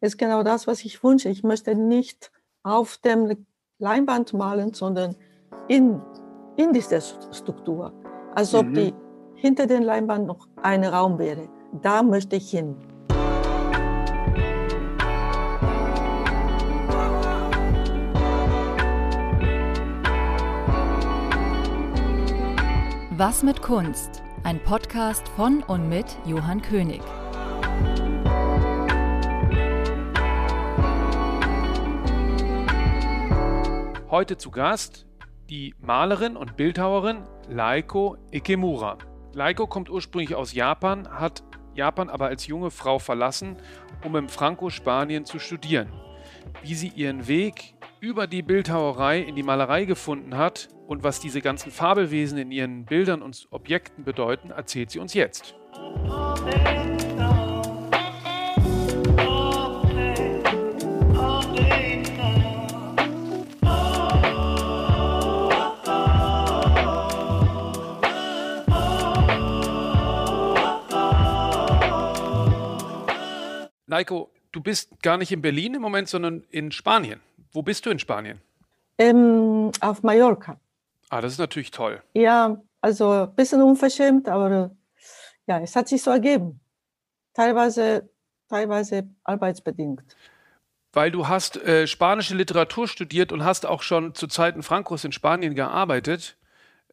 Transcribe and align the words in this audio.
ist 0.00 0.18
genau 0.18 0.42
das, 0.42 0.66
was 0.66 0.84
ich 0.84 1.02
wünsche. 1.02 1.28
Ich 1.28 1.42
möchte 1.42 1.74
nicht 1.74 2.30
auf 2.62 2.98
dem 2.98 3.46
Leinwand 3.78 4.32
malen, 4.32 4.74
sondern 4.74 5.16
in, 5.68 6.00
in 6.56 6.72
dieser 6.72 7.00
Struktur. 7.00 7.92
Als 8.34 8.54
ob 8.54 8.66
mhm. 8.66 8.74
die 8.74 8.94
hinter 9.34 9.66
den 9.66 9.82
Leinwand 9.82 10.26
noch 10.26 10.48
ein 10.62 10.84
Raum 10.84 11.18
wäre. 11.18 11.48
Da 11.82 12.02
möchte 12.02 12.36
ich 12.36 12.50
hin. 12.50 12.76
Was 23.16 23.42
mit 23.42 23.62
Kunst? 23.62 24.22
Ein 24.44 24.62
Podcast 24.62 25.26
von 25.30 25.64
und 25.64 25.88
mit 25.88 26.06
Johann 26.24 26.62
König. 26.62 27.02
Heute 34.10 34.38
zu 34.38 34.50
Gast 34.50 35.04
die 35.50 35.74
Malerin 35.80 36.36
und 36.36 36.56
Bildhauerin 36.56 37.24
Laiko 37.46 38.16
Ikemura. 38.32 38.96
Laiko 39.34 39.66
kommt 39.66 39.90
ursprünglich 39.90 40.34
aus 40.34 40.54
Japan, 40.54 41.06
hat 41.10 41.42
Japan 41.74 42.08
aber 42.08 42.28
als 42.28 42.46
junge 42.46 42.70
Frau 42.70 42.98
verlassen, 42.98 43.58
um 44.02 44.16
im 44.16 44.30
Franco-Spanien 44.30 45.26
zu 45.26 45.38
studieren. 45.38 45.92
Wie 46.62 46.74
sie 46.74 46.88
ihren 46.88 47.28
Weg 47.28 47.74
über 48.00 48.26
die 48.26 48.40
Bildhauerei 48.40 49.20
in 49.20 49.36
die 49.36 49.42
Malerei 49.42 49.84
gefunden 49.84 50.38
hat 50.38 50.68
und 50.86 51.04
was 51.04 51.20
diese 51.20 51.42
ganzen 51.42 51.70
Fabelwesen 51.70 52.38
in 52.38 52.50
ihren 52.50 52.86
Bildern 52.86 53.20
und 53.20 53.46
Objekten 53.50 54.04
bedeuten, 54.04 54.50
erzählt 54.52 54.90
sie 54.90 55.00
uns 55.00 55.12
jetzt. 55.12 55.54
Leiko, 73.88 74.30
du 74.52 74.60
bist 74.60 75.02
gar 75.02 75.16
nicht 75.16 75.32
in 75.32 75.42
Berlin 75.42 75.74
im 75.74 75.82
Moment, 75.82 76.08
sondern 76.08 76.44
in 76.50 76.70
Spanien. 76.70 77.20
Wo 77.52 77.62
bist 77.62 77.86
du 77.86 77.90
in 77.90 77.98
Spanien? 77.98 78.40
Ähm, 78.98 79.72
auf 79.80 80.02
Mallorca. 80.02 80.60
Ah, 81.08 81.22
das 81.22 81.32
ist 81.32 81.38
natürlich 81.38 81.70
toll. 81.70 82.02
Ja, 82.12 82.60
also 82.82 83.10
ein 83.10 83.34
bisschen 83.34 83.62
unverschämt, 83.62 84.28
aber 84.28 84.70
ja, 85.46 85.60
es 85.60 85.74
hat 85.74 85.88
sich 85.88 86.02
so 86.02 86.10
ergeben. 86.10 86.60
Teilweise, 87.32 88.10
teilweise 88.48 89.08
arbeitsbedingt. 89.24 90.02
Weil 90.92 91.10
du 91.10 91.26
hast 91.26 91.56
äh, 91.56 91.86
spanische 91.86 92.34
Literatur 92.34 92.88
studiert 92.88 93.32
und 93.32 93.44
hast 93.44 93.64
auch 93.64 93.82
schon 93.82 94.14
zu 94.14 94.26
Zeiten 94.26 94.62
Frankos 94.62 95.04
in 95.04 95.12
Spanien 95.12 95.54
gearbeitet. 95.54 96.36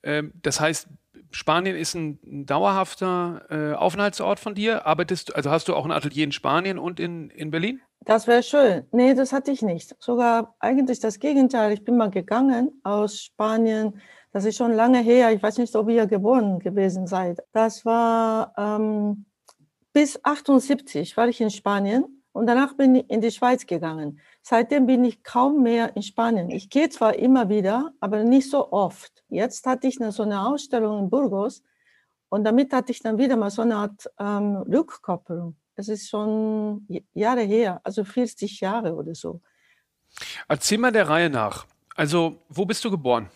Ähm, 0.04 0.32
das 0.42 0.62
heißt, 0.62 0.88
Spanien 1.36 1.76
ist 1.76 1.96
ein, 1.96 2.46
dauerhafter 2.46 3.46
äh, 3.50 3.74
Aufenthaltsort 3.76 4.40
von 4.40 4.56
dir. 4.56 4.86
Arbeitest, 4.86 5.36
also 5.36 5.52
hast 5.52 5.68
du 5.68 5.76
auch 5.76 5.84
ein 5.84 5.92
Atelier 5.92 6.24
in 6.24 6.32
Spanien 6.32 6.80
und 6.80 6.98
in, 6.98 7.30
in 7.30 7.52
Berlin? 7.52 7.82
Das 8.06 8.26
wäre 8.26 8.42
schön. 8.42 8.86
Nee, 8.94 9.14
das 9.16 9.34
hatte 9.34 9.52
ich 9.52 9.62
nicht. 9.62 9.96
Sogar 10.00 10.56
eigentlich 10.60 11.02
das 11.02 11.20
Gegenteil. 11.20 11.74
Ich 11.74 11.84
bin 11.84 11.98
mal 11.98 12.10
gegangen 12.10 12.80
aus 12.84 13.20
Spanien. 13.20 14.00
Das 14.32 14.46
ist 14.46 14.56
schon 14.56 14.72
lange 14.72 15.00
her. 15.00 15.34
Ich 15.34 15.44
weiß 15.44 15.58
nicht, 15.58 15.76
ob 15.76 15.90
ihr 15.90 16.08
geboren 16.08 16.60
gewesen 16.60 17.06
seid. 17.06 17.40
Das 17.52 17.84
war 17.84 18.54
ähm, 18.58 19.26
bis 19.92 20.18
78 20.24 21.18
war 21.18 21.28
ich 21.28 21.42
in 21.42 21.50
Spanien 21.50 22.24
und 22.36 22.48
danach 22.48 22.74
bin 22.74 22.96
ich 22.96 23.10
in 23.10 23.22
die 23.22 23.32
Schweiz 23.32 23.66
gegangen. 23.66 24.20
Seitdem 24.42 24.88
bin 24.88 25.06
ich 25.06 25.24
kaum 25.24 25.64
mehr 25.64 25.96
in 25.96 26.04
Spanien. 26.04 26.50
Ich 26.50 26.70
gehe 26.70 26.90
zwar 26.90 27.16
immer 27.16 27.48
wieder, 27.48 27.94
aber 28.02 28.26
nicht 28.26 28.50
so 28.50 28.74
oft. 28.74 29.24
Jetzt 29.30 29.66
hatte 29.66 29.88
ich 29.88 30.02
eine, 30.02 30.12
so 30.12 30.24
eine 30.24 30.46
Ausstellung 30.46 31.00
in 31.00 31.10
Burgos 31.10 31.64
und 32.28 32.44
damit 32.44 32.74
hatte 32.74 32.92
ich 32.92 33.00
dann 33.00 33.18
wieder 33.18 33.38
mal 33.38 33.52
so 33.52 33.62
eine 33.62 33.78
Art 33.78 34.12
ähm, 34.20 34.58
Rückkopplung. 34.58 35.56
Es 35.78 35.88
ist 35.88 36.10
schon 36.10 36.86
Jahre 37.14 37.44
her, 37.44 37.80
also 37.86 38.04
40 38.04 38.60
Jahre 38.60 38.94
oder 38.94 39.16
so. 39.16 39.40
Erzähl 40.50 40.78
mal 40.78 40.92
der 40.92 41.08
Reihe 41.08 41.30
nach. 41.30 41.66
Also, 41.96 42.42
wo 42.50 42.66
bist 42.66 42.84
du 42.84 42.92
geboren? 42.92 43.30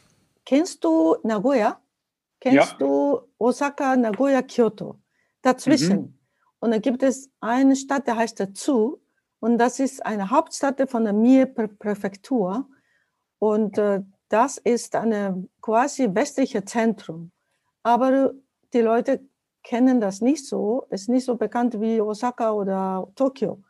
Kennst 0.46 0.84
du 0.84 1.16
Nagoya? 1.24 1.80
Kennst 2.42 2.72
ja. 2.74 2.78
du 2.78 3.22
Osaka, 3.38 3.96
Nagoya, 3.96 4.42
Kyoto? 4.42 5.00
Dazwischen. 5.42 6.02
Mhm. 6.02 6.19
Und 6.60 6.72
da 6.72 6.78
gibt 6.78 7.04
es 7.04 7.30
eine 7.40 7.76
Stadt, 7.76 8.08
die 8.08 8.12
heißt 8.12 8.46
Tsu. 8.54 8.98
Und 9.40 9.58
das 9.58 9.80
ist 9.80 10.06
eine 10.06 10.30
Hauptstadt 10.30 10.90
von 10.90 11.04
der 11.06 11.14
Mie-Präfektur. 11.14 12.68
Und 13.40 13.78
äh, 13.78 14.02
das 14.28 14.58
ist 14.58 14.96
ein 14.96 15.50
quasi 15.62 16.14
westliches 16.14 16.66
Zentrum. 16.66 17.32
Aber 17.84 18.34
die 18.74 18.82
Leute 18.82 19.22
kennen 19.64 20.02
das 20.02 20.22
nicht 20.22 20.46
so. 20.46 20.86
Es 20.90 21.02
ist 21.04 21.10
nicht 21.10 21.26
so 21.26 21.36
bekannt 21.36 21.80
wie 21.80 22.02
Osaka 22.02 22.52
oder 22.52 23.08
Tokio. 23.16 23.64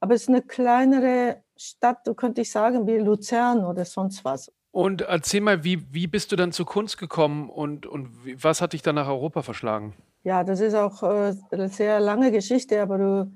Aber 0.00 0.14
es 0.14 0.22
ist 0.22 0.28
eine 0.28 0.42
kleinere 0.42 1.42
Stadt, 1.56 2.08
könnte 2.16 2.42
ich 2.42 2.50
sagen, 2.50 2.86
wie 2.86 2.98
Luzern 2.98 3.64
oder 3.64 3.84
sonst 3.84 4.24
was. 4.24 4.52
Und 4.70 5.00
erzähl 5.02 5.40
mal, 5.40 5.64
wie, 5.64 5.92
wie 5.92 6.06
bist 6.06 6.30
du 6.30 6.36
dann 6.36 6.52
zur 6.52 6.66
Kunst 6.66 6.98
gekommen 6.98 7.50
und, 7.50 7.86
und 7.86 8.10
was 8.42 8.60
hat 8.60 8.74
dich 8.74 8.82
dann 8.82 8.94
nach 8.94 9.08
Europa 9.08 9.42
verschlagen? 9.42 9.94
Ja, 10.24 10.44
das 10.44 10.60
ist 10.60 10.74
auch 10.74 11.02
äh, 11.02 11.34
eine 11.50 11.68
sehr 11.68 12.00
lange 12.00 12.30
Geschichte, 12.32 12.80
aber 12.82 12.98
du, 12.98 13.32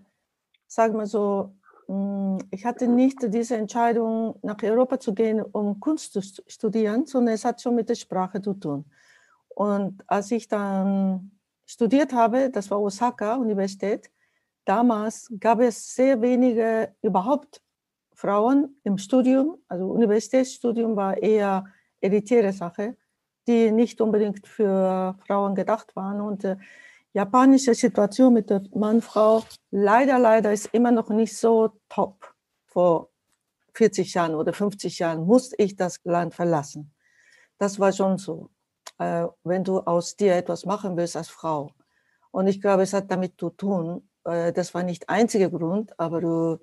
sag 0.67 0.93
mal 0.95 1.07
so, 1.07 1.55
hm, 1.87 2.39
ich 2.51 2.65
hatte 2.65 2.89
nicht 2.89 3.19
diese 3.23 3.57
Entscheidung, 3.57 4.39
nach 4.43 4.63
Europa 4.63 4.99
zu 4.99 5.15
gehen, 5.15 5.43
um 5.43 5.81
Kunst 5.81 6.13
zu 6.13 6.23
studieren, 6.47 7.07
sondern 7.07 7.35
es 7.35 7.45
hat 7.45 7.61
schon 7.61 7.75
mit 7.75 7.89
der 7.89 7.95
Sprache 7.95 8.41
zu 8.43 8.55
tun. 8.55 8.85
Und 9.49 10.03
als 10.07 10.31
ich 10.31 10.49
dann 10.49 11.33
studiert 11.67 12.13
habe, 12.13 12.51
das 12.51 12.71
war 12.71 12.81
Osaka 12.81 13.37
Universität, 13.37 14.11
damals 14.65 15.31
gab 15.39 15.61
es 15.61 15.95
sehr 15.95 16.21
wenige 16.21 16.95
überhaupt 17.03 17.63
Frauen 18.15 18.81
im 18.85 18.99
Studium. 18.99 19.59
Also 19.69 19.87
Universitätsstudium 19.91 20.97
war 20.97 21.17
eher 21.17 21.65
elitäre 22.01 22.53
Sache, 22.53 22.97
die 23.47 23.71
nicht 23.71 24.01
unbedingt 24.01 24.47
für 24.47 25.17
Frauen 25.27 25.55
gedacht 25.55 25.95
waren. 25.97 26.21
Und 26.21 26.45
äh, 26.45 26.57
japanische 27.13 27.75
Situation 27.75 28.33
mit 28.33 28.51
der 28.51 28.63
Mann-Frau 28.75 29.45
leider, 29.71 30.19
leider 30.19 30.53
ist 30.53 30.67
immer 30.73 30.91
noch 30.91 31.11
nicht 31.11 31.37
so 31.37 31.73
top. 31.89 32.35
Vor 32.67 33.11
40 33.75 34.15
Jahren 34.15 34.35
oder 34.35 34.53
50 34.53 34.99
Jahren 34.99 35.27
musste 35.27 35.57
ich 35.59 35.77
das 35.77 36.01
Land 36.05 36.35
verlassen. 36.35 36.93
Das 37.59 37.79
war 37.79 37.93
schon 37.93 38.19
so, 38.19 38.51
äh, 38.99 39.27
wenn 39.45 39.65
du 39.65 39.81
aus 39.81 40.17
dir 40.17 40.35
etwas 40.35 40.65
machen 40.65 40.97
willst 40.97 41.17
als 41.17 41.29
Frau. 41.29 41.73
Und 42.31 42.47
ich 42.47 42.61
glaube, 42.61 42.83
es 42.83 42.93
hat 42.93 43.11
damit 43.11 43.39
zu 43.39 43.51
tun, 43.51 44.09
äh, 44.25 44.53
das 44.53 44.75
war 44.75 44.83
nicht 44.83 45.03
der 45.03 45.11
einzige 45.11 45.51
Grund, 45.51 45.99
aber 45.99 46.21
du, 46.21 46.59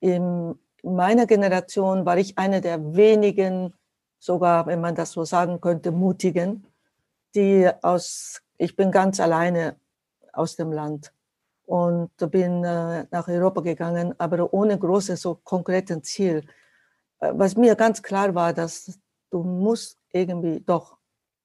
in 0.00 0.54
meiner 0.82 1.26
Generation 1.26 2.06
war 2.06 2.18
ich 2.18 2.38
eine 2.38 2.60
der 2.60 2.96
wenigen, 2.96 3.74
sogar 4.18 4.66
wenn 4.66 4.80
man 4.80 4.94
das 4.94 5.12
so 5.12 5.24
sagen 5.24 5.60
könnte, 5.60 5.90
mutigen, 5.90 6.66
die 7.34 7.68
aus, 7.82 8.42
ich 8.56 8.74
bin 8.76 8.90
ganz 8.90 9.20
alleine 9.20 9.76
aus 10.32 10.56
dem 10.56 10.72
Land 10.72 11.12
und 11.66 12.10
bin 12.30 12.64
äh, 12.64 13.06
nach 13.10 13.28
Europa 13.28 13.60
gegangen, 13.60 14.14
aber 14.18 14.52
ohne 14.52 14.78
großes, 14.78 15.20
so 15.20 15.34
konkreten 15.34 16.02
Ziel. 16.02 16.42
Äh, 17.20 17.32
was 17.34 17.56
mir 17.56 17.74
ganz 17.74 18.02
klar 18.02 18.34
war, 18.34 18.52
dass 18.52 18.98
du 19.30 19.42
musst 19.42 19.98
irgendwie 20.10 20.60
doch 20.60 20.96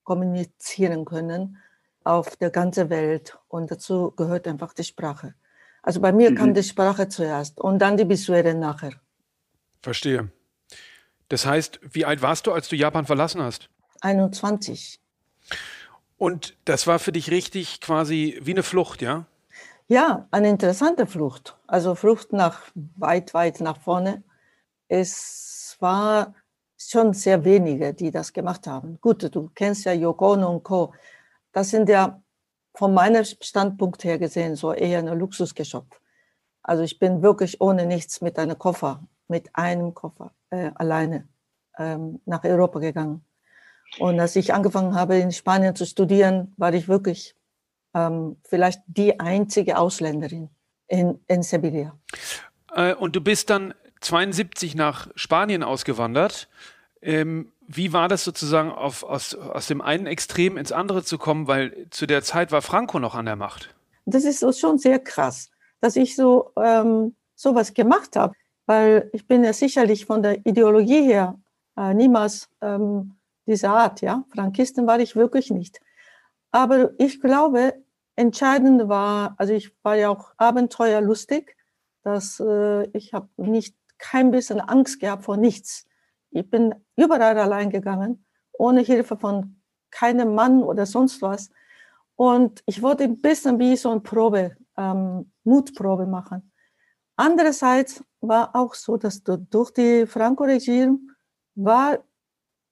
kommunizieren 0.04 1.06
können 1.06 1.58
auf 2.04 2.36
der 2.38 2.50
ganzen 2.50 2.90
Welt 2.90 3.38
und 3.48 3.72
dazu 3.72 4.12
gehört 4.12 4.48
einfach 4.48 4.74
die 4.74 4.84
Sprache. 4.84 5.36
Also 5.82 6.00
bei 6.00 6.12
mir 6.12 6.32
mhm. 6.32 6.36
kam 6.36 6.54
die 6.54 6.64
Sprache 6.64 7.08
zuerst 7.10 7.60
und 7.60 7.80
dann 7.80 7.98
die 7.98 8.08
Visuelle 8.08 8.56
nachher. 8.56 8.94
Verstehe. 9.82 10.32
Das 11.34 11.48
heißt, 11.48 11.80
wie 11.82 12.06
alt 12.06 12.22
warst 12.22 12.46
du, 12.46 12.52
als 12.52 12.68
du 12.70 12.76
Japan 12.76 13.08
verlassen 13.08 13.42
hast? 13.42 13.68
21. 14.02 15.00
Und 16.20 16.56
das 16.66 16.86
war 16.86 17.00
für 17.00 17.12
dich 17.12 17.32
richtig 17.32 17.82
quasi 17.82 18.40
wie 18.44 18.52
eine 18.52 18.62
Flucht, 18.62 19.02
ja? 19.02 19.26
Ja, 19.88 20.28
eine 20.30 20.50
interessante 20.50 21.08
Flucht. 21.08 21.58
Also 21.66 21.96
Flucht 21.96 22.34
nach 22.34 22.62
weit, 22.76 23.34
weit 23.34 23.62
nach 23.62 23.82
vorne. 23.82 24.22
Es 24.88 25.76
war 25.80 26.36
schon 26.78 27.14
sehr 27.14 27.44
wenige, 27.44 27.96
die 27.96 28.12
das 28.12 28.32
gemacht 28.32 28.68
haben. 28.68 29.00
Gut, 29.02 29.34
du 29.34 29.50
kennst 29.56 29.86
ja 29.86 29.94
Yoko 29.94 30.34
Ono 30.34 30.52
und 30.52 30.64
Co. 30.64 30.94
Das 31.52 31.72
sind 31.72 31.90
ja 31.90 32.22
von 32.76 32.94
meinem 32.94 33.26
Standpunkt 33.26 34.04
her 34.04 34.20
gesehen 34.20 34.56
so 34.56 34.72
eher 34.72 35.00
eine 35.00 35.16
Luxusgeschöpf. 35.16 36.00
Also 36.62 36.84
ich 36.84 37.00
bin 37.00 37.24
wirklich 37.24 37.60
ohne 37.60 37.88
nichts 37.88 38.22
mit 38.22 38.38
einem 38.38 38.60
Koffer, 38.60 39.02
mit 39.34 39.50
einem 39.56 39.96
Koffer 39.96 40.32
äh, 40.52 40.70
alleine 40.76 41.28
ähm, 41.80 42.20
nach 42.26 42.44
Europa 42.44 42.78
gegangen. 42.78 43.26
Und 43.98 44.20
als 44.20 44.36
ich 44.36 44.54
angefangen 44.54 44.94
habe, 44.94 45.18
in 45.18 45.32
Spanien 45.32 45.76
zu 45.76 45.88
studieren, 45.88 46.54
war 46.56 46.72
ich 46.72 46.88
wirklich 46.88 47.36
ähm, 47.96 48.38
vielleicht 48.48 48.82
die 48.86 49.20
einzige 49.20 49.80
Ausländerin 49.80 50.50
in, 50.88 51.20
in 51.28 51.42
Sevilla. 51.42 51.98
Äh, 52.76 52.94
und 52.94 53.16
du 53.16 53.22
bist 53.22 53.50
dann 53.50 53.74
72 54.02 54.76
nach 54.76 55.08
Spanien 55.16 55.64
ausgewandert. 55.64 56.48
Ähm, 57.02 57.52
wie 57.66 57.92
war 57.92 58.08
das 58.08 58.24
sozusagen, 58.24 58.72
auf, 58.72 59.02
aus, 59.02 59.34
aus 59.34 59.66
dem 59.66 59.82
einen 59.82 60.06
Extrem 60.06 60.58
ins 60.58 60.72
andere 60.72 61.04
zu 61.04 61.18
kommen, 61.18 61.48
weil 61.48 61.88
zu 61.90 62.06
der 62.06 62.22
Zeit 62.22 62.52
war 62.52 62.62
Franco 62.62 63.00
noch 63.00 63.16
an 63.16 63.26
der 63.26 63.36
Macht? 63.36 63.74
Das 64.06 64.26
ist 64.26 64.42
so 64.42 64.52
schon 64.52 64.78
sehr 64.78 65.00
krass, 65.00 65.50
dass 65.80 65.96
ich 65.96 66.16
so 66.16 66.52
ähm, 66.56 67.16
sowas 67.34 67.74
gemacht 67.74 68.16
habe, 68.16 68.36
weil 68.66 69.10
ich 69.14 69.28
bin 69.28 69.44
ja 69.44 69.54
sicherlich 69.54 70.06
von 70.06 70.24
der 70.24 70.46
Ideologie 70.46 71.04
her 71.04 71.40
äh, 71.78 71.94
niemals 71.94 72.50
ähm, 72.62 73.16
dieser 73.46 73.72
Art, 73.72 74.02
ja. 74.02 74.24
Frankisten 74.34 74.88
war 74.88 75.00
ich 75.00 75.16
wirklich 75.16 75.52
nicht. 75.52 75.80
Aber 76.52 76.92
ich 77.00 77.20
glaube, 77.20 77.74
entscheidend 78.16 78.88
war, 78.88 79.36
also 79.38 79.54
ich 79.54 79.76
war 79.84 79.96
ja 79.96 80.10
auch 80.10 80.34
abenteuerlustig, 80.38 81.56
dass 82.04 82.40
äh, 82.40 82.88
ich 82.98 83.14
habe 83.14 83.30
nicht 83.38 83.76
kein 83.98 84.32
bisschen 84.32 84.60
Angst 84.60 85.00
gehabt 85.00 85.24
vor 85.24 85.38
nichts. 85.38 85.86
Ich 86.32 86.50
bin 86.50 86.76
überall 86.96 87.38
allein 87.38 87.70
gegangen, 87.70 88.26
ohne 88.54 88.82
Hilfe 88.82 89.18
von 89.18 89.62
keinem 89.92 90.36
Mann 90.36 90.64
oder 90.64 90.86
sonst 90.86 91.22
was. 91.22 91.50
Und 92.16 92.62
ich 92.66 92.82
wollte 92.82 93.04
ein 93.04 93.22
bisschen 93.22 93.60
wie 93.60 93.76
so 93.76 93.92
eine 93.92 94.02
Probe, 94.02 94.56
ähm, 94.78 95.32
Mutprobe 95.44 96.06
machen. 96.06 96.53
Andererseits 97.16 98.04
war 98.22 98.56
auch 98.56 98.74
so, 98.74 98.98
dass 98.98 99.24
du 99.24 99.38
durch 99.38 99.72
die 99.72 100.06
Franco-Regime 100.08 101.00
war, 101.56 102.00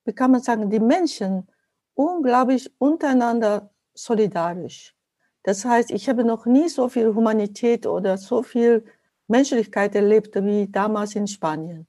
wie 0.05 0.13
kann 0.13 0.31
man 0.31 0.41
sagen, 0.41 0.69
die 0.69 0.79
Menschen 0.79 1.47
unglaublich 1.93 2.71
untereinander 2.79 3.71
solidarisch. 3.93 4.95
Das 5.43 5.65
heißt, 5.65 5.91
ich 5.91 6.07
habe 6.09 6.23
noch 6.23 6.45
nie 6.45 6.69
so 6.69 6.89
viel 6.89 7.13
Humanität 7.13 7.85
oder 7.85 8.17
so 8.17 8.43
viel 8.43 8.85
Menschlichkeit 9.27 9.95
erlebt 9.95 10.35
wie 10.35 10.67
damals 10.67 11.15
in 11.15 11.27
Spanien. 11.27 11.87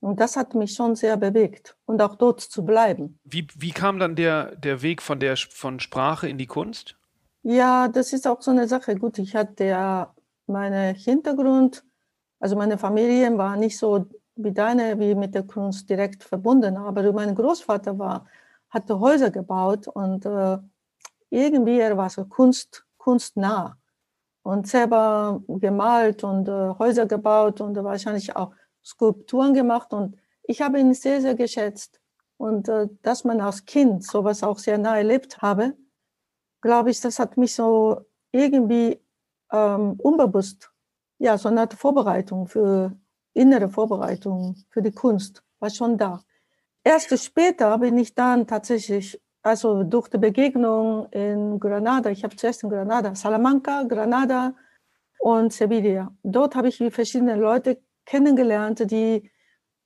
Und 0.00 0.20
das 0.20 0.36
hat 0.36 0.54
mich 0.54 0.74
schon 0.74 0.94
sehr 0.94 1.16
bewegt 1.16 1.76
und 1.86 2.00
auch 2.02 2.16
dort 2.16 2.40
zu 2.40 2.64
bleiben. 2.64 3.18
Wie, 3.24 3.46
wie 3.56 3.72
kam 3.72 3.98
dann 3.98 4.14
der, 4.14 4.54
der 4.56 4.82
Weg 4.82 5.02
von, 5.02 5.18
der, 5.18 5.36
von 5.36 5.80
Sprache 5.80 6.28
in 6.28 6.38
die 6.38 6.46
Kunst? 6.46 6.96
Ja, 7.42 7.88
das 7.88 8.12
ist 8.12 8.26
auch 8.26 8.42
so 8.42 8.50
eine 8.50 8.68
Sache. 8.68 8.94
Gut, 8.96 9.18
ich 9.18 9.34
hatte 9.34 9.64
ja 9.64 10.14
meinen 10.48 10.94
Hintergrund, 10.94 11.84
also 12.40 12.56
meine 12.56 12.78
Familie 12.78 13.36
war 13.38 13.56
nicht 13.56 13.78
so 13.78 14.06
wie 14.36 14.52
deine, 14.52 14.98
wie 14.98 15.14
mit 15.14 15.34
der 15.34 15.44
Kunst 15.44 15.88
direkt 15.88 16.22
verbunden, 16.22 16.76
aber 16.76 17.12
mein 17.12 17.34
Großvater 17.34 17.98
war, 17.98 18.26
hatte 18.68 19.00
Häuser 19.00 19.30
gebaut 19.30 19.88
und 19.88 20.26
äh, 20.26 20.58
irgendwie 21.30 21.78
er 21.80 21.96
war 21.96 22.10
so 22.10 22.26
Kunst, 22.26 22.84
kunstnah 22.98 23.78
und 24.42 24.66
selber 24.68 25.42
gemalt 25.48 26.22
und 26.24 26.48
äh, 26.48 26.70
Häuser 26.78 27.06
gebaut 27.06 27.60
und 27.60 27.76
wahrscheinlich 27.82 28.36
auch 28.36 28.52
Skulpturen 28.84 29.54
gemacht 29.54 29.92
und 29.92 30.16
ich 30.48 30.60
habe 30.60 30.78
ihn 30.78 30.94
sehr, 30.94 31.20
sehr 31.20 31.34
geschätzt. 31.34 32.00
Und 32.36 32.68
äh, 32.68 32.88
dass 33.02 33.24
man 33.24 33.40
als 33.40 33.64
Kind 33.64 34.04
sowas 34.04 34.42
auch 34.42 34.58
sehr 34.58 34.78
nah 34.78 34.96
erlebt 34.96 35.42
habe, 35.42 35.76
glaube 36.60 36.90
ich, 36.90 37.00
das 37.00 37.18
hat 37.18 37.36
mich 37.36 37.54
so 37.54 38.02
irgendwie 38.32 39.00
ähm, 39.52 39.94
unbewusst, 39.98 40.70
ja, 41.18 41.38
so 41.38 41.48
eine 41.48 41.62
Art 41.62 41.74
Vorbereitung 41.74 42.46
für 42.46 42.92
innere 43.34 43.68
Vorbereitung 43.68 44.56
für 44.70 44.82
die 44.82 44.92
Kunst 44.92 45.42
war 45.58 45.70
schon 45.70 45.98
da. 45.98 46.22
Erst 46.84 47.18
später 47.18 47.78
bin 47.78 47.98
ich 47.98 48.14
dann 48.14 48.46
tatsächlich, 48.46 49.20
also 49.42 49.82
durch 49.82 50.08
die 50.08 50.18
Begegnung 50.18 51.06
in 51.10 51.58
Granada, 51.58 52.10
ich 52.10 52.24
habe 52.24 52.36
zuerst 52.36 52.62
in 52.62 52.70
Granada, 52.70 53.14
Salamanca, 53.14 53.82
Granada 53.84 54.54
und 55.18 55.52
Sevilla. 55.52 56.14
Dort 56.22 56.54
habe 56.54 56.68
ich 56.68 56.78
verschiedene 56.90 57.36
Leute 57.36 57.80
kennengelernt, 58.04 58.90
die 58.90 59.30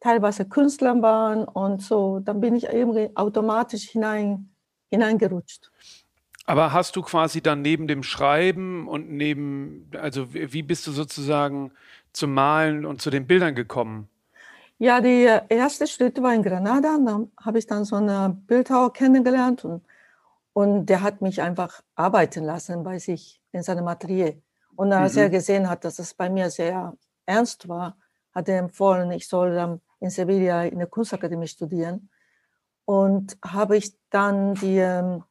teilweise 0.00 0.48
Künstler 0.48 1.00
waren 1.02 1.44
und 1.44 1.82
so. 1.82 2.20
Dann 2.20 2.40
bin 2.40 2.54
ich 2.54 2.68
eben 2.68 3.16
automatisch 3.16 3.90
hinein, 3.90 4.54
hineingerutscht. 4.90 5.70
Aber 6.50 6.72
hast 6.72 6.96
du 6.96 7.02
quasi 7.02 7.40
dann 7.40 7.62
neben 7.62 7.86
dem 7.86 8.02
Schreiben 8.02 8.88
und 8.88 9.08
neben, 9.08 9.88
also 9.96 10.34
wie 10.34 10.64
bist 10.64 10.84
du 10.84 10.90
sozusagen 10.90 11.70
zum 12.12 12.34
Malen 12.34 12.84
und 12.84 13.00
zu 13.00 13.10
den 13.10 13.28
Bildern 13.28 13.54
gekommen? 13.54 14.08
Ja, 14.78 15.00
der 15.00 15.48
erste 15.48 15.86
Schritt 15.86 16.20
war 16.20 16.34
in 16.34 16.42
Granada. 16.42 16.98
Da 17.06 17.20
habe 17.44 17.60
ich 17.60 17.68
dann 17.68 17.84
so 17.84 17.94
einen 17.94 18.44
Bildhauer 18.46 18.92
kennengelernt 18.92 19.64
und, 19.64 19.84
und 20.52 20.86
der 20.86 21.02
hat 21.02 21.22
mich 21.22 21.40
einfach 21.40 21.82
arbeiten 21.94 22.42
lassen 22.42 22.82
bei 22.82 22.98
sich 22.98 23.40
in 23.52 23.62
seinem 23.62 23.86
Atelier. 23.86 24.34
Und 24.74 24.92
als 24.92 25.14
mhm. 25.14 25.20
er 25.20 25.30
gesehen 25.30 25.70
hat, 25.70 25.84
dass 25.84 26.00
es 26.00 26.14
bei 26.14 26.28
mir 26.28 26.50
sehr 26.50 26.96
ernst 27.26 27.68
war, 27.68 27.96
hat 28.34 28.48
er 28.48 28.58
empfohlen, 28.58 29.12
ich 29.12 29.28
soll 29.28 29.54
dann 29.54 29.80
in 30.00 30.10
Sevilla 30.10 30.64
in 30.64 30.78
der 30.78 30.88
Kunstakademie 30.88 31.46
studieren. 31.46 32.10
Und 32.86 33.38
habe 33.46 33.76
ich 33.76 33.92
dann 34.10 34.54
die, 34.54 34.78
ähm, 34.78 35.22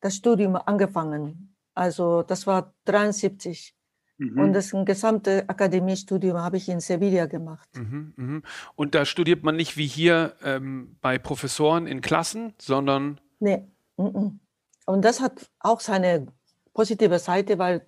das 0.00 0.16
Studium 0.16 0.56
angefangen. 0.56 1.54
Also 1.74 2.22
das 2.22 2.46
war 2.46 2.74
73. 2.84 3.74
Mhm. 4.18 4.38
Und 4.38 4.52
das 4.52 4.72
gesamte 4.84 5.48
Akademiestudium 5.48 6.36
habe 6.36 6.58
ich 6.58 6.68
in 6.68 6.80
Sevilla 6.80 7.26
gemacht. 7.26 7.68
Mhm, 7.74 8.12
mh. 8.16 8.42
Und 8.76 8.94
da 8.94 9.06
studiert 9.06 9.42
man 9.44 9.56
nicht 9.56 9.78
wie 9.78 9.86
hier 9.86 10.34
ähm, 10.42 10.96
bei 11.00 11.18
Professoren 11.18 11.86
in 11.86 12.02
Klassen, 12.02 12.52
sondern. 12.58 13.18
Nee. 13.38 13.64
Und 13.96 14.40
das 14.86 15.20
hat 15.20 15.50
auch 15.58 15.80
seine 15.80 16.26
positive 16.74 17.18
Seite, 17.18 17.58
weil 17.58 17.86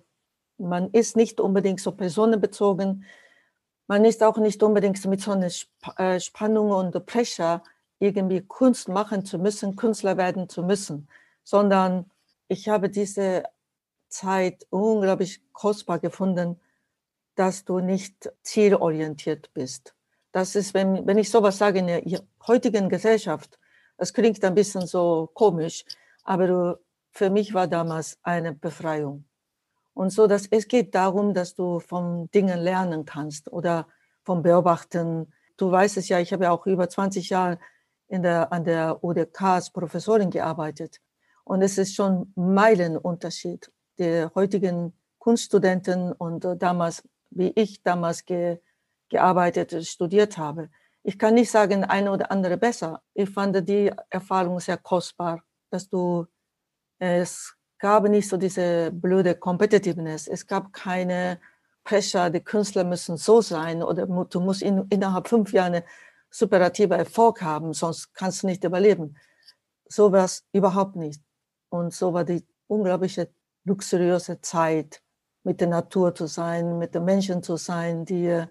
man 0.57 0.89
ist 0.91 1.15
nicht 1.15 1.39
unbedingt 1.39 1.79
so 1.79 1.91
personenbezogen. 1.91 3.05
Man 3.87 4.05
ist 4.05 4.23
auch 4.23 4.37
nicht 4.37 4.63
unbedingt 4.63 5.03
mit 5.05 5.21
so 5.21 5.31
einer 5.31 5.49
äh, 5.97 6.19
Spannung 6.19 6.71
und 6.71 7.05
Pressure 7.05 7.61
irgendwie 7.99 8.41
Kunst 8.41 8.89
machen 8.89 9.25
zu 9.25 9.37
müssen, 9.39 9.75
Künstler 9.75 10.17
werden 10.17 10.49
zu 10.49 10.63
müssen, 10.63 11.07
sondern 11.43 12.09
ich 12.47 12.69
habe 12.69 12.89
diese 12.89 13.43
Zeit 14.09 14.65
unglaublich 14.69 15.41
kostbar 15.53 15.99
gefunden, 15.99 16.59
dass 17.35 17.65
du 17.65 17.79
nicht 17.79 18.31
zielorientiert 18.43 19.53
bist. 19.53 19.95
Das 20.31 20.55
ist, 20.55 20.73
wenn, 20.73 21.05
wenn 21.07 21.17
ich 21.17 21.29
sowas 21.29 21.57
sage 21.57 21.79
in 21.79 21.87
der 21.87 22.03
heutigen 22.47 22.89
Gesellschaft, 22.89 23.59
das 23.97 24.13
klingt 24.13 24.43
ein 24.43 24.55
bisschen 24.55 24.87
so 24.87 25.29
komisch, 25.33 25.85
aber 26.23 26.47
du, 26.47 26.79
für 27.11 27.29
mich 27.29 27.53
war 27.53 27.67
damals 27.67 28.17
eine 28.23 28.53
Befreiung. 28.53 29.25
Und 29.93 30.09
so, 30.09 30.27
dass 30.27 30.47
es 30.47 30.67
geht 30.67 30.95
darum, 30.95 31.33
dass 31.33 31.55
du 31.55 31.79
von 31.79 32.29
Dingen 32.31 32.59
lernen 32.59 33.05
kannst 33.05 33.51
oder 33.51 33.87
vom 34.23 34.41
Beobachten. 34.41 35.31
Du 35.57 35.69
weißt 35.69 35.97
es 35.97 36.09
ja, 36.09 36.19
ich 36.19 36.33
habe 36.33 36.45
ja 36.45 36.51
auch 36.51 36.65
über 36.65 36.89
20 36.89 37.29
Jahre 37.29 37.59
in 38.07 38.23
der, 38.23 38.51
an 38.51 38.63
der 38.63 39.03
UDK 39.03 39.41
als 39.41 39.69
Professorin 39.69 40.31
gearbeitet. 40.31 40.99
Und 41.43 41.61
es 41.61 41.77
ist 41.77 41.95
schon 41.95 42.31
Meilenunterschied 42.35 43.71
der 43.97 44.31
heutigen 44.35 44.93
Kunststudenten 45.19 46.11
und 46.11 46.45
äh, 46.45 46.57
damals, 46.57 47.03
wie 47.29 47.51
ich 47.55 47.81
damals 47.83 48.25
ge, 48.25 48.59
gearbeitet, 49.09 49.85
studiert 49.85 50.37
habe. 50.37 50.69
Ich 51.03 51.19
kann 51.19 51.33
nicht 51.33 51.51
sagen, 51.51 51.83
eine 51.83 52.11
oder 52.11 52.31
andere 52.31 52.57
besser. 52.57 53.01
Ich 53.13 53.29
fand 53.29 53.67
die 53.67 53.91
Erfahrung 54.09 54.59
sehr 54.59 54.77
kostbar, 54.77 55.43
dass 55.69 55.89
du, 55.89 56.25
es 56.99 57.55
gab 57.77 58.07
nicht 58.07 58.29
so 58.29 58.37
diese 58.37 58.91
blöde 58.91 59.35
Competitiveness. 59.35 60.27
Es 60.27 60.47
gab 60.47 60.71
keine 60.71 61.39
Pressure, 61.83 62.29
die 62.29 62.39
Künstler 62.39 62.85
müssen 62.85 63.17
so 63.17 63.41
sein 63.41 63.83
oder 63.83 64.05
du 64.05 64.39
musst 64.39 64.61
in, 64.61 64.85
innerhalb 64.89 65.27
fünf 65.27 65.51
Jahren 65.51 65.83
superativer 66.29 66.97
Erfolg 66.97 67.41
haben, 67.41 67.73
sonst 67.73 68.13
kannst 68.13 68.43
du 68.43 68.47
nicht 68.47 68.63
überleben. 68.63 69.17
So 69.87 70.11
war 70.11 70.25
es 70.25 70.45
überhaupt 70.53 70.95
nicht. 70.95 71.21
Und 71.73 71.91
so 71.91 72.13
war 72.13 72.23
die 72.23 72.45
unglaubliche 72.67 73.29
luxuriöse 73.63 74.39
Zeit, 74.41 75.01
mit 75.43 75.59
der 75.59 75.69
Natur 75.69 76.13
zu 76.13 76.27
sein, 76.27 76.77
mit 76.77 76.93
den 76.93 77.03
Menschen 77.03 77.41
zu 77.41 77.57
sein, 77.57 78.05
die 78.05 78.45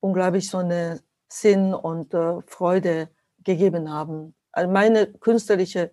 unglaublich 0.00 0.50
so 0.50 0.58
eine 0.58 1.00
Sinn 1.28 1.72
und 1.72 2.12
äh, 2.14 2.40
Freude 2.48 3.10
gegeben 3.44 3.88
haben. 3.88 4.34
Also 4.50 4.68
meine 4.72 5.06
künstlerische 5.06 5.92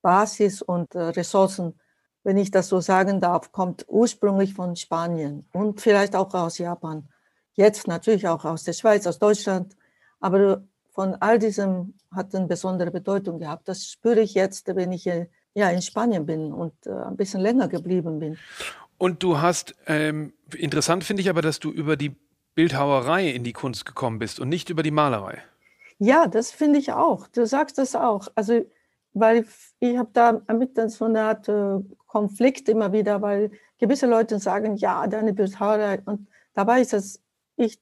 Basis 0.00 0.62
und 0.62 0.94
äh, 0.94 1.00
Ressourcen, 1.00 1.78
wenn 2.24 2.38
ich 2.38 2.50
das 2.50 2.68
so 2.68 2.80
sagen 2.80 3.20
darf, 3.20 3.52
kommt 3.52 3.84
ursprünglich 3.86 4.54
von 4.54 4.76
Spanien 4.76 5.46
und 5.52 5.82
vielleicht 5.82 6.16
auch 6.16 6.32
aus 6.32 6.56
Japan. 6.56 7.10
Jetzt 7.52 7.86
natürlich 7.86 8.26
auch 8.26 8.46
aus 8.46 8.64
der 8.64 8.72
Schweiz, 8.72 9.06
aus 9.06 9.18
Deutschland. 9.18 9.76
Aber 10.18 10.64
von 10.88 11.14
all 11.16 11.38
diesem 11.38 11.92
hat 12.10 12.34
eine 12.34 12.46
besondere 12.46 12.90
Bedeutung 12.90 13.38
gehabt. 13.38 13.68
Das 13.68 13.84
spüre 13.84 14.20
ich 14.20 14.32
jetzt, 14.32 14.66
wenn 14.74 14.92
ich 14.92 15.06
ja, 15.54 15.70
in 15.70 15.82
Spanien 15.82 16.26
bin 16.26 16.52
und 16.52 16.72
äh, 16.86 16.90
ein 16.90 17.16
bisschen 17.16 17.40
länger 17.40 17.68
geblieben 17.68 18.18
bin. 18.18 18.38
Und 18.98 19.22
du 19.22 19.40
hast, 19.40 19.74
ähm, 19.86 20.32
interessant 20.54 21.04
finde 21.04 21.22
ich 21.22 21.30
aber, 21.30 21.42
dass 21.42 21.58
du 21.58 21.70
über 21.70 21.96
die 21.96 22.14
Bildhauerei 22.54 23.30
in 23.30 23.44
die 23.44 23.52
Kunst 23.52 23.86
gekommen 23.86 24.18
bist 24.18 24.40
und 24.40 24.48
nicht 24.48 24.68
über 24.68 24.82
die 24.82 24.90
Malerei. 24.90 25.38
Ja, 25.98 26.26
das 26.26 26.50
finde 26.50 26.78
ich 26.78 26.92
auch. 26.92 27.26
Du 27.28 27.46
sagst 27.46 27.78
das 27.78 27.94
auch. 27.94 28.28
Also, 28.34 28.64
weil 29.12 29.46
ich 29.78 29.96
habe 29.96 30.10
da 30.12 30.42
mit 30.52 30.78
so 30.90 31.06
eine 31.06 31.22
Art 31.22 31.48
äh, 31.48 31.78
Konflikt 32.06 32.68
immer 32.68 32.92
wieder, 32.92 33.22
weil 33.22 33.50
gewisse 33.78 34.06
Leute 34.06 34.38
sagen, 34.38 34.76
ja, 34.76 35.06
deine 35.06 35.32
Bildhauerei. 35.32 36.02
Und 36.04 36.28
dabei 36.54 36.82
ist 36.82 36.92
es, 36.92 37.22
ich 37.56 37.80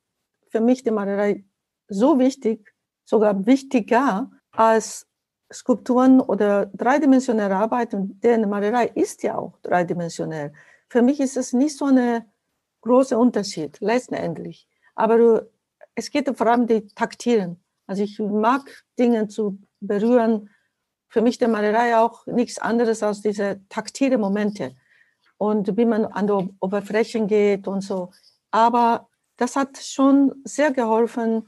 für 0.51 0.61
mich 0.61 0.85
die 0.85 0.93
Malerei 0.93 1.45
so 1.89 2.19
wichtig, 2.21 2.73
sogar 3.05 3.47
wichtiger 3.47 4.31
als 4.53 5.08
Skulpturen 5.53 6.21
oder 6.21 6.67
dreidimensionelle 6.67 7.57
Arbeiten, 7.57 8.21
deren 8.21 8.49
Malerei 8.49 8.87
ist 8.95 9.23
ja 9.23 9.37
auch 9.39 9.59
dreidimensionell. 9.63 10.53
Für 10.89 11.03
mich 11.03 11.21
ist 11.21 11.37
es 11.37 11.53
nicht 11.53 11.77
so 11.77 11.87
ein 11.87 12.25
großer 12.83 13.19
Unterschied, 13.19 13.79
letztendlich. 13.81 14.69
Aber 14.95 15.47
es 15.95 16.11
geht 16.11 16.29
vor 16.37 16.47
allem 16.47 16.67
die 16.67 16.87
Taktieren. 16.89 17.63
Also 17.87 18.03
ich 18.03 18.19
mag 18.19 18.85
Dinge 18.99 19.29
zu 19.29 19.59
berühren. 19.81 20.51
Für 21.09 21.23
mich 21.23 21.39
der 21.39 21.49
Malerei 21.49 21.97
auch 21.97 22.27
nichts 22.27 22.59
anderes 22.59 23.03
als 23.03 23.23
diese 23.23 23.61
taktile 23.69 24.19
Momente 24.19 24.77
und 25.39 25.77
wie 25.77 25.87
man 25.87 26.05
an 26.05 26.27
die 26.27 26.57
Oberflächen 26.61 27.27
geht 27.27 27.67
und 27.67 27.81
so. 27.81 28.11
Aber 28.51 29.09
das 29.37 29.57
hat 29.57 29.79
schon 29.79 30.35
sehr 30.45 30.73
geholfen, 30.73 31.47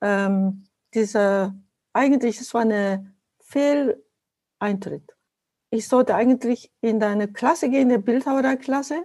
ähm, 0.00 0.66
diese, 0.94 1.54
eigentlich, 1.92 2.40
es 2.40 2.52
war 2.54 2.62
eine 2.62 3.14
Fehleintritt. 3.46 5.14
Ich 5.70 5.88
sollte 5.88 6.14
eigentlich 6.14 6.72
in 6.80 7.02
eine 7.02 7.28
Klasse 7.28 7.70
gehen, 7.70 7.90
eine 7.90 7.98
Bildhauerei-Klasse. 7.98 9.04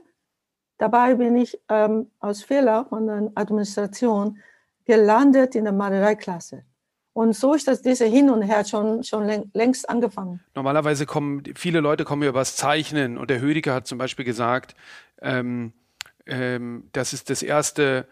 Dabei 0.77 1.15
bin 1.15 1.35
ich 1.35 1.59
ähm, 1.69 2.11
aus 2.19 2.43
Fehler 2.43 2.85
von 2.85 3.07
der 3.07 3.31
Administration 3.35 4.39
gelandet 4.85 5.55
in 5.55 5.65
der 5.65 5.73
Malereiklasse. 5.73 6.63
Und 7.13 7.35
so 7.35 7.53
ist 7.53 7.67
das 7.67 7.81
diese 7.81 8.05
Hin 8.05 8.29
und 8.29 8.41
Her 8.41 8.63
schon, 8.65 9.03
schon 9.03 9.49
längst 9.53 9.89
angefangen. 9.89 10.39
Normalerweise 10.55 11.05
kommen, 11.05 11.43
viele 11.55 11.81
Leute 11.81 12.05
kommen 12.05 12.23
über 12.23 12.39
das 12.39 12.55
Zeichnen 12.55 13.17
und 13.17 13.29
der 13.29 13.41
Hödiger 13.41 13.73
hat 13.73 13.85
zum 13.85 13.97
Beispiel 13.97 14.23
gesagt, 14.23 14.75
ähm, 15.21 15.73
ähm, 16.25 16.89
das 16.93 17.13
ist 17.13 17.29
das 17.29 17.43
erste 17.43 18.07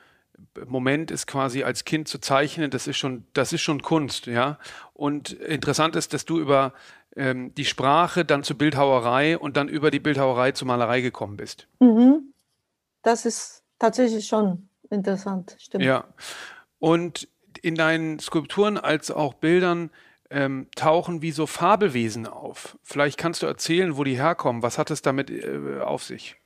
Moment 0.66 1.12
ist 1.12 1.28
quasi 1.28 1.64
als 1.64 1.86
Kind 1.86 2.08
zu 2.08 2.20
zeichnen, 2.20 2.70
das 2.72 2.88
ist 2.88 2.98
schon, 2.98 3.26
das 3.34 3.54
ist 3.54 3.62
schon 3.62 3.82
Kunst, 3.82 4.26
ja. 4.26 4.60
Und 4.94 5.32
interessant 5.32 5.96
ist, 5.96 6.14
dass 6.14 6.26
du 6.26 6.40
über 6.40 6.74
ähm, 7.16 7.54
die 7.56 7.66
Sprache 7.66 8.26
dann 8.26 8.44
zur 8.44 8.58
Bildhauerei 8.58 9.38
und 9.38 9.58
dann 9.58 9.68
über 9.68 9.92
die 9.92 10.00
Bildhauerei 10.00 10.52
zur 10.52 10.68
Malerei 10.68 11.02
gekommen 11.02 11.38
bist. 11.38 11.68
Mhm. 11.80 12.34
Das 13.02 13.26
ist 13.26 13.64
tatsächlich 13.80 14.28
schon 14.28 14.70
interessant, 14.90 15.56
stimmt. 15.60 15.84
Ja. 15.84 16.06
Und 16.80 17.28
in 17.62 17.76
deinen 17.76 18.20
Skulpturen 18.20 18.78
als 18.78 19.12
auch 19.12 19.34
Bildern 19.34 19.90
ähm, 20.30 20.68
tauchen 20.76 21.22
wie 21.22 21.32
so 21.32 21.48
Fabelwesen 21.48 22.28
auf. 22.28 22.78
Vielleicht 22.84 23.18
kannst 23.18 23.42
du 23.42 23.48
erzählen, 23.48 23.98
wo 23.98 24.04
die 24.04 24.18
herkommen. 24.18 24.62
Was 24.62 24.78
hat 24.78 24.92
es 24.92 25.02
damit 25.02 25.30
äh, 25.30 25.80
auf 25.82 26.04
sich? 26.04 26.39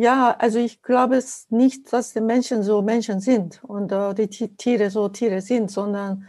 Ja, 0.00 0.34
also 0.38 0.58
ich 0.58 0.80
glaube 0.80 1.16
es 1.16 1.50
nicht, 1.50 1.92
dass 1.92 2.14
die 2.14 2.22
Menschen 2.22 2.62
so 2.62 2.80
Menschen 2.80 3.20
sind 3.20 3.62
und 3.64 3.92
äh, 3.92 4.14
die 4.14 4.28
Tiere 4.56 4.88
so 4.88 5.10
Tiere 5.10 5.42
sind, 5.42 5.70
sondern 5.70 6.26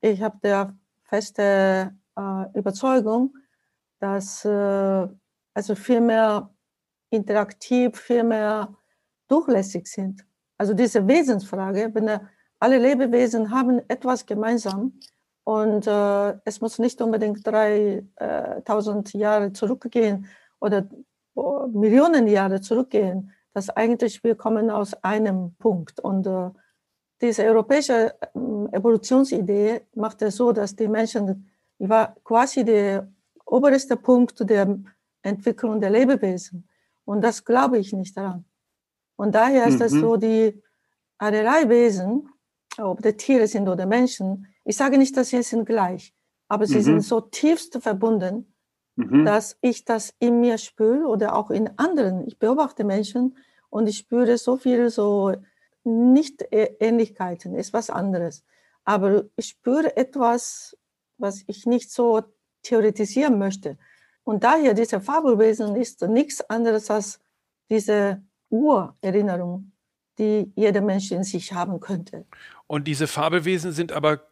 ich 0.00 0.22
habe 0.22 0.38
der 0.44 0.78
feste 1.02 1.92
äh, 2.16 2.44
Überzeugung, 2.56 3.34
dass 3.98 4.44
äh, 4.44 5.08
also 5.54 5.74
viel 5.74 6.00
mehr 6.00 6.54
interaktiv, 7.10 7.98
viel 7.98 8.22
mehr 8.22 8.76
durchlässig 9.26 9.88
sind. 9.88 10.24
Also 10.56 10.72
diese 10.72 11.04
Wesensfrage, 11.08 11.90
wenn 11.92 12.06
er 12.06 12.28
alle 12.60 12.78
Lebewesen 12.78 13.50
haben 13.50 13.80
etwas 13.88 14.24
gemeinsam 14.24 15.00
und 15.42 15.84
äh, 15.88 16.34
es 16.44 16.60
muss 16.60 16.78
nicht 16.78 17.02
unbedingt 17.02 17.44
3000 17.44 19.14
äh, 19.16 19.18
Jahre 19.18 19.52
zurückgehen 19.52 20.28
oder 20.60 20.88
Millionen 21.34 22.26
Jahre 22.26 22.60
zurückgehen. 22.60 23.32
Das 23.52 23.70
eigentlich, 23.70 24.22
wir 24.22 24.34
kommen 24.34 24.70
aus 24.70 24.94
einem 25.02 25.54
Punkt. 25.58 26.00
Und 26.00 26.26
äh, 26.26 26.50
diese 27.20 27.44
europäische 27.44 28.14
äh, 28.20 28.76
Evolutionsidee 28.76 29.82
macht 29.94 30.22
es 30.22 30.36
so, 30.36 30.52
dass 30.52 30.74
die 30.74 30.88
Menschen 30.88 31.50
war 31.78 32.14
quasi 32.24 32.64
der 32.64 33.08
oberste 33.46 33.96
Punkt 33.96 34.48
der 34.48 34.78
Entwicklung 35.22 35.80
der 35.80 35.90
Lebewesen. 35.90 36.68
Und 37.04 37.22
das 37.22 37.44
glaube 37.44 37.78
ich 37.78 37.92
nicht 37.92 38.16
daran. 38.16 38.44
Und 39.16 39.34
daher 39.34 39.66
ist 39.66 39.80
es 39.80 39.92
mhm. 39.92 40.00
so, 40.00 40.16
die 40.16 40.62
allerlei 41.18 41.68
Wesen 41.68 42.28
ob 42.78 43.02
die 43.02 43.12
Tiere 43.12 43.46
sind 43.46 43.68
oder 43.68 43.86
Menschen, 43.86 44.46
ich 44.64 44.76
sage 44.76 44.98
nicht, 44.98 45.16
dass 45.16 45.30
sie 45.30 45.42
sind 45.42 45.66
gleich, 45.66 46.14
aber 46.48 46.66
sie 46.66 46.78
mhm. 46.78 46.82
sind 46.82 47.00
so 47.00 47.20
tiefst 47.20 47.76
verbunden, 47.82 48.49
mhm. 49.00 49.24
dass 49.24 49.56
ich 49.60 49.84
das 49.84 50.14
in 50.18 50.40
mir 50.40 50.58
spüre 50.58 51.06
oder 51.06 51.34
auch 51.34 51.50
in 51.50 51.70
anderen. 51.78 52.26
Ich 52.26 52.38
beobachte 52.38 52.84
Menschen 52.84 53.36
und 53.68 53.88
ich 53.88 53.98
spüre 53.98 54.38
so 54.38 54.56
viele 54.56 54.90
so 54.90 55.34
Nicht-Ähnlichkeiten, 55.84 57.54
ist 57.54 57.72
was 57.72 57.90
anderes. 57.90 58.44
Aber 58.84 59.24
ich 59.36 59.48
spüre 59.48 59.96
etwas, 59.96 60.76
was 61.18 61.42
ich 61.46 61.66
nicht 61.66 61.90
so 61.90 62.22
theoretisieren 62.62 63.38
möchte. 63.38 63.78
Und 64.24 64.44
daher, 64.44 64.74
diese 64.74 65.00
Fabelwesen 65.00 65.76
ist 65.76 66.02
nichts 66.02 66.40
anderes 66.48 66.90
als 66.90 67.20
diese 67.70 68.22
Urerinnerung, 68.48 69.72
die 70.18 70.52
jeder 70.56 70.80
Mensch 70.80 71.10
in 71.12 71.24
sich 71.24 71.52
haben 71.52 71.80
könnte. 71.80 72.26
Und 72.66 72.86
diese 72.86 73.06
Fabelwesen 73.06 73.72
sind 73.72 73.92
aber 73.92 74.29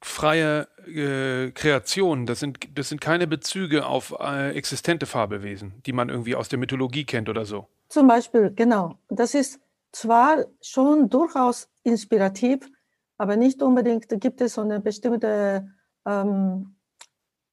freie 0.00 0.68
äh, 0.86 1.50
Kreationen. 1.52 2.26
Das 2.26 2.40
sind, 2.40 2.58
das 2.76 2.88
sind 2.88 3.00
keine 3.00 3.26
Bezüge 3.26 3.86
auf 3.86 4.14
äh, 4.18 4.50
existente 4.56 5.06
Fabelwesen, 5.06 5.74
die 5.84 5.92
man 5.92 6.08
irgendwie 6.08 6.34
aus 6.34 6.48
der 6.48 6.58
Mythologie 6.58 7.04
kennt 7.04 7.28
oder 7.28 7.44
so. 7.44 7.66
Zum 7.88 8.08
Beispiel, 8.08 8.52
genau. 8.54 8.98
Das 9.08 9.34
ist 9.34 9.60
zwar 9.92 10.46
schon 10.62 11.10
durchaus 11.10 11.68
inspirativ, 11.82 12.70
aber 13.18 13.36
nicht 13.36 13.62
unbedingt 13.62 14.08
gibt 14.20 14.40
es 14.40 14.54
so 14.54 14.62
eine 14.62 14.80
bestimmte 14.80 15.68
ähm, 16.06 16.76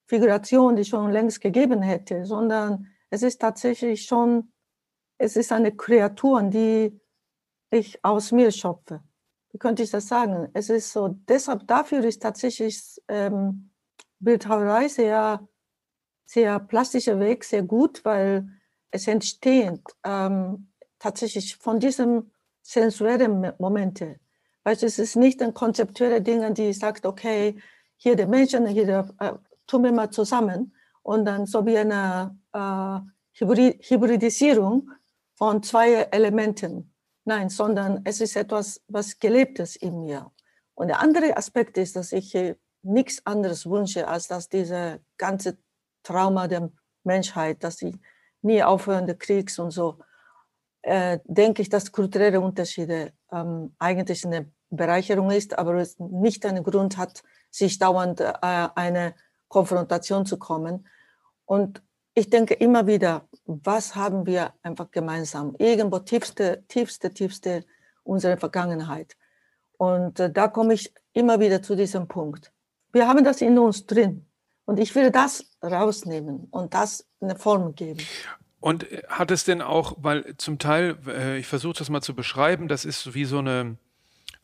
Figuration, 0.08 0.76
die 0.76 0.86
schon 0.86 1.12
längst 1.12 1.42
gegeben 1.42 1.82
hätte, 1.82 2.26
sondern 2.26 2.88
es 3.10 3.24
ist 3.24 3.42
tatsächlich 3.42 4.06
schon, 4.06 4.54
es 5.18 5.36
ist 5.36 5.52
eine 5.52 5.76
Kreatur, 5.76 6.44
die 6.44 6.98
ich 7.72 8.04
aus 8.06 8.32
mir 8.32 8.52
schöpfe. 8.52 9.02
Könnte 9.60 9.84
ich 9.84 9.92
das 9.92 10.08
sagen? 10.08 10.50
Es 10.54 10.70
ist 10.70 10.92
so, 10.92 11.10
deshalb 11.28 11.68
dafür 11.68 12.04
ist 12.04 12.22
tatsächlich 12.22 13.02
ähm, 13.08 13.72
Bildhauerei 14.20 14.88
sehr, 14.88 15.48
sehr 16.26 16.60
plastischer 16.60 17.20
Weg, 17.20 17.44
sehr 17.44 17.64
gut, 17.64 18.04
weil 18.04 18.48
es 18.92 19.08
entsteht 19.08 19.82
ähm, 20.04 20.72
tatsächlich 21.00 21.56
von 21.56 21.80
diesen 21.80 22.32
sensuellen 22.62 23.54
Momente. 23.60 24.20
Weißt 24.64 24.84
es 24.84 25.00
ist 25.00 25.16
nicht 25.16 25.42
ein 25.42 25.54
konzeptuelle 25.54 26.22
Ding, 26.22 26.54
die 26.54 26.74
sagt, 26.74 27.06
okay, 27.06 27.58
hier 27.96 28.16
der 28.16 28.28
Menschen, 28.28 28.68
hier 28.68 28.86
der, 28.86 29.10
äh, 29.20 29.34
tun 29.66 29.84
wir 29.84 29.92
mal 29.92 30.10
zusammen 30.10 30.76
und 31.04 31.26
dann 31.26 31.46
so 31.46 31.66
wie 31.66 31.78
eine 31.78 32.38
äh, 32.54 33.00
Hybridisierung 33.40 34.92
von 35.36 35.64
zwei 35.64 35.94
Elementen. 36.12 36.94
Nein, 37.28 37.50
sondern 37.50 38.04
es 38.06 38.22
ist 38.22 38.38
etwas, 38.38 38.82
was 38.88 39.20
Gelebtes 39.20 39.76
in 39.76 40.00
mir. 40.00 40.32
Und 40.76 40.88
der 40.88 41.02
andere 41.02 41.36
Aspekt 41.36 41.78
ist, 41.78 41.98
dass 41.98 42.14
ich 42.14 42.34
nichts 42.84 43.26
anderes 43.26 43.66
wünsche, 43.66 44.08
als 44.08 44.30
dass 44.30 44.48
diese 44.48 45.02
ganze 45.18 45.58
Trauma 46.04 46.48
der 46.48 46.72
Menschheit, 47.04 47.66
dass 47.66 47.80
sie 47.80 48.00
nie 48.42 48.64
aufhörende 48.64 49.14
Kriegs 49.14 49.60
und 49.60 49.72
so, 49.72 50.00
äh, 50.84 51.20
denke 51.26 51.62
ich, 51.62 51.68
dass 51.68 51.92
kulturelle 51.92 52.40
Unterschiede 52.40 53.12
ähm, 53.30 53.76
eigentlich 53.78 54.26
eine 54.26 54.50
Bereicherung 54.70 55.30
ist, 55.30 55.60
aber 55.60 55.76
es 55.76 56.00
nicht 56.00 56.46
einen 56.46 56.64
Grund 56.64 56.96
hat, 56.96 57.24
sich 57.52 57.78
dauernd 57.78 58.22
äh, 58.22 58.32
eine 58.42 59.16
Konfrontation 59.50 60.26
zu 60.26 60.40
kommen. 60.40 60.88
Und 61.44 61.84
ich 62.18 62.32
denke 62.32 62.56
immer 62.56 62.88
wieder, 62.88 63.28
was 63.46 63.96
haben 63.96 64.26
wir 64.26 64.52
einfach 64.64 64.90
gemeinsam? 64.90 65.56
Irgendwo 65.60 66.00
tiefste, 66.00 66.64
tiefste, 66.68 67.14
tiefste 67.14 67.64
unsere 68.04 68.38
Vergangenheit. 68.38 69.16
Und 69.78 70.20
äh, 70.20 70.32
da 70.32 70.48
komme 70.48 70.74
ich 70.74 70.92
immer 71.14 71.40
wieder 71.40 71.62
zu 71.62 71.76
diesem 71.76 72.08
Punkt. 72.08 72.52
Wir 72.92 73.08
haben 73.08 73.24
das 73.24 73.42
in 73.42 73.60
uns 73.60 73.86
drin. 73.86 74.26
Und 74.66 74.80
ich 74.80 74.96
will 74.96 75.12
das 75.12 75.46
rausnehmen 75.62 76.48
und 76.50 76.74
das 76.74 77.08
eine 77.22 77.36
Form 77.36 77.76
geben. 77.76 78.02
Und 78.62 78.92
äh, 78.92 79.04
hat 79.08 79.30
es 79.30 79.44
denn 79.44 79.62
auch, 79.62 79.94
weil 80.00 80.36
zum 80.38 80.58
Teil, 80.58 80.98
äh, 81.06 81.38
ich 81.38 81.46
versuche 81.46 81.78
das 81.78 81.92
mal 81.92 82.02
zu 82.02 82.16
beschreiben, 82.16 82.68
das 82.68 82.84
ist 82.84 83.14
wie 83.14 83.26
so 83.26 83.38
eine, 83.38 83.78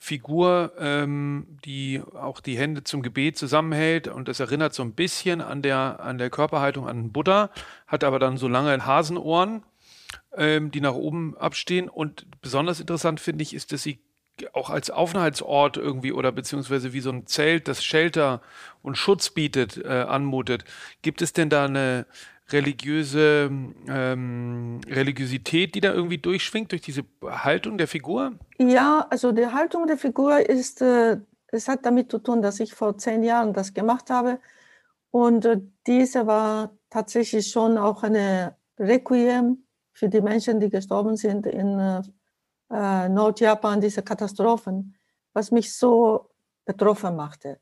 Figur, 0.03 0.73
ähm, 0.79 1.47
die 1.63 2.01
auch 2.13 2.41
die 2.41 2.57
Hände 2.57 2.83
zum 2.83 3.03
Gebet 3.03 3.37
zusammenhält 3.37 4.09
und 4.09 4.27
das 4.27 4.41
erinnert 4.41 4.73
so 4.73 4.83
ein 4.83 4.91
bisschen 4.91 5.39
an 5.39 5.61
der, 5.61 6.01
an 6.01 6.17
der 6.17 6.29
Körperhaltung 6.29 6.89
an 6.89 7.13
Buddha, 7.13 7.51
hat 7.87 8.03
aber 8.03 8.19
dann 8.19 8.35
so 8.35 8.49
lange 8.49 8.85
Hasenohren, 8.85 9.63
ähm, 10.35 10.71
die 10.71 10.81
nach 10.81 10.93
oben 10.93 11.37
abstehen 11.37 11.87
und 11.87 12.25
besonders 12.41 12.81
interessant 12.81 13.21
finde 13.21 13.43
ich 13.43 13.53
ist, 13.53 13.71
dass 13.71 13.83
sie 13.83 14.01
auch 14.51 14.69
als 14.69 14.89
Aufenthaltsort 14.89 15.77
irgendwie 15.77 16.11
oder 16.11 16.33
beziehungsweise 16.33 16.91
wie 16.91 16.99
so 16.99 17.09
ein 17.09 17.25
Zelt, 17.25 17.69
das 17.69 17.81
Shelter 17.81 18.41
und 18.81 18.97
Schutz 18.97 19.29
bietet, 19.29 19.77
äh, 19.77 19.87
anmutet. 19.87 20.65
Gibt 21.01 21.21
es 21.21 21.31
denn 21.31 21.49
da 21.49 21.63
eine, 21.63 22.07
religiöse 22.49 23.49
ähm, 23.87 24.81
Religiosität, 24.87 25.75
die 25.75 25.81
da 25.81 25.93
irgendwie 25.93 26.17
durchschwingt 26.17 26.71
durch 26.71 26.81
diese 26.81 27.03
Haltung 27.23 27.77
der 27.77 27.87
Figur? 27.87 28.33
Ja, 28.59 29.07
also 29.09 29.31
die 29.31 29.47
Haltung 29.47 29.87
der 29.87 29.97
Figur 29.97 30.39
ist, 30.49 30.81
äh, 30.81 31.17
es 31.47 31.67
hat 31.67 31.85
damit 31.85 32.11
zu 32.11 32.19
tun, 32.19 32.41
dass 32.41 32.59
ich 32.59 32.73
vor 32.73 32.97
zehn 32.97 33.23
Jahren 33.23 33.53
das 33.53 33.73
gemacht 33.73 34.09
habe. 34.09 34.39
Und 35.11 35.45
äh, 35.45 35.61
diese 35.87 36.27
war 36.27 36.71
tatsächlich 36.89 37.49
schon 37.49 37.77
auch 37.77 38.03
eine 38.03 38.55
Requiem 38.79 39.65
für 39.93 40.09
die 40.09 40.21
Menschen, 40.21 40.59
die 40.59 40.69
gestorben 40.69 41.15
sind 41.15 41.45
in 41.45 41.79
äh, 41.79 42.01
äh 42.71 43.09
Nordjapan, 43.09 43.79
diese 43.79 44.01
Katastrophen, 44.01 44.95
was 45.33 45.51
mich 45.51 45.75
so 45.75 46.29
betroffen 46.65 47.15
machte. 47.15 47.59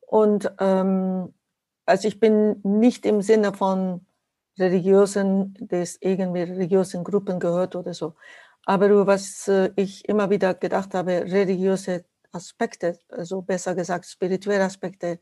Und 0.00 0.50
ähm, 0.60 1.34
also 1.86 2.08
ich 2.08 2.20
bin 2.20 2.60
nicht 2.62 3.04
im 3.06 3.20
Sinne 3.20 3.52
von 3.52 4.06
religiösen, 4.58 5.54
des 5.60 5.98
irgendwie 6.00 6.42
religiösen 6.42 7.04
Gruppen 7.04 7.40
gehört 7.40 7.76
oder 7.76 7.94
so. 7.94 8.14
Aber 8.64 9.06
was 9.06 9.48
äh, 9.48 9.70
ich 9.76 10.08
immer 10.08 10.30
wieder 10.30 10.54
gedacht 10.54 10.94
habe, 10.94 11.24
religiöse 11.24 12.04
Aspekte, 12.32 12.98
also 13.08 13.42
besser 13.42 13.74
gesagt 13.74 14.06
spirituelle 14.06 14.64
Aspekte, 14.64 15.20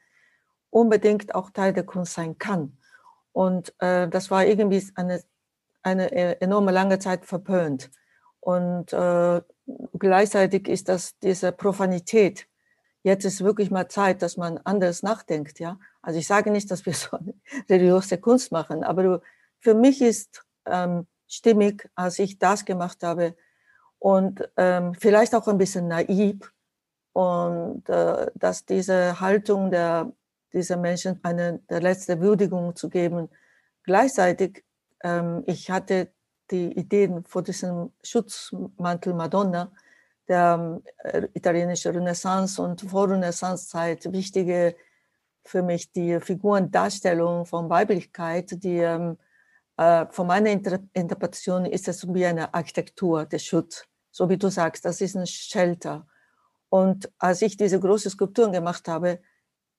unbedingt 0.70 1.34
auch 1.34 1.50
Teil 1.50 1.72
der 1.72 1.84
Kunst 1.84 2.14
sein 2.14 2.38
kann. 2.38 2.78
Und 3.32 3.74
äh, 3.80 4.08
das 4.08 4.30
war 4.30 4.44
irgendwie 4.44 4.84
eine, 4.94 5.22
eine 5.82 6.12
äh, 6.12 6.36
enorme 6.40 6.70
lange 6.70 6.98
Zeit 6.98 7.26
verpönt. 7.26 7.90
Und 8.40 8.92
äh, 8.92 9.40
gleichzeitig 9.98 10.68
ist 10.68 10.88
das 10.88 11.18
diese 11.18 11.52
Profanität. 11.52 12.46
Jetzt 13.02 13.24
ist 13.24 13.42
wirklich 13.42 13.70
mal 13.70 13.88
Zeit, 13.88 14.22
dass 14.22 14.36
man 14.36 14.58
anders 14.58 15.02
nachdenkt, 15.02 15.58
ja. 15.58 15.78
Also 16.02 16.18
ich 16.18 16.26
sage 16.26 16.50
nicht, 16.50 16.70
dass 16.70 16.86
wir 16.86 16.94
so 16.94 17.18
religiöse 17.68 18.18
Kunst 18.18 18.52
machen, 18.52 18.84
aber 18.84 19.22
für 19.58 19.74
mich 19.74 20.00
ist 20.02 20.44
ähm, 20.66 21.06
stimmig, 21.28 21.88
als 21.94 22.18
ich 22.18 22.38
das 22.38 22.64
gemacht 22.64 23.02
habe 23.02 23.36
und 23.98 24.48
ähm, 24.56 24.94
vielleicht 24.94 25.34
auch 25.34 25.48
ein 25.48 25.58
bisschen 25.58 25.88
naiv 25.88 26.52
und 27.12 27.88
äh, 27.88 28.30
dass 28.34 28.64
diese 28.66 29.20
Haltung 29.20 29.70
der 29.70 30.12
dieser 30.52 30.76
Menschen 30.76 31.20
eine 31.22 31.60
der 31.70 31.80
letzte 31.80 32.20
Würdigung 32.20 32.76
zu 32.76 32.88
geben. 32.88 33.28
Gleichzeitig, 33.84 34.64
ähm, 35.02 35.42
ich 35.46 35.70
hatte 35.70 36.12
die 36.50 36.72
Ideen 36.78 37.24
vor 37.24 37.42
diesem 37.42 37.92
Schutzmantel 38.02 39.14
Madonna, 39.14 39.72
der 40.32 40.80
äh, 41.04 41.28
italienische 41.34 41.94
Renaissance 41.94 42.60
und 42.60 42.80
Vorrenaissancezeit 42.80 44.10
wichtige 44.12 44.74
für 45.44 45.62
mich 45.62 45.92
die 45.92 46.20
Figurendarstellung 46.20 47.46
von 47.46 47.68
Weiblichkeit, 47.68 48.62
die 48.64 48.78
ähm, 48.78 49.18
äh, 49.76 50.06
von 50.10 50.26
meiner 50.26 50.50
Inter 50.50 50.78
Interpretation 50.94 51.66
ist 51.66 51.88
es 51.88 52.06
wie 52.14 52.24
eine 52.26 52.54
Architektur, 52.54 53.26
der 53.26 53.38
Schutz. 53.38 53.84
So 54.10 54.28
wie 54.28 54.38
du 54.38 54.48
sagst, 54.48 54.84
das 54.84 55.00
ist 55.00 55.16
ein 55.16 55.26
Shelter. 55.26 56.06
Und 56.68 57.10
als 57.18 57.42
ich 57.42 57.56
diese 57.56 57.78
große 57.78 58.10
Skulpturen 58.10 58.52
gemacht 58.52 58.88
habe, 58.88 59.20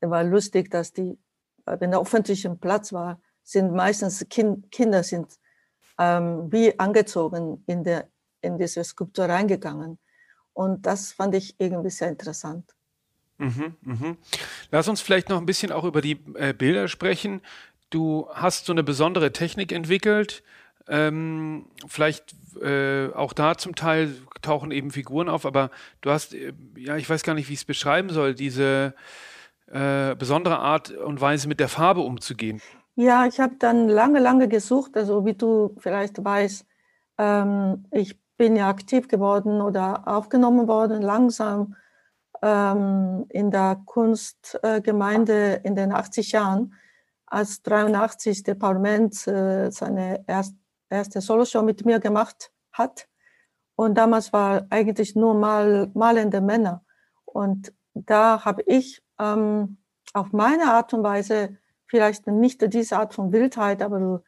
war 0.01 0.23
lustig, 0.23 0.69
dass 0.69 0.91
die, 0.93 1.17
wenn 1.65 1.91
der 1.91 2.01
öffentliche 2.01 2.49
Platz 2.55 2.93
war, 2.93 3.19
sind 3.43 3.73
meistens 3.73 4.25
kind, 4.29 4.71
Kinder 4.71 5.03
sind 5.03 5.39
ähm, 5.99 6.51
wie 6.51 6.77
angezogen 6.79 7.63
in, 7.67 7.83
der, 7.83 8.09
in 8.41 8.57
diese 8.57 8.83
Skulptur 8.83 9.25
reingegangen. 9.25 9.97
Und 10.53 10.85
das 10.85 11.11
fand 11.11 11.35
ich 11.35 11.55
irgendwie 11.59 11.89
sehr 11.89 12.09
interessant. 12.09 12.73
Mhm, 13.37 13.75
mhm. 13.81 14.17
Lass 14.71 14.87
uns 14.87 15.01
vielleicht 15.01 15.29
noch 15.29 15.37
ein 15.37 15.45
bisschen 15.45 15.71
auch 15.71 15.83
über 15.83 16.01
die 16.01 16.19
äh, 16.35 16.53
Bilder 16.53 16.87
sprechen. 16.87 17.41
Du 17.89 18.27
hast 18.33 18.65
so 18.65 18.73
eine 18.73 18.83
besondere 18.83 19.31
Technik 19.31 19.71
entwickelt. 19.71 20.43
Ähm, 20.87 21.67
vielleicht 21.87 22.35
äh, 22.61 23.07
auch 23.13 23.33
da 23.33 23.57
zum 23.57 23.75
Teil 23.75 24.15
tauchen 24.41 24.71
eben 24.71 24.91
Figuren 24.91 25.29
auf, 25.29 25.45
aber 25.45 25.71
du 26.01 26.11
hast, 26.11 26.33
äh, 26.33 26.53
ja, 26.75 26.97
ich 26.97 27.09
weiß 27.09 27.23
gar 27.23 27.33
nicht, 27.35 27.49
wie 27.49 27.53
ich 27.53 27.59
es 27.59 27.65
beschreiben 27.65 28.09
soll, 28.09 28.35
diese 28.35 28.93
äh, 29.67 30.15
besondere 30.15 30.59
Art 30.59 30.91
und 30.91 31.21
Weise 31.21 31.47
mit 31.47 31.59
der 31.59 31.69
Farbe 31.69 32.01
umzugehen. 32.01 32.61
Ja, 32.95 33.25
ich 33.25 33.39
habe 33.39 33.55
dann 33.57 33.87
lange, 33.87 34.19
lange 34.19 34.47
gesucht. 34.47 34.95
Also 34.95 35.25
wie 35.25 35.33
du 35.33 35.75
vielleicht 35.79 36.23
weißt, 36.23 36.65
ähm, 37.17 37.85
ich 37.91 38.19
bin 38.37 38.55
ja 38.55 38.69
aktiv 38.69 39.07
geworden 39.07 39.61
oder 39.61 40.07
aufgenommen 40.07 40.67
worden, 40.67 41.01
langsam 41.01 41.75
ähm, 42.41 43.25
in 43.29 43.51
der 43.51 43.81
Kunstgemeinde 43.85 45.61
in 45.63 45.75
den 45.75 45.91
80 45.91 46.31
Jahren, 46.33 46.73
als 47.25 47.63
83 47.63 48.43
der 48.43 48.55
Parlament 48.55 49.27
äh, 49.27 49.71
seine 49.71 50.23
erst, 50.27 50.55
erste 50.89 51.21
Soloshow 51.21 51.63
mit 51.63 51.85
mir 51.85 51.99
gemacht 51.99 52.51
hat. 52.71 53.07
Und 53.75 53.95
damals 53.97 54.33
war 54.33 54.67
eigentlich 54.69 55.15
nur 55.15 55.33
mal 55.33 55.89
malende 55.93 56.41
Männer. 56.41 56.83
Und 57.25 57.73
da 57.93 58.45
habe 58.45 58.61
ich 58.67 59.01
ähm, 59.19 59.77
auf 60.13 60.31
meine 60.31 60.65
Art 60.65 60.93
und 60.93 61.03
Weise 61.03 61.57
vielleicht 61.87 62.27
nicht 62.27 62.61
diese 62.73 62.97
Art 62.97 63.13
von 63.13 63.31
Wildheit, 63.31 63.81
aber 63.81 64.21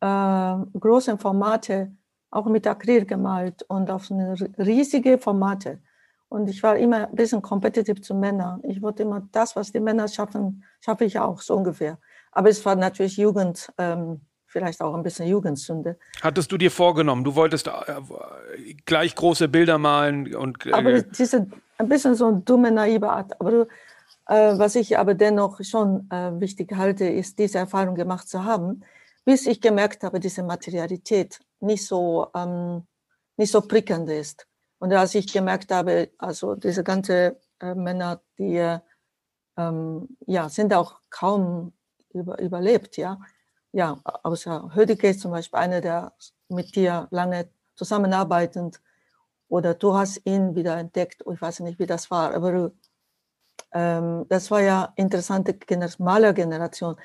äh, 0.00 0.78
große 0.78 1.18
Formate 1.18 1.92
auch 2.30 2.46
mit 2.46 2.66
Acryl 2.66 3.04
gemalt 3.04 3.62
und 3.68 3.90
auf 3.90 4.10
riesige 4.58 5.18
Formate. 5.18 5.80
Und 6.28 6.48
ich 6.48 6.62
war 6.62 6.76
immer 6.76 7.08
ein 7.08 7.14
bisschen 7.14 7.40
kompetitiv 7.40 8.02
zu 8.02 8.14
Männern. 8.14 8.60
Ich 8.64 8.82
wollte 8.82 9.04
immer 9.04 9.26
das, 9.32 9.54
was 9.54 9.72
die 9.72 9.80
Männer 9.80 10.08
schaffen, 10.08 10.64
schaffe 10.80 11.04
ich 11.04 11.18
auch, 11.18 11.40
so 11.40 11.54
ungefähr. 11.56 11.98
Aber 12.32 12.48
es 12.48 12.64
war 12.64 12.74
natürlich 12.74 13.16
Jugend, 13.16 13.72
ähm, 13.78 14.20
vielleicht 14.46 14.82
auch 14.82 14.94
ein 14.94 15.02
bisschen 15.02 15.28
Jugendsünde. 15.28 15.98
Hattest 16.20 16.50
du 16.50 16.58
dir 16.58 16.70
vorgenommen, 16.70 17.22
du 17.22 17.34
wolltest 17.36 17.68
äh, 17.68 17.72
gleich 18.84 19.14
große 19.14 19.48
Bilder 19.48 19.78
malen 19.78 20.34
und. 20.34 20.66
Äh, 20.66 20.72
aber 20.72 21.02
diese, 21.02 21.46
ein 21.78 21.88
bisschen 21.88 22.14
so 22.14 22.26
eine 22.26 22.40
dumme, 22.40 22.72
naive 22.72 23.08
Art. 23.08 23.40
Aber 23.40 23.50
du, 23.50 23.62
äh, 24.26 24.58
was 24.58 24.74
ich 24.74 24.98
aber 24.98 25.14
dennoch 25.14 25.62
schon 25.62 26.10
äh, 26.10 26.40
wichtig 26.40 26.72
halte, 26.76 27.06
ist, 27.06 27.38
diese 27.38 27.58
Erfahrung 27.58 27.94
gemacht 27.94 28.28
zu 28.28 28.44
haben, 28.44 28.82
bis 29.24 29.46
ich 29.46 29.60
gemerkt 29.60 30.02
habe, 30.02 30.20
diese 30.20 30.42
Materialität 30.42 31.40
nicht 31.60 31.86
so, 31.86 32.28
ähm, 32.34 32.86
nicht 33.36 33.52
so 33.52 33.60
prickelnd 33.60 34.08
ist. 34.10 34.46
Und 34.78 34.92
als 34.92 35.14
ich 35.14 35.32
gemerkt 35.32 35.72
habe, 35.72 36.10
also 36.18 36.54
diese 36.54 36.84
ganzen 36.84 37.36
äh, 37.60 37.74
Männer, 37.74 38.20
die 38.38 38.78
ähm, 39.56 40.08
ja, 40.26 40.48
sind 40.48 40.74
auch 40.74 41.00
kaum 41.10 41.72
über, 42.10 42.38
überlebt, 42.40 42.96
ja. 42.96 43.18
Ja, 43.72 44.00
außer 44.22 44.70
Hödeke 44.74 45.08
ist 45.10 45.20
zum 45.20 45.32
Beispiel 45.32 45.58
einer, 45.58 45.80
der 45.80 46.14
mit 46.48 46.74
dir 46.76 47.08
lange 47.10 47.50
zusammenarbeitend 47.74 48.80
oder 49.48 49.74
du 49.74 49.94
hast 49.94 50.20
ihn 50.24 50.54
wieder 50.54 50.78
entdeckt. 50.78 51.22
Ich 51.30 51.40
weiß 51.40 51.60
nicht, 51.60 51.78
wie 51.78 51.86
das 51.86 52.10
war, 52.10 52.34
aber 52.34 52.72
ähm, 53.72 54.26
das 54.28 54.50
war 54.50 54.62
ja 54.62 54.92
interessante 54.96 55.58
Malergeneration. 55.98 56.96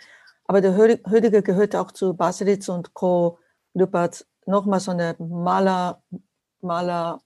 Aber 0.46 0.62
der 0.62 0.76
Hödige 0.76 1.44
gehörte 1.44 1.80
auch 1.80 1.92
zu 1.92 2.14
Baselitz 2.14 2.70
und 2.70 2.94
Co. 2.94 3.40
Lüppert. 3.74 4.26
Nochmal 4.46 4.80
so 4.80 4.92
eine 4.92 5.16
Maler, 5.20 6.02
Maler, 6.62 7.22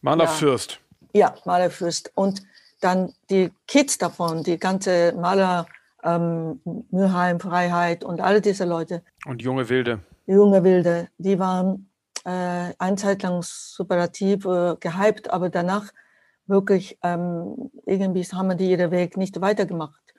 Malerfürst. 0.00 0.80
Ja, 1.12 1.28
ja, 1.28 1.34
Malerfürst. 1.44 2.12
Und 2.14 2.42
dann 2.80 3.14
die 3.30 3.50
Kids 3.66 3.98
davon, 3.98 4.42
die 4.42 4.58
ganze 4.58 5.14
Maler, 5.16 5.66
ähm, 6.02 6.60
Mülheim, 6.90 7.40
Freiheit 7.40 8.04
und 8.04 8.20
alle 8.20 8.40
diese 8.40 8.64
Leute. 8.64 9.02
Und 9.24 9.42
junge 9.42 9.68
Wilde. 9.68 10.00
Junge 10.26 10.62
Wilde, 10.64 11.08
die 11.18 11.38
waren 11.38 11.90
äh, 12.24 12.74
eine 12.78 12.96
Zeit 12.96 13.22
lang 13.22 13.42
superativ 13.42 14.44
äh, 14.44 14.76
gehypt, 14.80 15.30
aber 15.30 15.48
danach 15.50 15.92
wirklich 16.46 16.98
ähm, 17.02 17.70
irgendwie 17.86 18.22
haben 18.24 18.56
die 18.56 18.70
ihren 18.70 18.90
Weg 18.90 19.16
nicht 19.16 19.40
weitergemacht. 19.40 20.14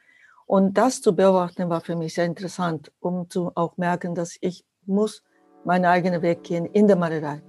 Und 0.48 0.76
das 0.78 1.02
zu 1.02 1.16
beobachten 1.16 1.70
war 1.70 1.82
für 1.82 1.96
mich 1.96 2.14
sehr 2.14 2.26
interessant, 2.26 2.92
um 3.00 3.30
zu 3.30 3.52
auch 3.56 3.78
merken, 3.78 4.16
dass 4.16 4.38
ich 4.42 4.64
muss 4.86 5.24
meinen 5.64 5.86
eigenen 5.86 6.22
Weg 6.22 6.44
gehen 6.44 6.66
in 6.66 6.88
der 6.88 6.96
Malerei. 6.96 7.42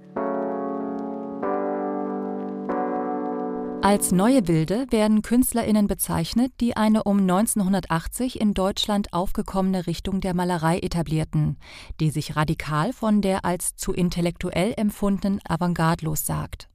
Als 3.87 4.11
neue 4.11 4.49
Wilde 4.49 4.85
werden 4.89 5.21
KünstlerInnen 5.21 5.87
bezeichnet, 5.87 6.51
die 6.59 6.75
eine 6.75 7.03
um 7.03 7.19
1980 7.19 8.41
in 8.41 8.53
Deutschland 8.53 9.13
aufgekommene 9.13 9.87
Richtung 9.87 10.19
der 10.19 10.33
Malerei 10.33 10.79
etablierten, 10.79 11.57
die 12.01 12.09
sich 12.09 12.35
radikal 12.35 12.91
von 12.91 13.21
der 13.21 13.45
als 13.45 13.77
zu 13.77 13.93
intellektuell 13.93 14.73
empfundenen 14.75 15.39
Avantgarde 15.47 16.03
lossagt. 16.03 16.67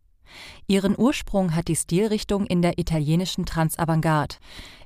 Ihren 0.66 0.98
Ursprung 0.98 1.54
hat 1.54 1.68
die 1.68 1.76
Stilrichtung 1.76 2.46
in 2.46 2.62
der 2.62 2.78
italienischen 2.78 3.44
Transavantgarde. 3.44 4.36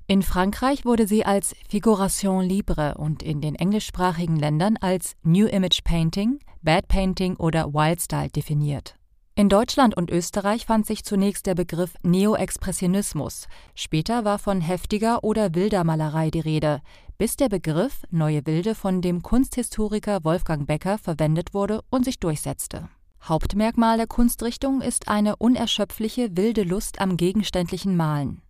In 0.09 0.23
Frankreich 0.23 0.85
wurde 0.85 1.09
sie 1.09 1.27
als 1.27 1.57
Figuration 1.69 2.45
libre 2.45 2.95
und 2.97 3.25
in 3.25 3.41
den 3.41 3.57
englischsprachigen 3.57 4.37
Ländern 4.37 4.77
als 4.77 5.17
New 5.25 5.49
Image 5.49 5.83
Painting, 5.83 6.39
Bad 6.63 6.87
Painting 6.87 7.35
oder 7.35 7.75
Wild 7.75 8.01
Style 8.01 8.29
definiert. 8.29 8.95
In 9.35 9.49
Deutschland 9.49 9.97
und 9.97 10.13
Österreich 10.13 10.65
fand 10.65 10.87
sich 10.87 11.03
zunächst 11.05 11.47
der 11.47 11.57
Begriff 11.57 11.95
Neo-Expressionismus. 12.05 13.49
Später 13.75 14.25
war 14.25 14.39
von 14.39 14.61
heftiger 14.61 15.25
oder 15.25 15.57
wilder 15.57 15.83
Malerei 15.83 16.31
die 16.31 16.39
Rede, 16.39 16.83
bis 17.19 17.35
der 17.35 17.49
Begriff 17.49 18.05
Neue 18.13 18.47
Wilde 18.47 18.77
von 18.77 19.03
dem 19.03 19.23
Kunsthistoriker 19.23 20.23
Wolfgang 20.23 20.69
Becker 20.69 20.99
verwendet 20.99 21.53
wurde 21.53 21.81
und 21.91 22.05
sich 22.05 22.21
durchsetzte. 22.21 22.89
Hauptmerkmal 23.25 23.97
der 23.97 24.07
Kunstrichtung 24.07 24.83
ist 24.83 25.09
eine 25.09 25.35
unerschöpfliche 25.35 26.37
wilde 26.37 26.63
Lust 26.63 27.01
am 27.01 27.17
gegenständlichen 27.17 27.97
Malen. 27.97 28.43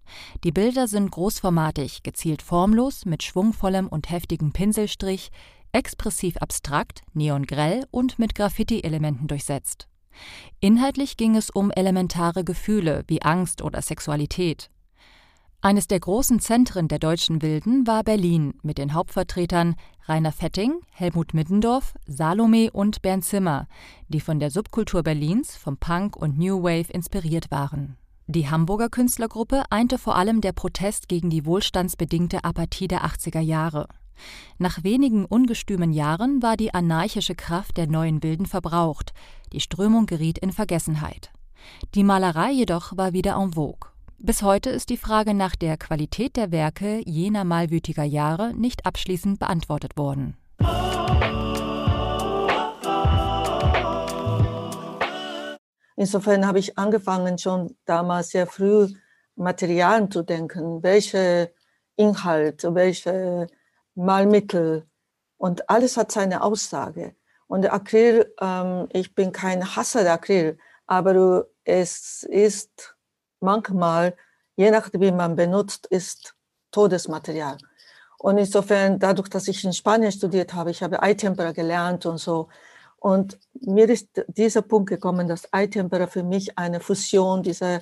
Die 0.44 0.52
Bilder 0.52 0.88
sind 0.88 1.10
großformatig, 1.10 2.02
gezielt 2.02 2.42
formlos, 2.42 3.04
mit 3.04 3.22
schwungvollem 3.22 3.88
und 3.88 4.10
heftigem 4.10 4.52
Pinselstrich, 4.52 5.30
expressiv 5.72 6.36
abstrakt, 6.38 7.02
neongrell 7.12 7.86
und 7.90 8.18
mit 8.18 8.34
Graffiti-Elementen 8.34 9.26
durchsetzt. 9.26 9.88
Inhaltlich 10.60 11.16
ging 11.16 11.36
es 11.36 11.50
um 11.50 11.70
elementare 11.70 12.44
Gefühle 12.44 13.04
wie 13.06 13.22
Angst 13.22 13.62
oder 13.62 13.82
Sexualität. 13.82 14.70
Eines 15.60 15.88
der 15.88 16.00
großen 16.00 16.38
Zentren 16.38 16.86
der 16.86 16.98
deutschen 16.98 17.42
Wilden 17.42 17.86
war 17.86 18.04
Berlin 18.04 18.54
mit 18.62 18.78
den 18.78 18.94
Hauptvertretern 18.94 19.74
Rainer 20.06 20.32
Fetting, 20.32 20.80
Helmut 20.92 21.34
Middendorf, 21.34 21.94
Salome 22.06 22.70
und 22.70 23.02
Bernd 23.02 23.24
Zimmer, 23.24 23.66
die 24.08 24.20
von 24.20 24.38
der 24.38 24.50
Subkultur 24.50 25.02
Berlins, 25.02 25.56
vom 25.56 25.76
Punk 25.76 26.16
und 26.16 26.38
New 26.38 26.62
Wave 26.62 26.92
inspiriert 26.92 27.50
waren. 27.50 27.96
Die 28.28 28.50
Hamburger 28.50 28.88
Künstlergruppe 28.88 29.62
einte 29.70 29.98
vor 29.98 30.16
allem 30.16 30.40
der 30.40 30.50
Protest 30.50 31.08
gegen 31.08 31.30
die 31.30 31.46
wohlstandsbedingte 31.46 32.42
Apathie 32.42 32.88
der 32.88 33.04
80er 33.04 33.38
Jahre. 33.38 33.86
Nach 34.58 34.82
wenigen 34.82 35.24
ungestümen 35.24 35.92
Jahren 35.92 36.42
war 36.42 36.56
die 36.56 36.74
anarchische 36.74 37.36
Kraft 37.36 37.76
der 37.76 37.86
neuen 37.86 38.24
Wilden 38.24 38.46
verbraucht, 38.46 39.12
die 39.52 39.60
Strömung 39.60 40.06
geriet 40.06 40.38
in 40.38 40.50
Vergessenheit. 40.50 41.30
Die 41.94 42.02
Malerei 42.02 42.50
jedoch 42.50 42.96
war 42.96 43.12
wieder 43.12 43.36
en 43.36 43.52
vogue. 43.52 43.90
Bis 44.18 44.42
heute 44.42 44.70
ist 44.70 44.90
die 44.90 44.96
Frage 44.96 45.32
nach 45.32 45.54
der 45.54 45.76
Qualität 45.76 46.34
der 46.34 46.50
Werke 46.50 47.02
jener 47.04 47.44
malwütiger 47.44 48.04
Jahre 48.04 48.54
nicht 48.54 48.86
abschließend 48.86 49.38
beantwortet 49.38 49.96
worden. 49.96 50.36
Insofern 55.96 56.46
habe 56.46 56.58
ich 56.58 56.78
angefangen, 56.78 57.38
schon 57.38 57.76
damals 57.86 58.30
sehr 58.30 58.46
früh 58.46 58.88
Materialien 59.34 60.10
zu 60.10 60.22
denken, 60.22 60.82
welche 60.82 61.52
Inhalte, 61.96 62.74
welche 62.74 63.48
Malmittel 63.94 64.86
und 65.38 65.68
alles 65.68 65.96
hat 65.96 66.12
seine 66.12 66.42
Aussage. 66.42 67.14
Und 67.46 67.70
Acryl, 67.70 68.32
ähm, 68.40 68.88
ich 68.92 69.14
bin 69.14 69.32
kein 69.32 69.76
Hasser 69.76 70.02
der 70.02 70.14
Acryl, 70.14 70.58
aber 70.86 71.46
es 71.64 72.22
ist 72.24 72.96
manchmal, 73.40 74.16
je 74.56 74.70
nachdem, 74.70 75.00
wie 75.00 75.12
man 75.12 75.36
benutzt, 75.36 75.86
ist 75.86 76.34
Todesmaterial. 76.70 77.58
Und 78.18 78.38
insofern, 78.38 78.98
dadurch, 78.98 79.28
dass 79.28 79.48
ich 79.48 79.64
in 79.64 79.72
Spanien 79.72 80.10
studiert 80.10 80.54
habe, 80.54 80.70
ich 80.70 80.82
habe 80.82 81.02
Eitempera 81.02 81.52
gelernt 81.52 82.06
und 82.06 82.18
so. 82.18 82.48
Und 83.06 83.38
mir 83.60 83.88
ist 83.88 84.08
dieser 84.26 84.62
Punkt 84.62 84.88
gekommen, 84.88 85.28
dass 85.28 85.46
Eitempera 85.52 86.08
für 86.08 86.24
mich 86.24 86.58
eine 86.58 86.80
Fusion 86.80 87.40
dieser 87.40 87.76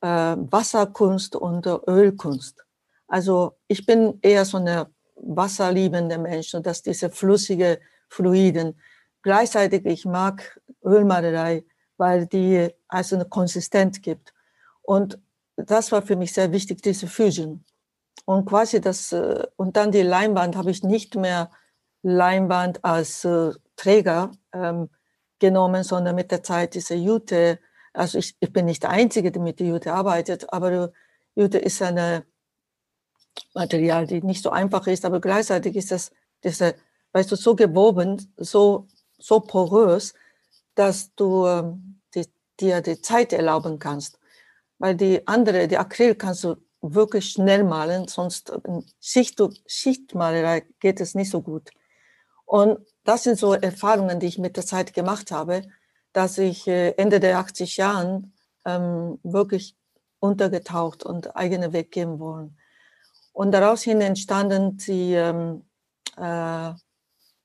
äh, 0.00 0.36
Wasserkunst 0.54 1.34
und 1.34 1.66
Ölkunst. 1.88 2.64
Also 3.08 3.58
ich 3.66 3.84
bin 3.84 4.20
eher 4.22 4.44
so 4.44 4.58
eine 4.58 4.86
wasserliebende 5.16 6.16
Mensch 6.16 6.54
und 6.54 6.64
dass 6.64 6.80
diese 6.80 7.10
flüssige 7.10 7.80
Fluiden. 8.08 8.80
Gleichzeitig, 9.22 9.84
ich 9.84 10.04
mag 10.04 10.60
Ölmalerei, 10.84 11.64
weil 11.96 12.28
die 12.28 12.68
also 12.86 13.16
eine 13.16 13.24
Konsistenz 13.24 14.00
gibt. 14.00 14.32
Und 14.82 15.18
das 15.56 15.90
war 15.90 16.02
für 16.02 16.14
mich 16.14 16.32
sehr 16.34 16.52
wichtig, 16.52 16.82
diese 16.82 17.08
Fusion. 17.08 17.64
Und 18.26 18.46
quasi 18.46 18.80
das, 18.80 19.10
äh, 19.10 19.44
und 19.56 19.76
dann 19.76 19.90
die 19.90 20.02
Leinwand 20.02 20.54
habe 20.54 20.70
ich 20.70 20.84
nicht 20.84 21.16
mehr 21.16 21.50
Leinwand 22.02 22.84
als 22.84 23.24
äh, 23.24 23.50
Träger 23.74 24.30
ähm, 24.52 24.90
genommen, 25.38 25.84
sondern 25.84 26.14
mit 26.14 26.30
der 26.30 26.42
Zeit 26.42 26.74
diese 26.74 26.94
Jute. 26.94 27.58
Also 27.92 28.18
ich, 28.18 28.36
ich 28.40 28.52
bin 28.52 28.66
nicht 28.66 28.82
der 28.82 28.90
Einzige, 28.90 29.32
der 29.32 29.42
mit 29.42 29.60
der 29.60 29.66
Jute 29.68 29.92
arbeitet, 29.92 30.52
aber 30.52 30.92
Jute 31.34 31.58
ist 31.58 31.82
ein 31.82 32.22
Material, 33.54 34.06
die 34.06 34.22
nicht 34.22 34.42
so 34.42 34.50
einfach 34.50 34.86
ist, 34.86 35.04
aber 35.04 35.20
gleichzeitig 35.20 35.76
ist 35.76 35.90
das, 35.90 36.10
diese, 36.44 36.74
weißt 37.12 37.30
du, 37.30 37.36
so 37.36 37.56
gewoben, 37.56 38.32
so, 38.36 38.88
so 39.18 39.40
porös, 39.40 40.14
dass 40.74 41.14
du 41.14 41.46
ähm, 41.46 42.00
die, 42.14 42.26
dir 42.60 42.80
die 42.80 43.00
Zeit 43.00 43.32
erlauben 43.32 43.78
kannst 43.78 44.18
weil 44.82 44.96
die 44.96 45.24
andere, 45.28 45.68
die 45.68 45.78
Acryl 45.78 46.16
kannst 46.16 46.42
du 46.42 46.56
wirklich 46.80 47.30
schnell 47.30 47.62
malen, 47.62 48.08
sonst 48.08 48.52
Schicht, 49.00 49.40
Schichtmalerei 49.64 50.66
geht 50.80 51.00
es 51.00 51.14
nicht 51.14 51.30
so 51.30 51.40
gut. 51.40 51.70
Und 52.46 52.80
das 53.04 53.24
sind 53.24 53.38
so 53.38 53.54
Erfahrungen, 53.54 54.20
die 54.20 54.26
ich 54.26 54.38
mit 54.38 54.56
der 54.56 54.66
Zeit 54.66 54.94
gemacht 54.94 55.30
habe, 55.30 55.62
dass 56.12 56.38
ich 56.38 56.66
äh, 56.68 56.90
Ende 56.92 57.20
der 57.20 57.38
80 57.38 57.76
Jahren 57.76 58.32
ähm, 58.64 59.18
wirklich 59.22 59.76
untergetaucht 60.20 61.04
und 61.04 61.34
eigene 61.36 61.72
Weg 61.72 61.90
gehen 61.90 62.18
wollen. 62.18 62.56
Und 63.32 63.52
daraus 63.52 63.82
hin 63.82 64.00
entstanden 64.00 64.76
die, 64.76 65.14
ähm, 65.14 65.64
äh, 66.16 66.72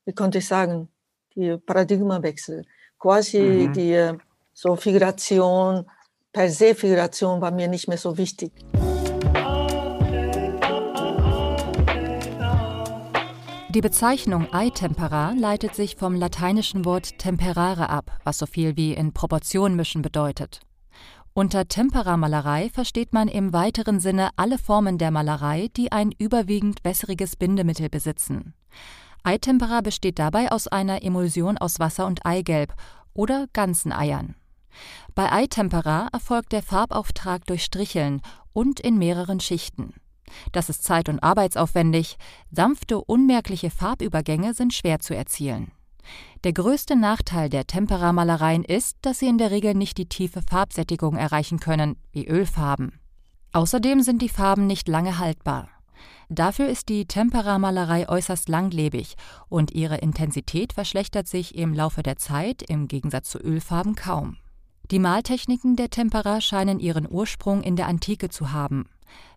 wie 0.06 0.14
konnte 0.14 0.40
ich 0.40 0.48
sagen, 0.48 0.90
die 1.36 1.58
Paradigmawechsel. 1.58 2.66
Quasi 3.00 3.40
mhm. 3.40 3.74
die 3.74 3.94
äh, 3.94 4.18
so 4.54 4.76
Figuration, 4.76 5.90
per 6.32 6.50
se 6.50 6.76
Figuration 6.76 7.42
war 7.42 7.52
mir 7.52 7.68
nicht 7.68 7.88
mehr 7.88 7.98
so 7.98 8.18
wichtig. 8.18 8.52
Die 13.72 13.82
Bezeichnung 13.82 14.48
Eitempera 14.54 15.32
leitet 15.32 15.76
sich 15.76 15.98
vom 15.98 16.16
lateinischen 16.16 16.86
Wort 16.86 17.20
temperare 17.20 17.90
ab, 17.90 18.18
was 18.24 18.38
so 18.38 18.46
viel 18.46 18.78
wie 18.78 18.94
in 18.94 19.12
Proportion 19.12 19.76
mischen 19.76 20.02
bedeutet. 20.02 20.62
Unter 21.34 21.68
Temperamalerei 21.68 22.70
versteht 22.70 23.12
man 23.12 23.28
im 23.28 23.52
weiteren 23.52 24.00
Sinne 24.00 24.30
alle 24.38 24.58
Formen 24.58 24.98
der 24.98 25.12
Malerei, 25.12 25.68
die 25.76 25.92
ein 25.92 26.14
überwiegend 26.18 26.86
wässriges 26.86 27.36
Bindemittel 27.36 27.90
besitzen. 27.90 28.54
Eitempera 29.26 29.82
besteht 29.82 30.18
dabei 30.18 30.50
aus 30.50 30.70
einer 30.70 31.04
Emulsion 31.04 31.58
aus 31.58 31.78
Wasser 31.78 32.08
und 32.08 32.26
Eigelb 32.26 32.74
oder 33.14 33.48
ganzen 33.52 33.92
Eiern. 33.92 34.36
Bei 35.14 35.30
Eitempera 35.30 36.08
erfolgt 36.14 36.54
der 36.54 36.64
Farbauftrag 36.64 37.46
durch 37.46 37.66
Stricheln 37.66 38.22
und 38.54 38.80
in 38.80 38.98
mehreren 38.98 39.42
Schichten. 39.42 39.94
Das 40.52 40.70
ist 40.70 40.84
zeit- 40.84 41.10
und 41.10 41.22
arbeitsaufwendig, 41.22 42.18
sanfte, 42.52 43.00
unmerkliche 43.00 43.70
Farbübergänge 43.70 44.54
sind 44.54 44.74
schwer 44.74 45.00
zu 45.00 45.16
erzielen. 45.16 45.72
Der 46.44 46.54
größte 46.54 46.96
Nachteil 46.96 47.50
der 47.50 47.68
Temperamalereien 47.68 48.64
ist, 48.64 48.98
dass 49.02 49.20
sie 49.20 49.28
in 49.28 49.38
der 49.38 49.52
Regel 49.52 49.74
nicht 49.74 49.98
die 49.98 50.08
tiefe 50.08 50.42
Farbsättigung 50.42 51.16
erreichen 51.16 51.60
können, 51.60 51.98
wie 52.12 52.28
Ölfarben. 52.28 53.00
Außerdem 53.54 54.02
sind 54.02 54.22
die 54.22 54.30
Farben 54.30 54.68
nicht 54.68 54.88
lange 54.88 55.20
haltbar. 55.20 55.70
Dafür 56.30 56.68
ist 56.68 56.90
die 56.90 57.06
Temperamalerei 57.06 58.08
äußerst 58.08 58.50
langlebig 58.50 59.16
und 59.50 59.72
ihre 59.72 59.98
Intensität 59.98 60.74
verschlechtert 60.74 61.28
sich 61.28 61.56
im 61.56 61.74
Laufe 61.74 62.04
der 62.04 62.18
Zeit 62.18 62.62
im 62.64 62.88
Gegensatz 62.88 63.30
zu 63.30 63.40
Ölfarben 63.40 63.96
kaum. 63.96 64.38
Die 64.92 65.00
Maltechniken 65.00 65.76
der 65.76 65.90
Tempera 65.90 66.40
scheinen 66.40 66.80
ihren 66.80 67.10
Ursprung 67.10 67.62
in 67.62 67.76
der 67.76 67.88
Antike 67.88 68.30
zu 68.30 68.52
haben. 68.52 68.86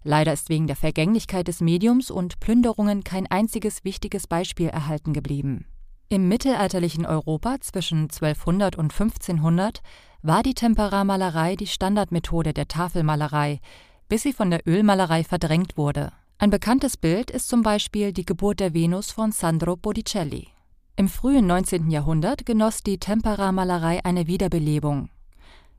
Leider 0.03 0.33
ist 0.33 0.49
wegen 0.49 0.67
der 0.67 0.77
Vergänglichkeit 0.77 1.49
des 1.49 1.61
Mediums 1.61 2.11
und 2.11 2.41
Plünderungen 2.41 3.05
kein 3.05 3.27
einziges 3.27 3.85
wichtiges 3.85 4.27
Beispiel 4.27 4.69
erhalten 4.69 5.13
geblieben. 5.13 5.67
Im 6.09 6.29
mittelalterlichen 6.29 7.07
Europa 7.07 7.61
zwischen 7.61 8.03
1200 8.11 8.77
und 8.77 8.93
1500 8.93 9.81
war 10.23 10.43
die 10.43 10.55
Temperamalerei 10.55 11.57
die 11.57 11.69
Standardmethode 11.69 12.53
der 12.53 12.67
Tafelmalerei, 12.67 13.61
bis 14.09 14.23
sie 14.23 14.33
von 14.33 14.51
der 14.51 14.67
Ölmalerei 14.67 15.23
verdrängt 15.23 15.77
wurde. 15.77 16.13
Ein 16.39 16.51
bekanntes 16.51 16.97
Bild 16.97 17.31
ist 17.31 17.49
zum 17.49 17.63
Beispiel 17.63 18.13
die 18.13 18.25
Geburt 18.25 18.61
der 18.61 18.75
Venus 18.75 19.13
von 19.13 19.31
Sandro 19.31 19.77
Botticelli. 19.77 20.49
Im 20.97 21.09
frühen 21.09 21.47
19. 21.47 21.91
Jahrhundert 21.91 22.45
genoss 22.45 22.83
die 22.83 22.99
Temperamalerei 22.99 24.05
eine 24.05 24.27
Wiederbelebung. 24.27 25.11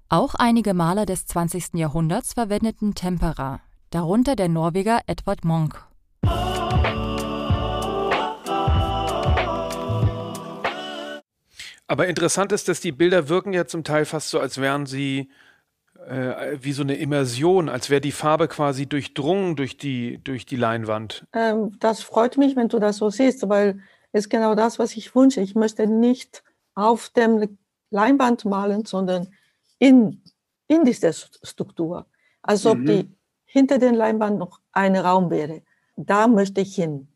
Auch 0.07 0.35
einige 0.35 0.73
Maler 0.73 1.05
des 1.05 1.25
20. 1.25 1.73
Jahrhunderts 1.75 2.33
verwendeten 2.33 2.95
Tempera, 2.95 3.59
darunter 3.91 4.35
der 4.35 4.47
Norweger 4.47 5.01
Edvard 5.05 5.45
Munch. 5.45 5.75
Aber 11.87 12.07
interessant 12.07 12.53
ist, 12.53 12.69
dass 12.69 12.79
die 12.79 12.93
Bilder 12.93 13.27
wirken 13.27 13.51
ja 13.51 13.67
zum 13.67 13.83
Teil 13.83 14.05
fast 14.05 14.29
so, 14.29 14.39
als 14.39 14.59
wären 14.59 14.85
sie 14.85 15.29
äh, 16.07 16.57
wie 16.61 16.71
so 16.71 16.83
eine 16.83 16.95
Immersion, 16.95 17.67
als 17.67 17.89
wäre 17.89 17.99
die 17.99 18.13
Farbe 18.13 18.47
quasi 18.47 18.87
durchdrungen 18.87 19.57
durch 19.57 19.77
die, 19.77 20.23
durch 20.23 20.45
die 20.45 20.55
Leinwand. 20.55 21.25
Ähm, 21.33 21.77
das 21.79 22.01
freut 22.01 22.37
mich, 22.37 22.55
wenn 22.55 22.69
du 22.69 22.79
das 22.79 22.97
so 22.97 23.09
siehst, 23.09 23.47
weil 23.49 23.81
es 24.13 24.25
ist 24.25 24.29
genau 24.29 24.55
das, 24.55 24.79
was 24.79 24.95
ich 24.95 25.13
wünsche. 25.13 25.41
Ich 25.41 25.53
möchte 25.53 25.85
nicht 25.85 26.43
auf 26.75 27.09
dem 27.09 27.57
Leinwand 27.89 28.45
malen, 28.45 28.85
sondern 28.85 29.27
in, 29.77 30.21
in 30.67 30.85
dieser 30.85 31.11
Struktur. 31.11 32.05
Als 32.41 32.65
ob 32.65 32.77
mhm. 32.77 32.85
die 32.85 33.15
hinter 33.51 33.77
den 33.79 33.95
Leinwand 33.95 34.39
noch 34.39 34.61
ein 34.71 34.95
Raum 34.95 35.29
wäre. 35.29 35.61
Da 35.97 36.27
möchte 36.27 36.61
ich 36.61 36.75
hin. 36.75 37.07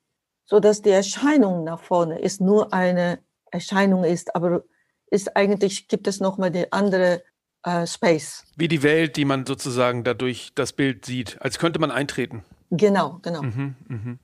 so 0.46 0.60
dass 0.60 0.82
die 0.82 0.92
Erscheinung 0.92 1.64
nach 1.64 1.80
vorne 1.80 2.20
ist 2.20 2.40
nur 2.40 2.72
eine 2.74 3.20
Erscheinung 3.52 4.04
ist, 4.04 4.36
aber 4.36 4.64
ist 5.10 5.36
eigentlich 5.36 5.88
gibt 5.88 6.08
es 6.08 6.20
noch 6.20 6.38
mal 6.38 6.52
die 6.52 6.72
andere 6.72 7.24
äh, 7.64 7.88
Space. 7.88 8.44
Wie 8.56 8.68
die 8.68 8.84
Welt, 8.84 9.16
die 9.18 9.26
man 9.26 9.46
sozusagen 9.46 10.04
dadurch 10.04 10.52
das 10.54 10.74
Bild 10.74 11.06
sieht, 11.06 11.42
als 11.42 11.58
könnte 11.58 11.80
man 11.80 11.90
eintreten. 11.90 12.44
Genau, 12.70 13.20
genau. 13.22 13.44
Mhm, 13.44 13.76
mh. 13.88 14.18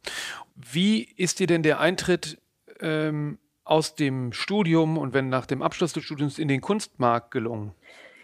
Wie 0.55 1.03
ist 1.03 1.39
dir 1.39 1.47
denn 1.47 1.63
der 1.63 1.79
Eintritt 1.79 2.39
ähm, 2.81 3.39
aus 3.63 3.95
dem 3.95 4.33
Studium 4.33 4.97
und 4.97 5.13
wenn 5.13 5.29
nach 5.29 5.45
dem 5.45 5.61
Abschluss 5.61 5.93
des 5.93 6.03
Studiums 6.03 6.39
in 6.39 6.47
den 6.47 6.61
Kunstmarkt 6.61 7.31
gelungen? 7.31 7.71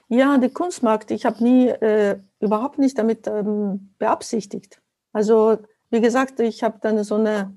Ja, 0.10 0.38
der 0.38 0.50
Kunstmarkt, 0.50 1.12
ich 1.12 1.26
habe 1.26 1.44
nie 1.44 1.68
äh, 1.68 2.20
überhaupt 2.40 2.78
nicht 2.78 2.98
damit 2.98 3.28
ähm, 3.28 3.94
beabsichtigt. 3.98 4.82
Also 5.14 5.58
wie 5.90 6.02
gesagt, 6.02 6.40
ich 6.40 6.64
habe 6.64 6.80
dann 6.82 7.04
so 7.04 7.16
eine 7.16 7.54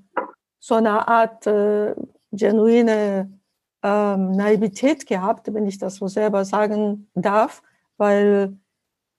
so 0.60 0.74
eine 0.74 1.08
Art 1.08 1.46
äh, 1.46 1.94
genuine 2.30 3.40
ähm, 3.82 4.32
Naivität 4.32 5.06
gehabt, 5.06 5.52
wenn 5.52 5.66
ich 5.66 5.78
das 5.78 5.96
so 5.96 6.06
selber 6.06 6.44
sagen 6.44 7.10
darf, 7.14 7.62
weil 7.96 8.56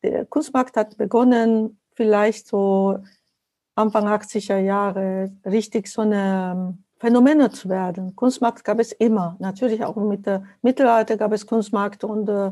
der 0.04 0.26
Kunstmarkt 0.26 0.78
hat 0.78 0.98
begonnen, 0.98 1.80
vielleicht 1.96 2.48
so 2.48 3.00
Anfang 3.76 4.08
80er 4.08 4.58
Jahre, 4.58 5.32
richtig 5.46 5.88
so 5.88 6.02
eine 6.02 6.54
ähm, 6.56 6.84
Phänomene 6.98 7.50
zu 7.50 7.70
werden. 7.70 8.16
Kunstmarkt 8.16 8.64
gab 8.64 8.80
es 8.80 8.92
immer. 8.92 9.36
Natürlich 9.40 9.84
auch 9.84 9.96
mit 9.96 10.28
der 10.28 10.44
Mittelalter 10.62 11.18
gab 11.18 11.32
es 11.32 11.48
Kunstmarkt 11.48 12.04
und 12.04 12.30
äh, 12.30 12.52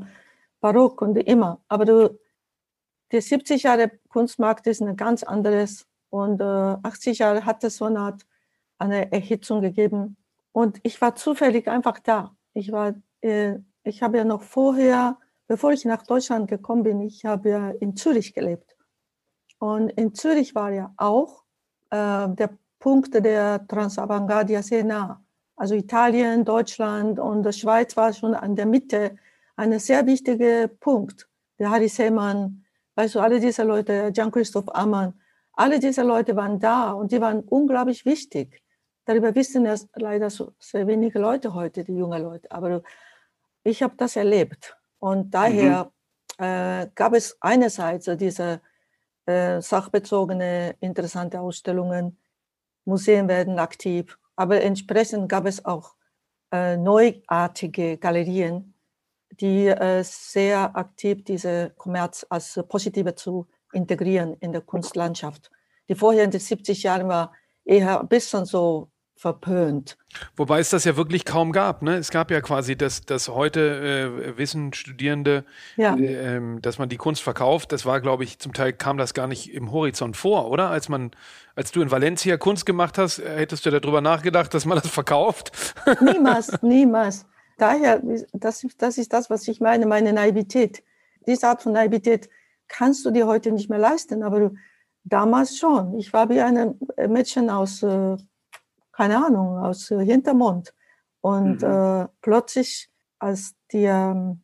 Barock 0.60 1.02
und 1.02 1.15
immer. 1.17 1.60
Aber 1.67 1.86
du, 1.86 2.19
der 3.12 3.22
70 3.22 3.63
Jahre 3.63 3.91
Kunstmarkt 4.10 4.67
ist 4.67 4.82
ein 4.82 4.95
ganz 4.95 5.24
anderes 5.24 5.88
und 6.10 6.41
äh, 6.41 6.43
80 6.43 7.19
Jahre 7.19 7.45
hat 7.45 7.63
es 7.63 7.78
so 7.78 7.86
eine 7.86 8.00
Art 8.00 8.26
eine 8.78 9.12
Erhitzung 9.12 9.62
gegeben. 9.62 10.17
Und 10.52 10.80
ich 10.84 11.00
war 11.02 11.15
zufällig 11.15 11.67
einfach 11.67 12.00
da. 12.00 12.36
Ich 12.54 12.72
war, 12.72 12.95
äh, 13.22 13.56
ich 13.84 14.02
habe 14.02 14.17
ja 14.17 14.24
noch 14.24 14.41
vorher, 14.41 15.17
bevor 15.48 15.72
ich 15.72 15.86
nach 15.86 16.04
Deutschland 16.04 16.50
gekommen 16.50 16.84
bin, 16.84 17.02
ich 17.02 17.26
habe 17.26 17.50
ja 17.50 17.69
in 17.69 17.95
Zürich 17.95 18.34
gelebt. 18.34 18.76
Und 19.60 19.89
in 19.89 20.13
Zürich 20.15 20.56
war 20.56 20.72
ja 20.72 20.93
auch 20.98 21.43
äh, 21.91 22.30
der 22.30 22.58
Punkt 22.80 23.13
der 23.13 23.67
Transavantgardia 23.67 24.63
sehr 24.63 24.86
nah. 24.86 25.24
Also 25.56 25.76
Italien, 25.76 26.45
Deutschland 26.45 27.19
und 27.19 27.45
die 27.45 27.52
Schweiz 27.52 27.98
war 27.98 28.13
schon 28.13 28.34
an 28.34 28.56
der 28.56 28.65
Mitte 28.65 29.17
ein 29.58 29.78
sehr 29.78 30.06
wichtiger 30.06 30.69
Punkt. 30.69 31.28
Der 31.60 31.69
Harry 31.69 31.89
Seemann, 31.89 32.63
du, 33.08 33.20
alle 33.20 33.40
diese 33.40 33.64
Leute, 33.64 34.12
Jean-Christophe 34.12 34.74
Ammann, 34.74 35.14
alle 35.54 35.80
diese 35.80 36.04
Leute 36.04 36.36
waren 36.36 36.60
da 36.60 36.92
und 36.92 37.12
die 37.12 37.22
waren 37.22 37.42
unglaublich 37.42 38.06
wichtig. 38.06 38.62
Darüber 39.06 39.34
wissen 39.36 39.66
ja 39.66 39.76
leider 39.96 40.30
so 40.30 40.54
sehr 40.60 40.86
wenige 40.88 41.20
Leute 41.20 41.54
heute, 41.54 41.84
die 41.84 41.96
jungen 41.96 42.22
Leute. 42.22 42.50
Aber 42.52 42.82
ich 43.64 43.82
habe 43.82 43.96
das 43.98 44.16
erlebt. 44.16 44.78
Und 45.00 45.34
daher 45.34 45.92
mhm. 46.38 46.46
äh, 46.46 46.88
gab 46.94 47.14
es 47.14 47.38
einerseits 47.42 48.06
diese 48.18 48.62
äh, 49.26 49.62
sachbezogene, 49.62 50.76
interessante 50.80 51.40
Ausstellungen. 51.40 52.18
Museen 52.86 53.28
werden 53.28 53.60
aktiv. 53.60 54.18
Aber 54.36 54.62
entsprechend 54.62 55.28
gab 55.28 55.46
es 55.46 55.66
auch 55.66 55.96
äh, 56.52 56.78
neuartige 56.78 57.98
Galerien, 57.98 58.74
die 59.32 59.68
äh, 59.68 60.04
sehr 60.04 60.76
aktiv 60.76 61.24
diese 61.24 61.72
Kommerz 61.78 62.26
als 62.30 62.60
positive 62.68 63.15
zu 63.15 63.48
integrieren 63.72 64.36
in 64.39 64.52
der 64.52 64.62
Kunstlandschaft. 64.62 65.52
Die 65.88 65.96
vorher 65.96 66.24
in 66.24 66.32
den 66.32 66.39
70 66.39 66.84
Jahren 66.84 67.08
war 67.08 67.34
eher 67.65 68.00
ein 68.00 68.08
bisschen 68.08 68.46
so 68.46 68.89
verpönt. 69.20 69.98
Wobei 70.38 70.60
es 70.60 70.70
das 70.70 70.86
ja 70.86 70.96
wirklich 70.96 71.26
kaum 71.26 71.52
gab. 71.52 71.82
Ne? 71.82 71.98
Es 71.98 72.10
gab 72.10 72.32
ja 72.32 72.39
quasi, 72.39 72.78
dass, 72.78 73.02
dass 73.02 73.28
heute 73.28 74.24
äh, 74.26 74.38
wissen 74.38 74.72
Studierende, 74.72 75.44
ja. 75.76 75.94
äh, 75.98 76.39
dass 76.62 76.80
man 76.80 76.88
die 76.88 76.96
Kunst 76.96 77.22
verkauft. 77.22 77.74
Das 77.74 77.86
war, 77.86 78.00
glaube 78.00 78.24
ich, 78.24 78.39
zum 78.39 78.54
Teil 78.54 78.72
kam 78.72 78.98
das 78.98 79.13
gar 79.13 79.28
nicht 79.28 79.54
im 79.54 79.74
Horizont 79.74 80.15
vor, 80.15 80.50
oder? 80.50 80.70
Als 80.70 80.88
man, 80.88 81.12
als 81.54 81.74
du 81.74 81.82
in 81.82 81.92
Valencia 81.92 82.38
Kunst 82.38 82.65
gemacht 82.65 82.98
hast, 82.98 83.20
äh, 83.20 83.39
hättest 83.39 83.65
du 83.65 83.72
darüber 83.72 84.00
nachgedacht, 84.00 84.54
dass 84.54 84.65
man 84.65 84.80
das 84.80 84.89
verkauft? 84.89 85.52
Niemals, 86.00 86.62
niemals. 86.62 87.26
Daher, 87.60 88.02
das, 88.34 88.65
das 88.78 88.98
ist 88.98 89.13
das, 89.13 89.30
was 89.30 89.48
ich 89.48 89.60
meine, 89.60 89.86
meine 89.86 90.13
Naivität. 90.13 90.84
Diese 91.28 91.48
Art 91.48 91.62
von 91.62 91.74
Naivität 91.74 92.30
kannst 92.67 93.06
du 93.06 93.12
dir 93.12 93.28
heute 93.28 93.52
nicht 93.52 93.69
mehr 93.69 93.80
leisten, 93.80 94.24
aber 94.24 94.39
du, 94.39 94.56
damals 95.04 95.58
schon. 95.58 95.93
Ich 95.95 96.12
war 96.13 96.30
wie 96.30 96.41
ein 96.41 96.80
Mädchen 97.08 97.50
aus 97.50 97.84
äh, 97.84 98.17
keine 99.00 99.26
Ahnung, 99.26 99.58
aus 99.60 99.91
äh, 99.91 100.04
Hintermond. 100.04 100.74
Und 101.22 101.62
mhm. 101.62 101.69
äh, 101.69 102.08
plötzlich, 102.22 102.91
als 103.17 103.56
die, 103.72 103.86
ähm, 103.86 104.43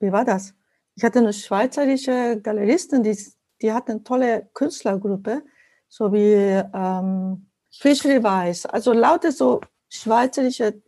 wie 0.00 0.10
war 0.10 0.24
das? 0.24 0.52
Ich 0.96 1.04
hatte 1.04 1.20
eine 1.20 1.32
schweizerische 1.32 2.40
Galeristin, 2.42 3.04
die, 3.04 3.16
die 3.62 3.72
hat 3.72 3.88
eine 3.88 4.02
tolle 4.02 4.48
Künstlergruppe, 4.52 5.44
so 5.88 6.12
wie 6.12 6.60
ähm, 6.74 7.50
Fischli 7.70 8.20
Weiß, 8.20 8.66
also 8.66 8.92
lauter 8.92 9.30
so 9.30 9.60
schweizerische 9.88 10.82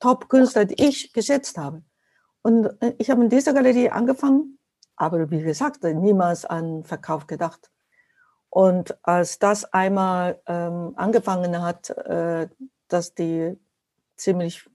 Top-Künstler, 0.00 0.64
die 0.64 0.82
ich 0.82 1.12
geschätzt 1.12 1.58
habe. 1.58 1.82
Und 2.42 2.66
äh, 2.80 2.94
ich 2.98 3.10
habe 3.10 3.22
in 3.22 3.28
dieser 3.28 3.52
Galerie 3.52 3.90
angefangen, 3.90 4.58
aber 4.96 5.30
wie 5.30 5.42
gesagt, 5.42 5.82
niemals 5.84 6.44
an 6.44 6.84
Verkauf 6.84 7.26
gedacht. 7.26 7.70
Und 8.50 8.96
als 9.02 9.38
das 9.38 9.64
einmal 9.72 10.40
ähm, 10.46 10.92
angefangen 10.96 11.62
hat, 11.62 11.90
äh, 11.90 12.48
dass 12.88 13.14
die 13.14 13.58
ziemlich 14.16 14.68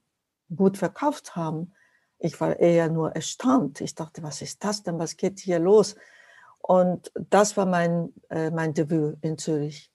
gut 0.54 0.78
verkauft 0.78 1.36
haben, 1.36 1.74
ich 2.18 2.40
war 2.40 2.58
eher 2.58 2.88
nur 2.88 3.12
erstaunt. 3.12 3.80
Ich 3.80 3.94
dachte, 3.94 4.22
was 4.22 4.40
ist 4.40 4.64
das 4.64 4.82
denn? 4.82 4.98
Was 4.98 5.16
geht 5.16 5.40
hier 5.40 5.58
los? 5.58 5.96
Und 6.60 7.12
das 7.28 7.56
war 7.56 7.66
mein, 7.66 8.14
äh, 8.30 8.50
mein 8.50 8.72
Debüt 8.72 9.18
in 9.20 9.36
Zürich. 9.36 9.92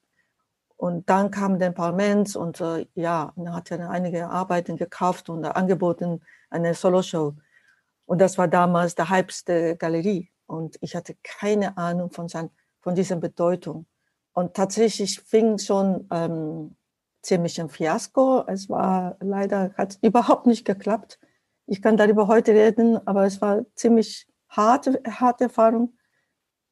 Und 0.80 1.10
dann 1.10 1.30
kam 1.30 1.60
der 1.60 1.72
Parlament 1.72 2.38
und 2.38 2.62
äh, 2.62 2.88
ja, 2.96 3.34
er 3.36 3.54
hat 3.54 3.70
ja 3.70 3.89
einige 3.89 4.30
Arbeiten 4.30 4.78
gekauft 4.78 5.30
und 5.30 5.44
angeboten, 5.44 6.22
eine 6.50 6.74
Solo-Show. 6.74 7.36
Und 8.06 8.22
das 8.22 8.38
war 8.38 8.48
damals 8.48 8.96
der 8.96 9.10
der 9.46 9.76
Galerie. 9.76 10.32
Und 10.46 10.78
ich 10.80 10.96
hatte 10.96 11.18
keine 11.22 11.78
Ahnung 11.78 12.12
von 12.12 12.30
seinem 12.30 12.52
von 12.80 12.96
dieser 12.96 13.18
Bedeutung. 13.18 13.88
Und 14.32 14.54
tatsächlich 14.54 15.20
fing 15.20 15.58
schon 15.58 16.08
ähm, 16.12 16.78
ziemlich 17.24 17.60
ein 17.60 17.68
Fiasko. 17.68 18.46
Es 18.48 18.70
war 18.70 19.18
leider, 19.20 19.74
hat 19.78 20.00
überhaupt 20.02 20.48
nicht 20.48 20.63
geklappt. 20.63 21.20
Ich 21.65 21.82
kann 21.82 21.98
darüber 21.98 22.28
heute 22.28 22.54
reden, 22.54 23.06
aber 23.06 23.26
es 23.26 23.42
war 23.42 23.65
ziemlich 23.76 24.30
harte, 24.48 25.02
harte 25.06 25.44
Erfahrung. 25.44 25.98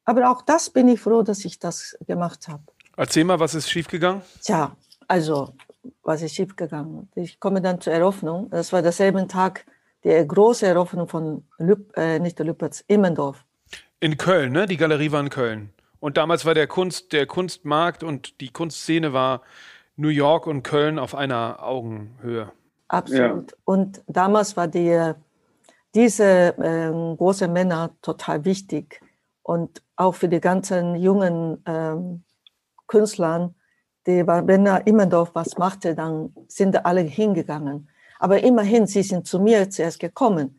Aber 0.06 0.30
auch 0.30 0.40
das 0.40 0.70
bin 0.70 0.88
ich 0.88 0.98
froh, 0.98 1.22
dass 1.22 1.44
ich 1.44 1.58
das 1.58 1.98
gemacht 2.06 2.48
habe. 2.48 2.64
Erzähl 2.98 3.22
mal, 3.22 3.38
was 3.38 3.54
ist 3.54 3.70
schiefgegangen? 3.70 4.22
Tja, 4.42 4.76
also, 5.06 5.54
was 6.02 6.20
ist 6.20 6.34
schiefgegangen? 6.34 7.08
Ich 7.14 7.38
komme 7.38 7.62
dann 7.62 7.80
zur 7.80 7.92
Eröffnung. 7.92 8.50
Das 8.50 8.72
war 8.72 8.82
derselben 8.82 9.28
Tag, 9.28 9.66
die 10.02 10.26
große 10.26 10.66
Eröffnung 10.66 11.06
von 11.06 11.44
Lüb, 11.58 11.96
äh, 11.96 12.18
nicht 12.18 12.40
der 12.40 12.46
Lüpertz, 12.46 12.82
Immendorf. 12.88 13.44
In 14.00 14.16
Köln, 14.16 14.50
ne? 14.50 14.66
Die 14.66 14.76
Galerie 14.76 15.12
war 15.12 15.20
in 15.20 15.30
Köln. 15.30 15.70
Und 16.00 16.16
damals 16.16 16.44
war 16.44 16.54
der 16.54 16.66
Kunst, 16.66 17.12
der 17.12 17.26
Kunstmarkt 17.26 18.02
und 18.02 18.40
die 18.40 18.48
Kunstszene 18.48 19.12
war 19.12 19.42
New 19.94 20.08
York 20.08 20.48
und 20.48 20.64
Köln 20.64 20.98
auf 20.98 21.14
einer 21.14 21.62
Augenhöhe. 21.62 22.50
Absolut. 22.88 23.52
Ja. 23.52 23.56
Und 23.64 24.02
damals 24.08 24.56
war 24.56 24.66
die, 24.66 25.12
diese 25.94 26.24
äh, 26.58 27.16
großen 27.16 27.52
Männer 27.52 27.90
total 28.02 28.44
wichtig. 28.44 29.00
Und 29.42 29.82
auch 29.94 30.16
für 30.16 30.28
die 30.28 30.40
ganzen 30.40 30.96
jungen 30.96 31.62
ähm, 31.64 32.24
Künstler, 32.88 33.54
die, 34.06 34.26
wenn 34.26 34.66
er 34.66 34.86
Immendorf 34.86 35.30
was 35.34 35.56
machte, 35.58 35.94
dann 35.94 36.34
sind 36.48 36.84
alle 36.84 37.02
hingegangen. 37.02 37.88
Aber 38.18 38.42
immerhin, 38.42 38.86
sie 38.86 39.02
sind 39.02 39.26
zu 39.26 39.38
mir 39.38 39.70
zuerst 39.70 40.00
gekommen. 40.00 40.58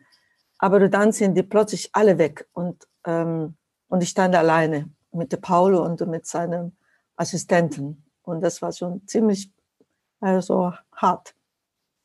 Aber 0.58 0.88
dann 0.88 1.12
sind 1.12 1.34
die 1.36 1.42
plötzlich 1.42 1.90
alle 1.92 2.16
weg 2.16 2.48
und, 2.52 2.88
ähm, 3.04 3.56
und 3.88 4.02
ich 4.02 4.10
stand 4.10 4.34
alleine 4.34 4.88
mit 5.12 5.32
der 5.32 5.38
Paulo 5.38 5.84
und 5.84 6.00
mit 6.06 6.26
seinem 6.26 6.72
Assistenten. 7.16 8.04
Und 8.22 8.40
das 8.40 8.62
war 8.62 8.72
schon 8.72 9.06
ziemlich 9.06 9.50
also, 10.20 10.72
hart. 10.92 11.34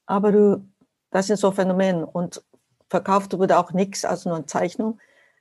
Aber 0.06 0.32
du, 0.32 0.66
das 1.12 1.28
sind 1.28 1.38
so 1.38 1.52
Phänomene 1.52 2.06
und 2.06 2.44
verkauft 2.90 3.38
wurde 3.38 3.58
auch 3.58 3.72
nichts, 3.72 4.06
also 4.06 4.30
nur 4.30 4.38
eine 4.38 4.46
Zeichnung. 4.46 5.00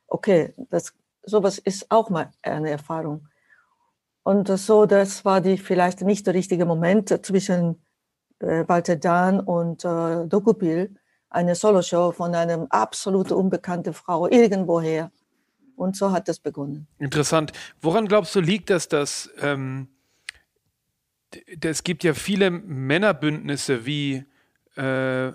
Okay, 0.08 0.54
das, 0.70 0.92
sowas 1.22 1.58
ist 1.58 1.90
auch 1.90 2.10
mal 2.10 2.30
eine 2.42 2.70
Erfahrung. 2.70 3.28
Und 4.24 4.48
so, 4.48 4.86
das 4.86 5.24
war 5.24 5.40
die 5.40 5.58
vielleicht 5.58 6.00
nicht 6.00 6.26
der 6.26 6.34
richtige 6.34 6.64
Moment 6.64 7.24
zwischen 7.24 7.82
äh, 8.40 8.64
Walter 8.66 8.96
Dahn 8.96 9.38
und 9.38 9.84
äh, 9.84 10.26
Dokupil, 10.26 10.96
eine 11.28 11.54
Soloshow 11.54 12.10
von 12.12 12.34
einer 12.34 12.66
absolut 12.70 13.30
unbekannten 13.30 13.92
Frau 13.92 14.26
irgendwoher. 14.28 15.12
Und 15.76 15.96
so 15.96 16.10
hat 16.10 16.28
das 16.28 16.38
begonnen. 16.38 16.86
Interessant. 16.98 17.52
Woran 17.80 18.06
glaubst 18.06 18.34
du 18.34 18.40
liegt 18.40 18.70
das, 18.70 18.88
dass 18.88 19.28
ähm, 19.40 19.88
es 21.60 21.84
gibt 21.84 22.02
ja 22.02 22.14
viele 22.14 22.50
Männerbündnisse 22.50 23.84
wie 23.84 24.24
äh, 24.76 25.32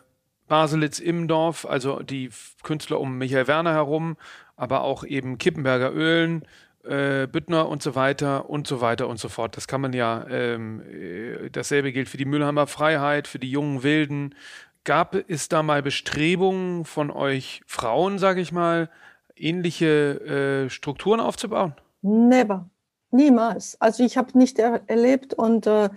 Baselitz-Immendorf, 0.47 1.65
also 1.65 2.01
die 2.01 2.31
Künstler 2.63 2.99
um 2.99 3.17
Michael 3.17 3.47
Werner 3.47 3.73
herum, 3.73 4.17
aber 4.55 4.81
auch 4.81 5.03
eben 5.03 5.37
Kippenberger 5.37 5.93
Ölen, 5.93 6.43
äh, 6.83 7.27
Büttner 7.27 7.67
und 7.67 7.83
so 7.83 7.95
weiter 7.95 8.49
und 8.49 8.67
so 8.67 8.81
weiter 8.81 9.07
und 9.07 9.19
so 9.19 9.29
fort. 9.29 9.57
Das 9.57 9.67
kann 9.67 9.81
man 9.81 9.93
ja, 9.93 10.25
ähm, 10.29 10.81
äh, 10.81 11.49
dasselbe 11.49 11.91
gilt 11.91 12.09
für 12.09 12.17
die 12.17 12.25
Müllheimer 12.25 12.67
Freiheit, 12.67 13.27
für 13.27 13.39
die 13.39 13.51
jungen 13.51 13.83
Wilden. 13.83 14.35
Gab 14.83 15.15
es 15.27 15.49
da 15.49 15.61
mal 15.61 15.81
Bestrebungen 15.83 16.85
von 16.85 17.11
euch 17.11 17.61
Frauen, 17.65 18.17
sage 18.17 18.41
ich 18.41 18.51
mal, 18.51 18.89
ähnliche 19.35 20.65
äh, 20.65 20.69
Strukturen 20.69 21.19
aufzubauen? 21.19 21.73
Never. 22.01 22.69
Niemals. 23.11 23.79
Also 23.81 24.03
ich 24.03 24.17
habe 24.17 24.37
nicht 24.37 24.59
er 24.59 24.81
erlebt 24.87 25.33
und 25.33 25.65
äh, 25.67 25.89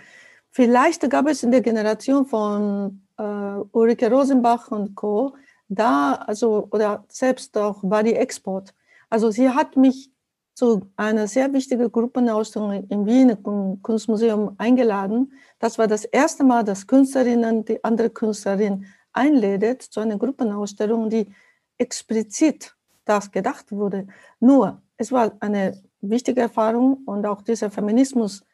vielleicht 0.51 1.09
gab 1.11 1.29
es 1.29 1.42
in 1.42 1.51
der 1.51 1.61
Generation 1.61 2.27
von 2.27 3.03
äh, 3.18 3.23
Ulrike 3.23 4.11
Rosenbach 4.11 4.71
und 4.71 4.95
Co. 4.95 5.37
da, 5.68 6.14
also 6.27 6.68
oder 6.71 7.05
selbst 7.09 7.57
auch 7.59 7.81
Body 7.83 8.12
Export. 8.12 8.75
Also 9.11 9.31
sie 9.31 9.51
hat 9.51 9.77
mich 9.77 10.11
zu 10.55 10.91
einer 10.97 11.27
sehr 11.29 11.53
wichtigen 11.53 11.91
Gruppenausstellung 11.91 12.87
im 12.88 13.83
Kunstmuseum 13.83 14.55
eingeladen. 14.59 15.33
Das 15.59 15.79
war 15.79 15.87
das 15.87 16.05
erste 16.05 16.45
Mal, 16.45 16.62
dass 16.62 16.87
Künstlerinnen 16.87 17.65
die 17.65 17.83
andere 17.83 18.11
Künstlerin 18.11 18.87
einlädt 19.12 19.83
zu 19.83 20.01
einer 20.01 20.19
Gruppenausstellung, 20.19 21.09
die 21.09 21.33
explizit 21.79 22.75
das 23.05 23.31
gedacht 23.31 23.73
wurde. 23.73 24.07
Nur, 24.41 24.83
es 24.97 25.11
war 25.11 25.33
eine 25.41 25.83
wichtige 26.01 26.43
Erfahrung 26.43 27.03
und 27.07 27.27
auch 27.27 27.43
dieser 27.43 27.71
Feminismus 27.71 28.45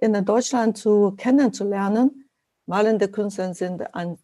in 0.00 0.24
Deutschland 0.24 0.78
zu 0.78 1.12
kennenzulernen. 1.16 2.28
Malende 2.66 3.08
Künstler 3.08 3.52
sind 3.54 3.94
ein, 3.94 4.18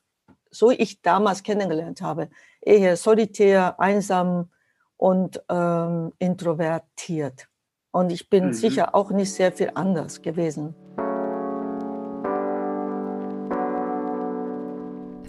so 0.51 0.71
ich 0.71 1.03
damals 1.03 1.43
kennengelernt 1.43 2.01
habe, 2.01 2.31
eher 2.61 2.97
solitär, 2.97 3.79
einsam 3.81 4.51
und 4.97 5.43
ähm, 5.49 6.13
introvertiert. 6.19 7.49
Und 7.93 8.13
ich 8.13 8.29
bin 8.29 8.49
mhm. 8.49 8.53
sicher 8.53 8.95
auch 8.95 9.11
nicht 9.11 9.33
sehr 9.33 9.53
viel 9.53 9.71
anders 9.75 10.23
gewesen. 10.23 10.75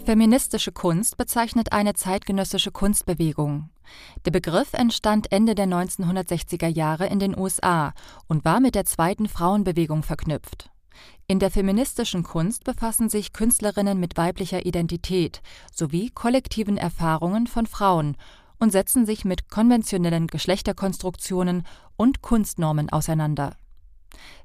Feministische 0.04 0.72
Kunst 0.72 1.18
bezeichnet 1.18 1.72
eine 1.72 1.92
zeitgenössische 1.92 2.70
Kunstbewegung. 2.70 3.68
Der 4.24 4.30
Begriff 4.30 4.72
entstand 4.72 5.30
Ende 5.32 5.54
der 5.54 5.66
1960er 5.66 6.66
Jahre 6.66 7.06
in 7.08 7.18
den 7.18 7.38
USA 7.38 7.92
und 8.26 8.44
war 8.44 8.60
mit 8.60 8.74
der 8.74 8.86
zweiten 8.86 9.28
Frauenbewegung 9.28 10.02
verknüpft. 10.02 10.70
In 11.26 11.38
der 11.40 11.50
feministischen 11.50 12.22
Kunst 12.22 12.64
befassen 12.64 13.10
sich 13.10 13.34
Künstlerinnen 13.34 14.00
mit 14.00 14.16
weiblicher 14.16 14.64
Identität 14.64 15.42
sowie 15.74 16.08
kollektiven 16.08 16.78
Erfahrungen 16.78 17.46
von 17.46 17.66
Frauen 17.66 18.16
und 18.58 18.70
setzen 18.70 19.06
sich 19.06 19.24
mit 19.24 19.48
konventionellen 19.48 20.26
Geschlechterkonstruktionen 20.26 21.64
und 21.96 22.22
Kunstnormen 22.22 22.90
auseinander. 22.90 23.56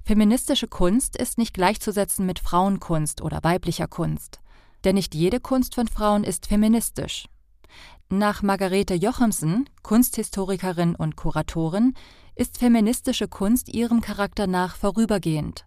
Feministische 0.03 0.67
Kunst 0.67 1.15
ist 1.15 1.37
nicht 1.37 1.53
gleichzusetzen 1.53 2.25
mit 2.25 2.39
Frauenkunst 2.39 3.21
oder 3.21 3.39
weiblicher 3.43 3.87
Kunst. 3.87 4.39
Denn 4.83 4.95
nicht 4.95 5.15
jede 5.15 5.39
Kunst 5.39 5.75
von 5.75 5.87
Frauen 5.87 6.23
ist 6.23 6.47
feministisch. 6.47 7.27
Nach 8.09 8.43
Margarete 8.43 8.93
Jochemsen, 8.93 9.69
Kunsthistorikerin 9.81 10.95
und 10.95 11.15
Kuratorin, 11.15 11.93
ist 12.35 12.57
feministische 12.57 13.27
Kunst 13.27 13.69
ihrem 13.69 14.01
Charakter 14.01 14.45
nach 14.45 14.75
vorübergehend. 14.75 15.65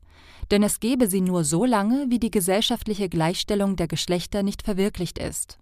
Denn 0.50 0.62
es 0.62 0.80
gebe 0.80 1.08
sie 1.08 1.20
nur 1.20 1.44
so 1.44 1.64
lange, 1.64 2.06
wie 2.08 2.18
die 2.18 2.30
gesellschaftliche 2.30 3.08
Gleichstellung 3.08 3.76
der 3.76 3.88
Geschlechter 3.88 4.42
nicht 4.42 4.62
verwirklicht 4.62 5.18
ist. 5.18 5.58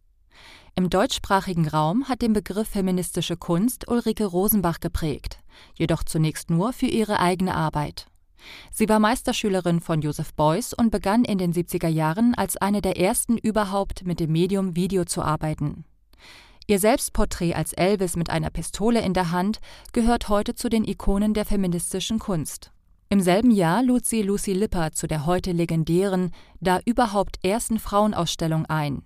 Im 0.76 0.90
deutschsprachigen 0.90 1.68
Raum 1.68 2.08
hat 2.08 2.20
den 2.20 2.32
Begriff 2.32 2.68
feministische 2.68 3.36
Kunst 3.36 3.86
Ulrike 3.88 4.24
Rosenbach 4.24 4.80
geprägt, 4.80 5.38
jedoch 5.76 6.02
zunächst 6.02 6.50
nur 6.50 6.72
für 6.72 6.86
ihre 6.86 7.20
eigene 7.20 7.54
Arbeit. 7.54 8.06
Sie 8.72 8.88
war 8.88 8.98
Meisterschülerin 8.98 9.80
von 9.80 10.00
Joseph 10.00 10.34
Beuys 10.34 10.74
und 10.74 10.90
begann 10.90 11.24
in 11.24 11.38
den 11.38 11.52
70er 11.52 11.86
Jahren 11.86 12.34
als 12.34 12.56
eine 12.56 12.82
der 12.82 12.98
ersten 12.98 13.38
überhaupt 13.38 14.04
mit 14.04 14.18
dem 14.18 14.32
Medium 14.32 14.74
Video 14.74 15.04
zu 15.04 15.22
arbeiten. 15.22 15.84
Ihr 16.66 16.80
Selbstporträt 16.80 17.54
als 17.54 17.72
Elvis 17.72 18.16
mit 18.16 18.30
einer 18.30 18.50
Pistole 18.50 19.00
in 19.00 19.14
der 19.14 19.30
Hand 19.30 19.60
gehört 19.92 20.28
heute 20.28 20.56
zu 20.56 20.68
den 20.68 20.84
Ikonen 20.84 21.34
der 21.34 21.44
feministischen 21.44 22.18
Kunst. 22.18 22.72
Im 23.10 23.20
selben 23.20 23.52
Jahr 23.52 23.84
lud 23.84 24.04
sie 24.04 24.22
Lucy 24.22 24.54
Lipper 24.54 24.90
zu 24.90 25.06
der 25.06 25.24
heute 25.24 25.52
legendären, 25.52 26.32
da 26.60 26.80
überhaupt 26.84 27.44
ersten 27.44 27.78
Frauenausstellung 27.78 28.66
ein. 28.66 29.04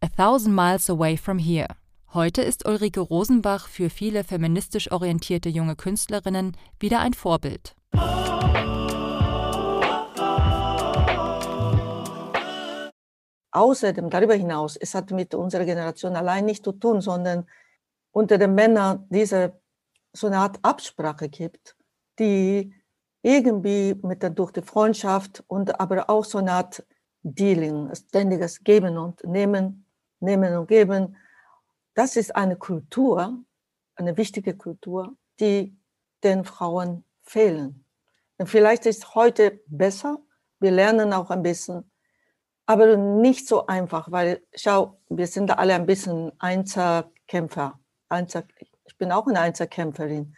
A 0.00 0.06
Thousand 0.06 0.54
Miles 0.54 0.88
Away 0.88 1.16
from 1.16 1.40
Here. 1.40 1.66
Heute 2.14 2.40
ist 2.42 2.68
Ulrike 2.68 3.00
Rosenbach 3.00 3.66
für 3.66 3.90
viele 3.90 4.22
feministisch 4.22 4.92
orientierte 4.92 5.48
junge 5.48 5.74
Künstlerinnen 5.74 6.56
wieder 6.78 7.00
ein 7.00 7.14
Vorbild. 7.14 7.74
Außerdem, 13.50 14.08
darüber 14.08 14.34
hinaus, 14.34 14.76
es 14.76 14.94
hat 14.94 15.10
mit 15.10 15.34
unserer 15.34 15.64
Generation 15.64 16.14
allein 16.14 16.44
nichts 16.44 16.62
zu 16.62 16.70
tun, 16.70 17.00
sondern 17.00 17.48
unter 18.12 18.38
den 18.38 18.54
Männern 18.54 19.04
diese 19.10 19.60
so 20.12 20.28
eine 20.28 20.38
Art 20.38 20.60
Absprache 20.62 21.28
gibt, 21.28 21.74
die 22.20 22.72
irgendwie 23.22 23.96
mit 24.02 24.22
der, 24.22 24.30
durch 24.30 24.52
die 24.52 24.62
Freundschaft 24.62 25.42
und 25.48 25.80
aber 25.80 26.08
auch 26.08 26.24
so 26.24 26.38
eine 26.38 26.52
Art 26.52 26.86
Dealing, 27.24 27.92
ständiges 27.96 28.62
Geben 28.62 28.96
und 28.96 29.24
Nehmen, 29.24 29.84
Nehmen 30.20 30.56
und 30.56 30.68
Geben, 30.68 31.16
das 31.94 32.16
ist 32.16 32.34
eine 32.36 32.56
Kultur, 32.56 33.42
eine 33.96 34.16
wichtige 34.16 34.56
Kultur, 34.56 35.16
die 35.40 35.76
den 36.22 36.44
Frauen 36.44 37.04
fehlen. 37.22 37.84
Und 38.38 38.48
vielleicht 38.48 38.86
ist 38.86 39.14
heute 39.14 39.60
besser, 39.66 40.18
wir 40.60 40.70
lernen 40.70 41.12
auch 41.12 41.30
ein 41.30 41.42
bisschen 41.42 41.90
aber 42.68 42.98
nicht 42.98 43.48
so 43.48 43.66
einfach, 43.66 44.12
weil 44.12 44.42
schau, 44.54 45.00
wir 45.08 45.26
sind 45.26 45.58
alle 45.58 45.74
ein 45.74 45.86
bisschen 45.86 46.32
Einzelkämpfer. 46.38 47.80
Einzel, 48.10 48.44
ich 48.84 48.98
bin 48.98 49.10
auch 49.10 49.26
eine 49.26 49.40
Einzelkämpferin. 49.40 50.36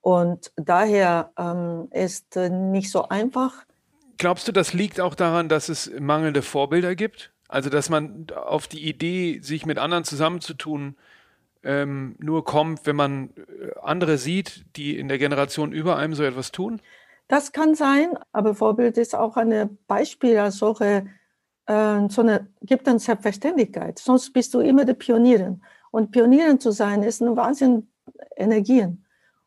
Und 0.00 0.50
daher 0.56 1.32
ähm, 1.38 1.86
ist 1.92 2.36
äh, 2.36 2.50
nicht 2.50 2.90
so 2.90 3.08
einfach. 3.08 3.66
Glaubst 4.18 4.48
du, 4.48 4.52
das 4.52 4.72
liegt 4.72 5.00
auch 5.00 5.14
daran, 5.14 5.48
dass 5.48 5.68
es 5.68 5.88
mangelnde 5.96 6.42
Vorbilder 6.42 6.96
gibt? 6.96 7.32
Also, 7.50 7.68
dass 7.68 7.88
man 7.88 8.26
auf 8.34 8.68
die 8.68 8.88
Idee, 8.88 9.40
sich 9.42 9.66
mit 9.66 9.76
anderen 9.76 10.04
zusammenzutun, 10.04 10.96
ähm, 11.64 12.14
nur 12.18 12.44
kommt, 12.44 12.86
wenn 12.86 12.94
man 12.94 13.30
äh, 13.30 13.72
andere 13.82 14.18
sieht, 14.18 14.64
die 14.76 14.96
in 14.96 15.08
der 15.08 15.18
Generation 15.18 15.72
über 15.72 15.96
einem 15.96 16.14
so 16.14 16.22
etwas 16.22 16.52
tun? 16.52 16.80
Das 17.26 17.50
kann 17.50 17.74
sein, 17.74 18.12
aber 18.32 18.54
Vorbild 18.54 18.96
ist 18.98 19.14
auch 19.16 19.36
ein 19.36 19.78
Beispiel 19.88 20.38
als 20.38 20.58
solche 20.58 21.06
äh, 21.66 22.08
so 22.08 22.22
eine, 22.22 22.48
gibt 22.62 22.88
eine 22.88 23.00
Selbstverständlichkeit. 23.00 23.98
Sonst 23.98 24.32
bist 24.32 24.54
du 24.54 24.60
immer 24.60 24.84
der 24.84 24.94
Pionierin. 24.94 25.60
Und 25.90 26.12
Pionierin 26.12 26.60
zu 26.60 26.70
sein, 26.70 27.02
ist 27.02 27.20
eine 27.20 27.36
Wahnsinn 27.36 27.88
Energien, 28.36 29.04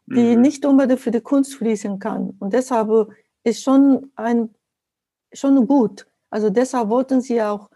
die 0.07 0.35
mhm. 0.35 0.41
nicht 0.41 0.65
unbedingt 0.65 0.99
für 0.99 1.11
die 1.11 1.21
Kunst 1.21 1.55
fließen 1.55 1.99
kann. 1.99 2.35
Und 2.39 2.53
deshalb 2.53 3.09
ist 3.45 3.63
schon 3.63 4.11
ein, 4.15 4.53
schon 5.31 5.67
gut. 5.67 6.05
Also 6.29 6.49
deshalb 6.49 6.89
wollten 6.89 7.21
sie 7.21 7.41
auch 7.41 7.69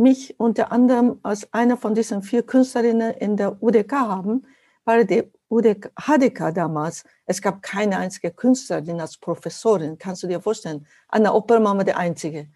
mich 0.00 0.40
unter 0.40 0.72
anderem 0.72 1.20
als 1.22 1.52
eine 1.52 1.76
von 1.76 1.94
diesen 1.94 2.22
vier 2.22 2.42
Künstlerinnen 2.42 3.12
in 3.14 3.36
der 3.36 3.62
UDK 3.62 3.92
haben, 3.92 4.46
weil 4.84 5.04
die 5.04 5.30
UDK, 5.50 5.92
HDK 5.94 6.52
damals, 6.54 7.04
es 7.26 7.42
gab 7.42 7.60
keine 7.60 7.98
einzige 7.98 8.30
Künstlerin 8.30 9.00
als 9.00 9.18
Professorin, 9.18 9.98
kannst 9.98 10.22
du 10.22 10.26
dir 10.26 10.40
vorstellen. 10.40 10.86
Anna 11.08 11.34
Oppermann 11.34 11.76
war 11.76 11.84
die 11.84 11.92
einzige. 11.92 12.48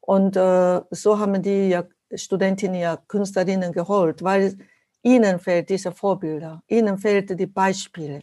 Und 0.00 0.36
äh, 0.36 0.82
so 0.90 1.18
haben 1.18 1.42
die 1.42 1.70
ja 1.70 1.84
Studentinnen 2.12 2.80
ja 2.80 2.98
Künstlerinnen 3.08 3.72
geholt, 3.72 4.22
weil 4.22 4.58
ihnen 5.02 5.38
fehlt 5.38 5.70
diese 5.70 5.92
Vorbilder, 5.92 6.62
ihnen 6.66 6.98
fehlt 6.98 7.38
die 7.38 7.46
Beispiele. 7.46 8.20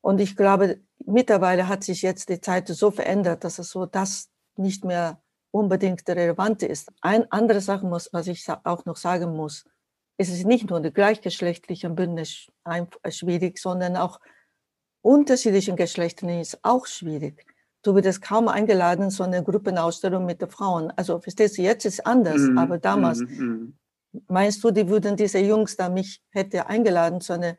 Und 0.00 0.20
ich 0.20 0.34
glaube, 0.34 0.80
mittlerweile 1.04 1.68
hat 1.68 1.84
sich 1.84 2.02
jetzt 2.02 2.30
die 2.30 2.40
Zeit 2.40 2.68
so 2.68 2.90
verändert, 2.90 3.44
dass 3.44 3.58
es 3.58 3.70
so 3.70 3.84
das 3.84 4.30
nicht 4.56 4.84
mehr 4.84 5.20
unbedingt 5.50 6.08
relevant 6.08 6.62
ist. 6.62 6.90
Eine 7.00 7.30
andere 7.30 7.60
Sache, 7.60 7.86
muss, 7.86 8.10
was 8.12 8.26
ich 8.26 8.44
auch 8.64 8.84
noch 8.84 8.96
sagen 8.96 9.36
muss, 9.36 9.64
es 10.16 10.28
ist 10.30 10.46
nicht 10.46 10.68
nur 10.68 10.80
die 10.80 10.92
gleichgeschlechtlichen 10.92 11.94
Bündnis 11.94 12.48
schwierig, 13.08 13.58
sondern 13.58 13.96
auch 13.96 14.20
unterschiedlichen 15.02 15.76
Geschlechtern 15.76 16.28
ist 16.40 16.58
auch 16.62 16.86
schwierig 16.86 17.46
du 17.82 17.94
würdest 17.94 18.22
kaum 18.22 18.48
eingeladen, 18.48 19.10
so 19.10 19.24
eine 19.24 19.42
Gruppenausstellung 19.42 20.24
mit 20.24 20.40
den 20.40 20.50
Frauen. 20.50 20.90
Also 20.96 21.20
verstehst 21.20 21.58
du, 21.58 21.62
jetzt 21.62 21.84
ist 21.84 21.94
es 21.94 22.00
anders, 22.06 22.40
mm, 22.40 22.58
aber 22.58 22.78
damals, 22.78 23.20
mm, 23.20 23.72
meinst 24.28 24.62
du, 24.64 24.70
die 24.70 24.88
würden 24.88 25.16
diese 25.16 25.38
Jungs 25.38 25.76
da 25.76 25.88
mich 25.88 26.22
hätte 26.30 26.66
eingeladen 26.66 27.20
zu 27.20 27.34
einer 27.34 27.56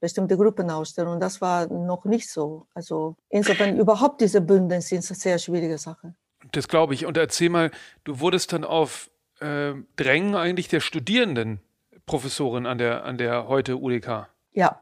bestimmten 0.00 0.36
Gruppenausstellung? 0.38 1.20
Das 1.20 1.40
war 1.40 1.66
noch 1.68 2.04
nicht 2.04 2.30
so. 2.30 2.66
Also 2.74 3.16
insofern 3.28 3.76
überhaupt 3.76 4.20
diese 4.20 4.40
Bünden 4.40 4.80
sind 4.80 5.08
eine 5.08 5.18
sehr 5.18 5.38
schwierige 5.38 5.78
Sache. 5.78 6.14
Das 6.52 6.68
glaube 6.68 6.94
ich. 6.94 7.06
Und 7.06 7.16
erzähl 7.16 7.50
mal, 7.50 7.70
du 8.04 8.20
wurdest 8.20 8.52
dann 8.52 8.64
auf 8.64 9.10
äh, 9.40 9.74
Drängen 9.96 10.34
eigentlich 10.34 10.68
der 10.68 10.80
Studierenden 10.80 11.60
Professorin 12.06 12.66
an 12.66 12.78
der, 12.78 13.04
an 13.04 13.18
der 13.18 13.48
heute 13.48 13.76
UDK. 13.76 14.28
Ja, 14.52 14.80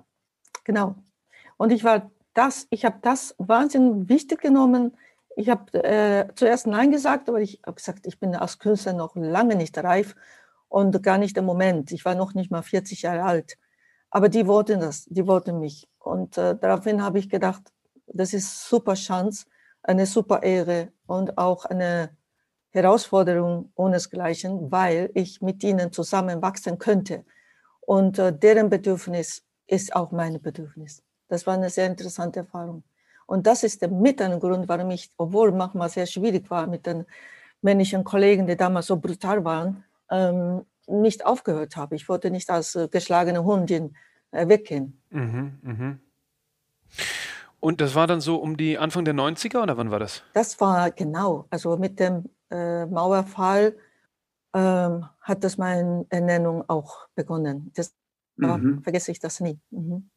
genau. 0.65 0.97
Und 1.57 1.73
ich 1.73 1.85
war 1.85 2.11
das, 2.35 2.67
ich 2.71 2.85
habe 2.85 2.99
das 3.03 3.35
wahnsinnig 3.39 4.09
wichtig 4.09 4.41
genommen. 4.41 4.97
Ich 5.37 5.49
habe 5.49 5.73
äh, 5.85 6.29
zuerst 6.35 6.67
Nein 6.67 6.91
gesagt, 6.91 7.29
aber 7.29 7.41
ich 7.41 7.61
habe 7.65 7.75
gesagt, 7.75 8.07
ich 8.07 8.19
bin 8.21 8.35
als 8.35 8.59
Künstler 8.59 8.93
noch 8.93 9.17
lange 9.17 9.57
nicht 9.57 9.77
reif 9.79 10.15
und 10.69 11.03
gar 11.03 11.19
nicht 11.19 11.37
im 11.37 11.45
Moment. 11.45 11.93
Ich 11.93 12.05
war 12.05 12.15
noch 12.15 12.35
nicht 12.35 12.51
mal 12.51 12.63
40 12.63 13.03
Jahre 13.03 13.25
alt. 13.25 13.59
Aber 14.11 14.29
die 14.29 14.47
wollten 14.47 14.81
das, 14.81 15.05
die 15.07 15.27
wollten 15.27 15.59
mich. 15.59 15.89
Und 15.99 16.39
äh, 16.39 16.57
daraufhin 16.57 17.03
habe 17.03 17.19
ich 17.19 17.29
gedacht, 17.29 17.73
das 18.07 18.33
ist 18.33 18.69
super 18.69 18.95
Chance, 18.95 19.47
eine 19.83 20.07
super 20.07 20.43
Ehre 20.43 20.93
und 21.07 21.39
auch 21.39 21.65
eine 21.65 22.11
Herausforderung 22.71 23.73
ohnesgleichen, 23.75 24.71
weil 24.71 25.11
ich 25.15 25.41
mit 25.41 25.65
ihnen 25.65 25.93
zusammen 25.93 26.43
wachsen 26.43 26.79
könnte. 26.79 27.25
Und 27.81 28.19
äh, 28.19 28.37
deren 28.37 28.69
Bedürfnis 28.69 29.45
ist 29.67 29.95
auch 29.95 30.13
mein 30.13 30.41
Bedürfnis. 30.41 31.03
Das 31.29 31.47
war 31.47 31.55
eine 31.55 31.71
sehr 31.71 31.87
interessante 31.87 32.41
Erfahrung. 32.41 32.85
Und 33.27 33.47
das 33.47 33.65
ist 33.65 33.83
der 33.83 33.91
mit 33.91 34.21
ein 34.23 34.39
Grund, 34.39 34.69
warum 34.69 34.91
ich, 34.91 35.11
obwohl 35.17 35.53
manchmal 35.53 35.89
sehr 35.89 36.07
schwierig 36.07 36.49
war 36.51 36.67
mit 36.67 36.87
den 36.87 37.05
männlichen 37.63 38.05
Kollegen, 38.05 38.47
die 38.47 38.57
damals 38.57 38.87
so 38.87 38.97
brutal 38.97 39.45
waren, 39.45 39.85
ähm, 40.11 40.65
nicht 40.87 41.27
aufgehört 41.27 41.77
habe. 41.77 41.97
Ich 41.97 42.09
wollte 42.09 42.31
nicht 42.31 42.49
als 42.51 42.77
äh, 42.77 42.89
geschlagene 42.89 43.43
Hundin 43.43 43.97
äh, 44.31 44.47
weggehen. 44.47 45.01
Mhm, 45.11 45.59
mh. 45.63 45.99
Und 47.61 47.81
das 47.81 47.95
war 47.95 48.07
dann 48.07 48.21
so 48.21 48.37
um 48.37 48.57
die 48.57 48.79
Anfang 48.79 49.05
der 49.05 49.15
90er 49.15 49.63
oder 49.63 49.77
wann 49.77 49.91
war 49.91 49.99
das? 49.99 50.23
Das 50.35 50.61
war 50.61 50.91
genau, 50.91 51.47
also 51.51 51.77
mit 51.77 51.99
dem 51.99 52.25
äh, 52.51 52.87
Mauerfall 52.87 53.77
ähm, 54.55 55.07
hat 55.21 55.43
das 55.43 55.59
meine 55.59 56.07
Ernennung 56.09 56.65
auch 56.69 57.09
begonnen. 57.15 57.73
Das 57.75 57.95
mhm. 58.37 58.83
vergesse 58.83 59.11
ich 59.11 59.19
das 59.19 59.41
nie. 59.41 59.59
Mhm. 59.71 60.09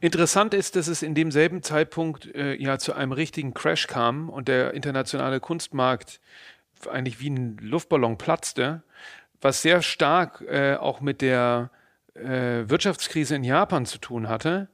Interessant 0.00 0.54
ist, 0.54 0.76
dass 0.76 0.86
es 0.86 1.02
in 1.02 1.14
demselben 1.14 1.62
Zeitpunkt 1.62 2.32
äh, 2.34 2.54
ja 2.54 2.78
zu 2.78 2.92
einem 2.92 3.12
richtigen 3.12 3.54
Crash 3.54 3.86
kam 3.88 4.30
und 4.30 4.48
der 4.48 4.74
internationale 4.74 5.40
Kunstmarkt 5.40 6.20
eigentlich 6.88 7.18
wie 7.20 7.30
ein 7.30 7.56
Luftballon 7.60 8.18
platzte, 8.18 8.82
was 9.40 9.62
sehr 9.62 9.82
stark 9.82 10.42
äh, 10.42 10.76
auch 10.76 11.00
mit 11.00 11.20
der 11.22 11.70
äh, 12.14 12.68
Wirtschaftskrise 12.68 13.34
in 13.34 13.44
Japan 13.44 13.84
zu 13.84 13.98
tun 13.98 14.28
hatte. 14.28 14.68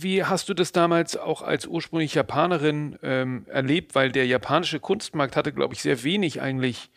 Wie 0.00 0.22
hast 0.22 0.48
du 0.48 0.54
das 0.54 0.70
damals 0.70 1.16
auch 1.16 1.42
als 1.42 1.66
ursprünglich 1.66 2.14
Japanerin 2.14 2.96
ähm, 3.02 3.46
erlebt? 3.48 3.96
Weil 3.96 4.12
der 4.12 4.26
japanische 4.26 4.78
Kunstmarkt 4.78 5.34
hatte, 5.34 5.52
glaube 5.52 5.74
ich, 5.74 5.82
sehr 5.82 6.04
wenig 6.04 6.40
eigentlich 6.40 6.90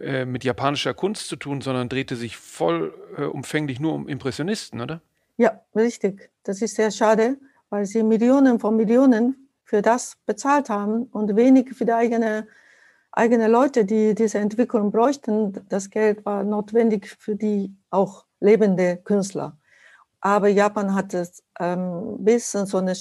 äh, 0.00 0.24
mit 0.24 0.44
japanischer 0.44 0.94
Kunst 0.94 1.28
zu 1.28 1.36
tun, 1.36 1.60
sondern 1.60 1.90
drehte 1.90 2.16
sich 2.16 2.38
vollumfänglich 2.38 3.78
äh, 3.78 3.82
nur 3.82 3.92
um 3.92 4.08
Impressionisten, 4.08 4.80
oder? 4.80 5.02
Ja, 5.36 5.60
richtig. 5.76 6.30
Das 6.42 6.62
ist 6.62 6.76
sehr 6.76 6.90
schade, 6.90 7.36
weil 7.68 7.84
sie 7.84 8.02
Millionen 8.02 8.58
von 8.58 8.76
Millionen 8.76 9.48
für 9.64 9.82
das 9.82 10.16
bezahlt 10.24 10.70
haben 10.70 11.02
und 11.12 11.36
wenig 11.36 11.74
für 11.74 11.84
die 11.84 11.92
eigene, 11.92 12.48
eigene 13.12 13.48
Leute, 13.48 13.84
die 13.84 14.14
diese 14.14 14.38
Entwicklung 14.38 14.90
bräuchten. 14.90 15.66
Das 15.68 15.90
Geld 15.90 16.24
war 16.24 16.44
notwendig 16.44 17.14
für 17.18 17.36
die 17.36 17.76
auch 17.90 18.24
lebende 18.40 18.96
Künstler. 19.04 19.58
Aber 20.20 20.48
Japan 20.48 20.94
hat 20.94 21.14
es 21.14 21.42
ähm, 21.60 22.16
ein 22.16 22.24
bisschen 22.24 22.66
so 22.66 22.78
eine 22.78 22.94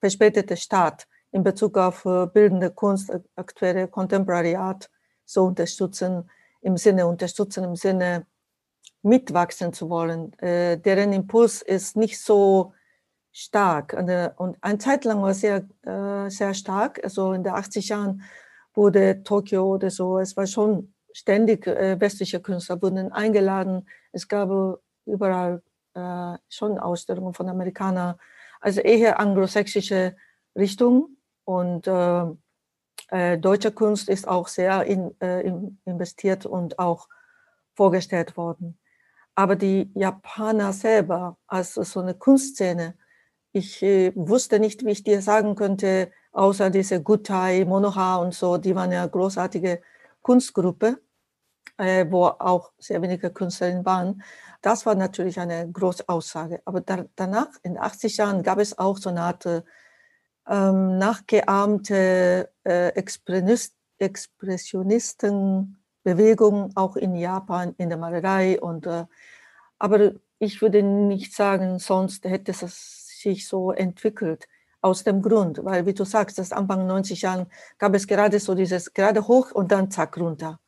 verspätete 0.00 0.56
Start 0.56 1.06
in 1.32 1.42
Bezug 1.42 1.78
auf 1.78 2.04
äh, 2.04 2.26
bildende 2.26 2.70
Kunst, 2.70 3.12
aktuelle 3.36 3.88
Contemporary 3.88 4.56
Art 4.56 4.90
so 5.24 5.44
unterstützen, 5.44 6.30
im 6.60 6.76
Sinne 6.76 7.06
unterstützen, 7.06 7.64
im 7.64 7.76
Sinne 7.76 8.26
mitwachsen 9.02 9.72
zu 9.72 9.88
wollen. 9.88 10.32
Äh, 10.40 10.78
deren 10.78 11.12
Impuls 11.12 11.62
ist 11.62 11.96
nicht 11.96 12.20
so 12.20 12.72
stark. 13.32 13.94
Und 14.36 14.58
eine 14.60 14.78
Zeit 14.78 15.04
lang 15.04 15.22
war 15.22 15.34
sehr, 15.34 15.66
äh, 15.82 16.28
sehr 16.30 16.54
stark. 16.54 17.02
Also 17.02 17.32
in 17.32 17.44
den 17.44 17.52
80 17.52 17.88
Jahren 17.88 18.22
wurde 18.74 19.22
Tokio 19.22 19.74
oder 19.74 19.90
so, 19.90 20.18
es 20.18 20.36
war 20.36 20.46
schon 20.46 20.94
ständig 21.12 21.66
äh, 21.66 22.00
westliche 22.00 22.40
Künstler 22.40 22.80
wurden 22.82 23.12
eingeladen. 23.12 23.88
Es 24.12 24.28
gab 24.28 24.50
überall 25.06 25.62
äh, 25.94 26.38
schon 26.48 26.78
Ausstellungen 26.78 27.34
von 27.34 27.48
Amerikanern, 27.48 28.16
also 28.60 28.80
eher 28.80 29.18
anglosächsische 29.18 30.16
Richtung. 30.56 31.16
Und 31.44 31.86
äh, 31.86 32.24
äh, 33.08 33.38
deutsche 33.38 33.72
Kunst 33.72 34.08
ist 34.08 34.28
auch 34.28 34.48
sehr 34.48 34.84
in, 34.84 35.14
äh, 35.20 35.40
in, 35.40 35.78
investiert 35.84 36.46
und 36.46 36.78
auch 36.78 37.08
vorgestellt 37.74 38.36
worden. 38.36 38.78
Aber 39.34 39.56
die 39.56 39.90
Japaner 39.94 40.72
selber, 40.72 41.38
also 41.46 41.82
so 41.82 42.00
eine 42.00 42.14
Kunstszene, 42.14 42.94
ich 43.52 43.82
wusste 43.82 44.60
nicht, 44.60 44.84
wie 44.84 44.90
ich 44.90 45.02
dir 45.02 45.22
sagen 45.22 45.56
könnte, 45.56 46.12
außer 46.32 46.70
diese 46.70 47.02
Gutai, 47.02 47.64
Monoha 47.64 48.16
und 48.16 48.32
so, 48.34 48.58
die 48.58 48.74
waren 48.76 48.92
ja 48.92 49.04
großartige 49.06 49.82
Kunstgruppe, 50.22 51.00
wo 51.78 52.26
auch 52.26 52.72
sehr 52.78 53.00
wenige 53.00 53.30
Künstlerinnen 53.30 53.86
waren. 53.86 54.22
Das 54.60 54.84
war 54.84 54.94
natürlich 54.94 55.40
eine 55.40 55.70
große 55.70 56.04
Aussage. 56.08 56.60
Aber 56.66 56.82
da, 56.82 57.06
danach, 57.16 57.48
in 57.62 57.74
den 57.74 57.82
80 57.82 58.18
Jahren, 58.18 58.42
gab 58.42 58.58
es 58.58 58.78
auch 58.78 58.98
so 58.98 59.08
eine 59.08 59.22
Art 59.22 59.46
äh, 59.46 59.62
ähm, 60.48 60.98
nachgeahmte 60.98 62.50
äh, 62.64 62.88
Expressionistenbewegung, 63.98 66.72
auch 66.76 66.96
in 66.96 67.14
Japan, 67.14 67.74
in 67.78 67.88
der 67.88 67.98
Malerei. 67.98 68.60
Und, 68.60 68.86
äh, 68.86 69.04
aber 69.78 70.12
ich 70.38 70.62
würde 70.62 70.82
nicht 70.82 71.34
sagen, 71.34 71.78
sonst 71.78 72.24
hätte 72.24 72.52
es 72.52 73.20
sich 73.20 73.46
so 73.48 73.72
entwickelt. 73.72 74.48
Aus 74.82 75.04
dem 75.04 75.20
Grund, 75.20 75.62
weil, 75.62 75.84
wie 75.84 75.92
du 75.92 76.04
sagst, 76.04 76.38
das 76.38 76.52
Anfang 76.52 76.86
90 76.86 77.20
Jahren 77.20 77.48
gab 77.76 77.94
es 77.94 78.06
gerade 78.06 78.40
so 78.40 78.54
dieses 78.54 78.94
gerade 78.94 79.28
hoch 79.28 79.52
und 79.52 79.70
dann 79.72 79.90
zack 79.90 80.16
runter. 80.16 80.58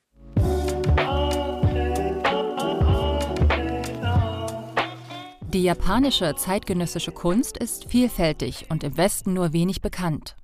Die 5.52 5.64
japanische 5.64 6.34
zeitgenössische 6.34 7.12
Kunst 7.12 7.58
ist 7.58 7.84
vielfältig 7.84 8.70
und 8.70 8.82
im 8.84 8.96
Westen 8.96 9.34
nur 9.34 9.52
wenig 9.52 9.82
bekannt. 9.82 10.34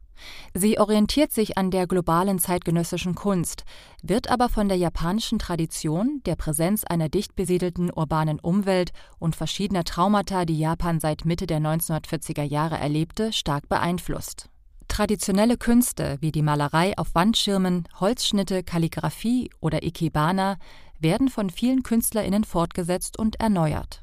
Sie 0.52 0.78
orientiert 0.78 1.32
sich 1.32 1.56
an 1.56 1.70
der 1.70 1.86
globalen 1.86 2.38
zeitgenössischen 2.38 3.14
Kunst, 3.14 3.64
wird 4.02 4.28
aber 4.28 4.50
von 4.50 4.68
der 4.68 4.76
japanischen 4.76 5.38
Tradition, 5.38 6.20
der 6.26 6.36
Präsenz 6.36 6.84
einer 6.84 7.08
dicht 7.08 7.36
besiedelten 7.36 7.90
urbanen 7.90 8.38
Umwelt 8.38 8.90
und 9.18 9.34
verschiedener 9.34 9.84
Traumata, 9.84 10.44
die 10.44 10.58
Japan 10.58 11.00
seit 11.00 11.24
Mitte 11.24 11.46
der 11.46 11.60
1940er 11.60 12.42
Jahre 12.42 12.76
erlebte, 12.76 13.32
stark 13.32 13.66
beeinflusst. 13.70 14.50
Traditionelle 14.88 15.56
Künste 15.56 16.18
wie 16.20 16.32
die 16.32 16.42
Malerei 16.42 16.92
auf 16.98 17.14
Wandschirmen, 17.14 17.88
Holzschnitte, 17.98 18.62
Kalligraphie 18.62 19.48
oder 19.60 19.82
Ikebana 19.82 20.58
werden 20.98 21.28
von 21.28 21.48
vielen 21.48 21.82
Künstlerinnen 21.82 22.44
fortgesetzt 22.44 23.18
und 23.18 23.40
erneuert. 23.40 24.02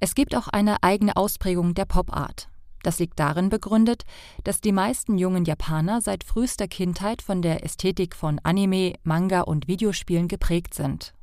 Es 0.00 0.14
gibt 0.14 0.34
auch 0.34 0.48
eine 0.48 0.82
eigene 0.82 1.16
Ausprägung 1.16 1.74
der 1.74 1.84
Pop-Art. 1.84 2.48
Das 2.82 2.98
liegt 2.98 3.18
darin 3.18 3.48
begründet, 3.48 4.02
dass 4.44 4.60
die 4.60 4.72
meisten 4.72 5.16
jungen 5.16 5.44
Japaner 5.44 6.02
seit 6.02 6.22
frühester 6.22 6.68
Kindheit 6.68 7.22
von 7.22 7.40
der 7.40 7.64
Ästhetik 7.64 8.14
von 8.14 8.38
Anime, 8.42 8.94
Manga 9.02 9.40
und 9.40 9.68
Videospielen 9.68 10.28
geprägt 10.28 10.74
sind. 10.74 11.14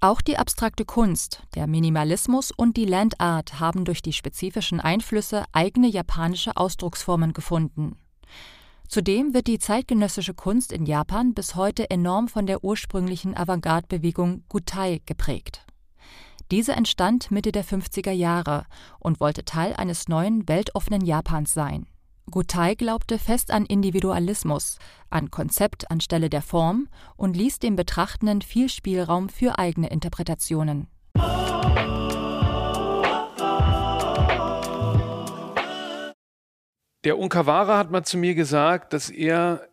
Auch 0.00 0.20
die 0.20 0.38
abstrakte 0.38 0.84
Kunst, 0.84 1.42
der 1.56 1.66
Minimalismus 1.66 2.52
und 2.52 2.76
die 2.76 2.84
Landart 2.84 3.58
haben 3.58 3.84
durch 3.84 4.00
die 4.00 4.12
spezifischen 4.12 4.78
Einflüsse 4.78 5.44
eigene 5.50 5.88
japanische 5.88 6.56
Ausdrucksformen 6.56 7.32
gefunden. 7.32 7.96
Zudem 8.86 9.34
wird 9.34 9.48
die 9.48 9.58
zeitgenössische 9.58 10.34
Kunst 10.34 10.72
in 10.72 10.86
Japan 10.86 11.34
bis 11.34 11.56
heute 11.56 11.90
enorm 11.90 12.28
von 12.28 12.46
der 12.46 12.62
ursprünglichen 12.62 13.36
Avantgarde-Bewegung 13.36 14.44
Gutai 14.48 15.02
geprägt. 15.04 15.66
Diese 16.50 16.72
entstand 16.72 17.30
Mitte 17.30 17.52
der 17.52 17.62
50er 17.62 18.10
Jahre 18.10 18.64
und 18.98 19.20
wollte 19.20 19.44
Teil 19.44 19.74
eines 19.74 20.08
neuen, 20.08 20.48
weltoffenen 20.48 21.04
Japans 21.04 21.52
sein. 21.52 21.86
Gutai 22.30 22.74
glaubte 22.74 23.18
fest 23.18 23.50
an 23.50 23.66
Individualismus, 23.66 24.78
an 25.10 25.30
Konzept 25.30 25.90
anstelle 25.90 26.30
der 26.30 26.40
Form 26.40 26.88
und 27.16 27.36
ließ 27.36 27.58
dem 27.58 27.76
Betrachtenden 27.76 28.40
viel 28.40 28.70
Spielraum 28.70 29.28
für 29.28 29.58
eigene 29.58 29.90
Interpretationen. 29.90 30.88
Der 37.04 37.18
Unkawara 37.18 37.76
hat 37.76 37.90
mal 37.90 38.04
zu 38.04 38.16
mir 38.16 38.34
gesagt, 38.34 38.94
dass 38.94 39.10
er 39.10 39.68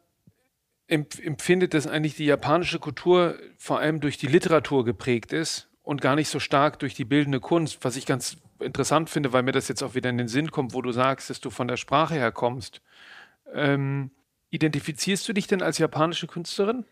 empfindet, 0.88 1.74
dass 1.74 1.88
eigentlich 1.88 2.16
die 2.16 2.26
japanische 2.26 2.80
Kultur 2.80 3.38
vor 3.58 3.80
allem 3.80 4.02
durch 4.02 4.18
die 4.18 4.28
Literatur 4.28 4.84
geprägt 4.84 5.32
ist 5.32 5.70
und 5.86 6.02
gar 6.02 6.16
nicht 6.16 6.30
so 6.30 6.40
stark 6.40 6.80
durch 6.80 6.96
die 6.96 7.06
bildende 7.06 7.40
Kunst, 7.40 7.80
was 7.84 7.96
ich 7.96 8.06
ganz 8.06 8.38
interessant 8.60 9.10
finde, 9.10 9.32
weil 9.32 9.44
mir 9.44 9.52
das 9.54 9.68
jetzt 9.68 9.84
auch 9.84 9.96
wieder 9.96 10.10
in 10.10 10.18
den 10.18 10.28
Sinn 10.28 10.52
kommt, 10.52 10.74
wo 10.74 10.82
du 10.82 10.92
sagst, 10.92 11.30
dass 11.30 11.40
du 11.40 11.50
von 11.50 11.68
der 11.68 11.78
Sprache 11.78 12.16
her 12.16 12.32
kommst. 12.32 12.82
Ähm, 13.54 14.12
Identifizierst 14.56 15.28
du 15.28 15.34
dich 15.34 15.48
denn 15.48 15.62
als 15.62 15.80
japanische 15.80 16.28
Künstlerin? 16.28 16.86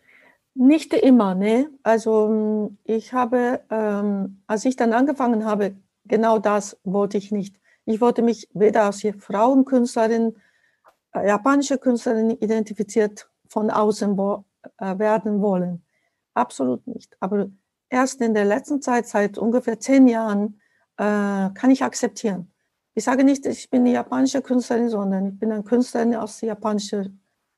Nicht 0.54 0.92
immer, 0.92 1.34
ne. 1.34 1.70
Also 1.82 2.72
ich 2.84 3.14
habe, 3.14 3.62
ähm, 3.70 4.42
als 4.46 4.66
ich 4.66 4.76
dann 4.76 4.92
angefangen 4.92 5.46
habe, 5.46 5.74
genau 6.04 6.38
das 6.38 6.78
wollte 6.84 7.16
ich 7.16 7.32
nicht. 7.32 7.58
Ich 7.86 8.02
wollte 8.02 8.20
mich 8.20 8.48
weder 8.52 8.84
als 8.84 9.06
Frauenkünstlerin, 9.18 10.36
äh, 11.14 11.26
japanische 11.26 11.78
Künstlerin 11.78 12.30
identifiziert 12.30 13.30
von 13.48 13.70
außen 13.70 14.16
wo, 14.18 14.44
äh, 14.76 14.98
werden 14.98 15.40
wollen. 15.40 15.82
Absolut 16.34 16.86
nicht. 16.86 17.16
Aber 17.20 17.48
erst 17.94 18.20
in 18.20 18.34
der 18.34 18.44
letzten 18.44 18.82
Zeit, 18.82 19.06
seit 19.06 19.38
ungefähr 19.38 19.78
zehn 19.78 20.08
Jahren, 20.08 20.60
äh, 20.96 21.50
kann 21.54 21.70
ich 21.70 21.82
akzeptieren. 21.82 22.52
Ich 22.94 23.04
sage 23.04 23.24
nicht, 23.24 23.46
ich 23.46 23.70
bin 23.70 23.82
eine 23.82 23.92
japanische 23.92 24.42
Künstlerin, 24.42 24.88
sondern 24.88 25.28
ich 25.28 25.38
bin 25.38 25.52
eine 25.52 25.62
Künstlerin 25.62 26.14
aus 26.14 26.40
japanischer 26.40 27.06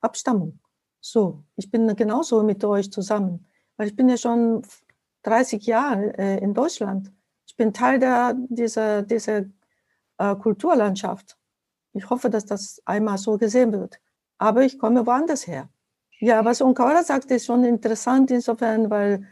Abstammung. 0.00 0.58
So, 1.00 1.44
ich 1.56 1.70
bin 1.70 1.94
genauso 1.96 2.42
mit 2.42 2.62
euch 2.64 2.90
zusammen, 2.92 3.46
weil 3.76 3.88
ich 3.88 3.96
bin 3.96 4.08
ja 4.08 4.16
schon 4.16 4.62
30 5.22 5.66
Jahre 5.66 6.16
äh, 6.18 6.38
in 6.38 6.52
Deutschland. 6.52 7.12
Ich 7.46 7.56
bin 7.56 7.72
Teil 7.72 7.98
der, 7.98 8.34
dieser, 8.48 9.02
dieser 9.02 9.44
äh, 10.18 10.34
Kulturlandschaft. 10.36 11.38
Ich 11.92 12.10
hoffe, 12.10 12.28
dass 12.28 12.44
das 12.44 12.82
einmal 12.84 13.18
so 13.18 13.38
gesehen 13.38 13.72
wird. 13.72 14.00
Aber 14.38 14.62
ich 14.64 14.78
komme 14.78 15.06
woanders 15.06 15.46
her. 15.46 15.68
Ja, 16.18 16.44
was 16.44 16.60
Onkawara 16.60 17.02
sagt, 17.02 17.30
ist 17.30 17.46
schon 17.46 17.64
interessant 17.64 18.30
insofern, 18.30 18.90
weil 18.90 19.26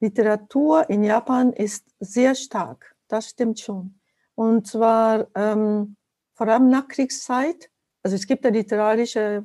Literatur 0.00 0.88
in 0.88 1.04
Japan 1.04 1.52
ist 1.52 1.86
sehr 2.00 2.34
stark. 2.34 2.94
Das 3.08 3.30
stimmt 3.30 3.60
schon. 3.60 4.00
Und 4.34 4.66
zwar 4.66 5.28
ähm, 5.34 5.96
vor 6.34 6.48
allem 6.48 6.70
nach 6.70 6.88
Kriegszeit. 6.88 7.70
Also 8.02 8.16
es 8.16 8.26
gibt 8.26 8.46
eine 8.46 8.56
literarische 8.56 9.44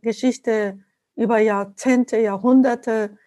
Geschichte 0.00 0.78
über 1.16 1.38
Jahrzehnte, 1.38 2.18
Jahrhunderte. 2.18 3.18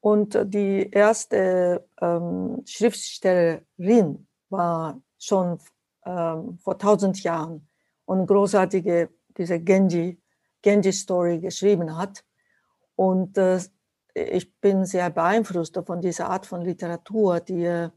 Und 0.00 0.38
die 0.44 0.90
erste 0.90 1.88
ähm, 2.00 2.62
Schriftstellerin 2.64 4.26
war 4.48 5.00
schon 5.18 5.58
ähm, 6.04 6.58
vor 6.58 6.78
tausend 6.78 7.22
Jahren 7.22 7.68
und 8.04 8.26
großartige 8.26 9.10
diese 9.36 9.60
Genji, 9.60 10.20
Genji-Story 10.62 11.40
geschrieben 11.40 11.96
hat. 11.96 12.24
Und 12.94 13.36
äh, 13.36 13.60
ich 14.16 14.58
bin 14.60 14.84
sehr 14.86 15.10
beeinflusst 15.10 15.78
von 15.84 16.00
dieser 16.00 16.30
Art 16.30 16.46
von 16.46 16.62
Literatur, 16.62 17.40
die 17.40 17.88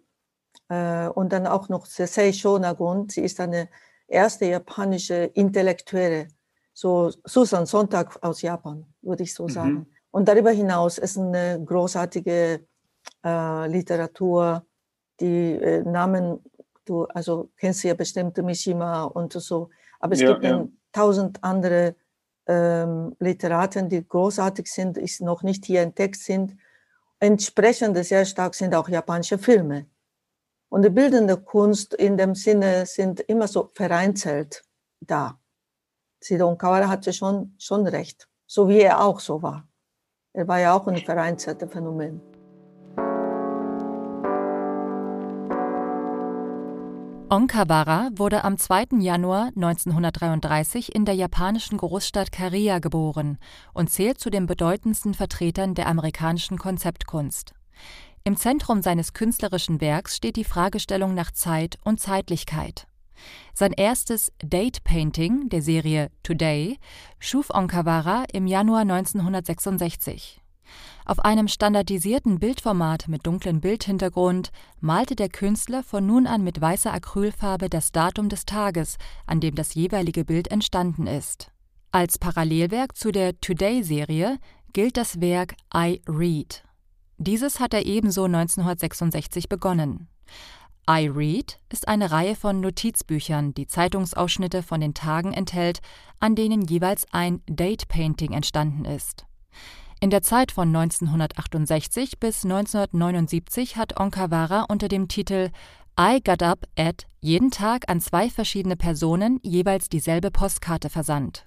äh, 0.67 1.07
und 1.07 1.31
dann 1.31 1.47
auch 1.47 1.69
noch 1.69 1.85
Sesei 1.85 2.33
Shonagon. 2.33 3.07
Sie 3.09 3.21
ist 3.21 3.39
eine 3.39 3.69
erste 4.07 4.45
japanische 4.45 5.31
Intellektuelle, 5.33 6.27
so 6.73 7.11
Susan 7.25 7.65
Sonntag 7.65 8.21
aus 8.21 8.41
Japan, 8.41 8.85
würde 9.01 9.23
ich 9.23 9.33
so 9.33 9.43
mhm. 9.43 9.49
sagen. 9.49 9.87
Und 10.11 10.27
darüber 10.27 10.51
hinaus 10.51 10.97
ist 10.97 11.17
eine 11.17 11.63
großartige 11.63 12.65
äh, 13.23 13.67
Literatur, 13.67 14.65
die 15.19 15.53
äh, 15.53 15.83
Namen, 15.83 16.39
du 16.85 17.05
also 17.05 17.49
kennst 17.57 17.83
ja 17.83 17.93
bestimmt 17.93 18.37
Mishima 18.37 19.03
und 19.03 19.33
so, 19.33 19.69
aber 19.99 20.13
es 20.13 20.21
ja, 20.21 20.31
gibt 20.31 20.43
ja. 20.43 20.67
tausend 20.91 21.43
andere 21.43 21.95
ähm, 22.49 23.15
Literaten, 23.19 23.89
die 23.89 24.05
großartig 24.05 24.67
sind, 24.67 24.97
ist 24.97 25.21
noch 25.21 25.43
nicht 25.43 25.65
hier 25.65 25.93
Text 25.93 26.25
sind. 26.25 26.57
Entsprechend 27.19 27.95
sehr 28.03 28.25
stark 28.25 28.55
sind 28.55 28.73
auch 28.73 28.89
japanische 28.89 29.37
Filme. 29.37 29.85
Und 30.69 30.83
die 30.83 30.89
bildende 30.89 31.37
Kunst 31.37 31.93
in 31.93 32.17
dem 32.17 32.33
Sinne 32.33 32.87
sind 32.87 33.19
immer 33.21 33.47
so 33.47 33.69
vereinzelt 33.73 34.63
da. 34.99 35.39
Sido 36.19 36.55
Kawara 36.55 36.89
hatte 36.89 37.13
schon, 37.13 37.55
schon 37.59 37.87
recht, 37.87 38.27
so 38.47 38.67
wie 38.67 38.81
er 38.81 38.99
auch 39.01 39.19
so 39.19 39.41
war. 39.41 39.67
Er 40.33 40.47
war 40.47 40.59
ja 40.59 40.73
auch 40.73 40.87
ein 40.87 40.97
vereinzeltes 40.97 41.71
Phänomen. 41.71 42.28
Onkawara 47.31 48.09
wurde 48.15 48.43
am 48.43 48.57
2. 48.57 49.01
Januar 49.01 49.51
1933 49.55 50.95
in 50.95 51.05
der 51.05 51.13
japanischen 51.13 51.77
Großstadt 51.77 52.31
Karia 52.31 52.79
geboren 52.79 53.37
und 53.71 53.91
zählt 53.91 54.19
zu 54.19 54.31
den 54.31 54.47
bedeutendsten 54.47 55.13
Vertretern 55.13 55.75
der 55.75 55.85
amerikanischen 55.85 56.57
Konzeptkunst. 56.57 57.53
Im 58.23 58.35
Zentrum 58.35 58.81
seines 58.81 59.13
künstlerischen 59.13 59.79
Werks 59.79 60.15
steht 60.15 60.37
die 60.37 60.43
Fragestellung 60.43 61.13
nach 61.13 61.29
Zeit 61.29 61.77
und 61.83 61.99
Zeitlichkeit. 61.99 62.87
Sein 63.53 63.73
erstes 63.73 64.31
Date 64.41 64.83
Painting 64.83 65.49
der 65.49 65.61
Serie 65.61 66.09
Today 66.23 66.79
schuf 67.19 67.51
Onkawara 67.51 68.23
im 68.33 68.47
Januar 68.47 68.81
1966. 68.81 70.41
Auf 71.05 71.19
einem 71.19 71.47
standardisierten 71.47 72.39
Bildformat 72.39 73.07
mit 73.07 73.25
dunklem 73.25 73.61
Bildhintergrund 73.61 74.51
malte 74.79 75.15
der 75.15 75.29
Künstler 75.29 75.83
von 75.83 76.05
nun 76.05 76.27
an 76.27 76.43
mit 76.43 76.61
weißer 76.61 76.93
Acrylfarbe 76.93 77.69
das 77.69 77.91
Datum 77.91 78.29
des 78.29 78.45
Tages, 78.45 78.97
an 79.25 79.39
dem 79.39 79.55
das 79.55 79.73
jeweilige 79.73 80.25
Bild 80.25 80.49
entstanden 80.49 81.07
ist. 81.07 81.51
Als 81.91 82.19
Parallelwerk 82.19 82.95
zu 82.95 83.11
der 83.11 83.39
Today-Serie 83.41 84.37
gilt 84.73 84.97
das 84.97 85.19
Werk 85.19 85.55
I 85.75 86.01
Read. 86.07 86.63
Dieses 87.17 87.59
hat 87.59 87.73
er 87.73 87.85
ebenso 87.85 88.25
1966 88.25 89.49
begonnen. 89.49 90.07
I 90.89 91.07
Read 91.07 91.59
ist 91.69 91.87
eine 91.87 92.11
Reihe 92.11 92.35
von 92.35 92.61
Notizbüchern, 92.61 93.53
die 93.53 93.67
Zeitungsausschnitte 93.67 94.63
von 94.63 94.81
den 94.81 94.93
Tagen 94.93 95.33
enthält, 95.33 95.81
an 96.19 96.35
denen 96.35 96.61
jeweils 96.61 97.05
ein 97.11 97.41
Date 97.47 97.87
Painting 97.87 98.33
entstanden 98.33 98.85
ist. 98.85 99.25
In 100.01 100.11
der 100.11 100.21
Zeit 100.21 100.53
von 100.53 100.69
1968 100.69 102.19
bis 102.19 102.45
1979 102.45 103.75
hat 103.75 103.99
Onkawara 103.99 104.65
unter 104.69 104.87
dem 104.87 105.09
Titel 105.09 105.49
I 105.99 106.21
Got 106.23 106.41
Up 106.41 106.65
at 106.77 107.05
jeden 107.19 107.51
Tag 107.51 107.89
an 107.89 107.99
zwei 107.99 108.29
verschiedene 108.29 108.77
Personen 108.77 109.41
jeweils 109.43 109.89
dieselbe 109.89 110.31
Postkarte 110.31 110.89
versandt. 110.89 111.45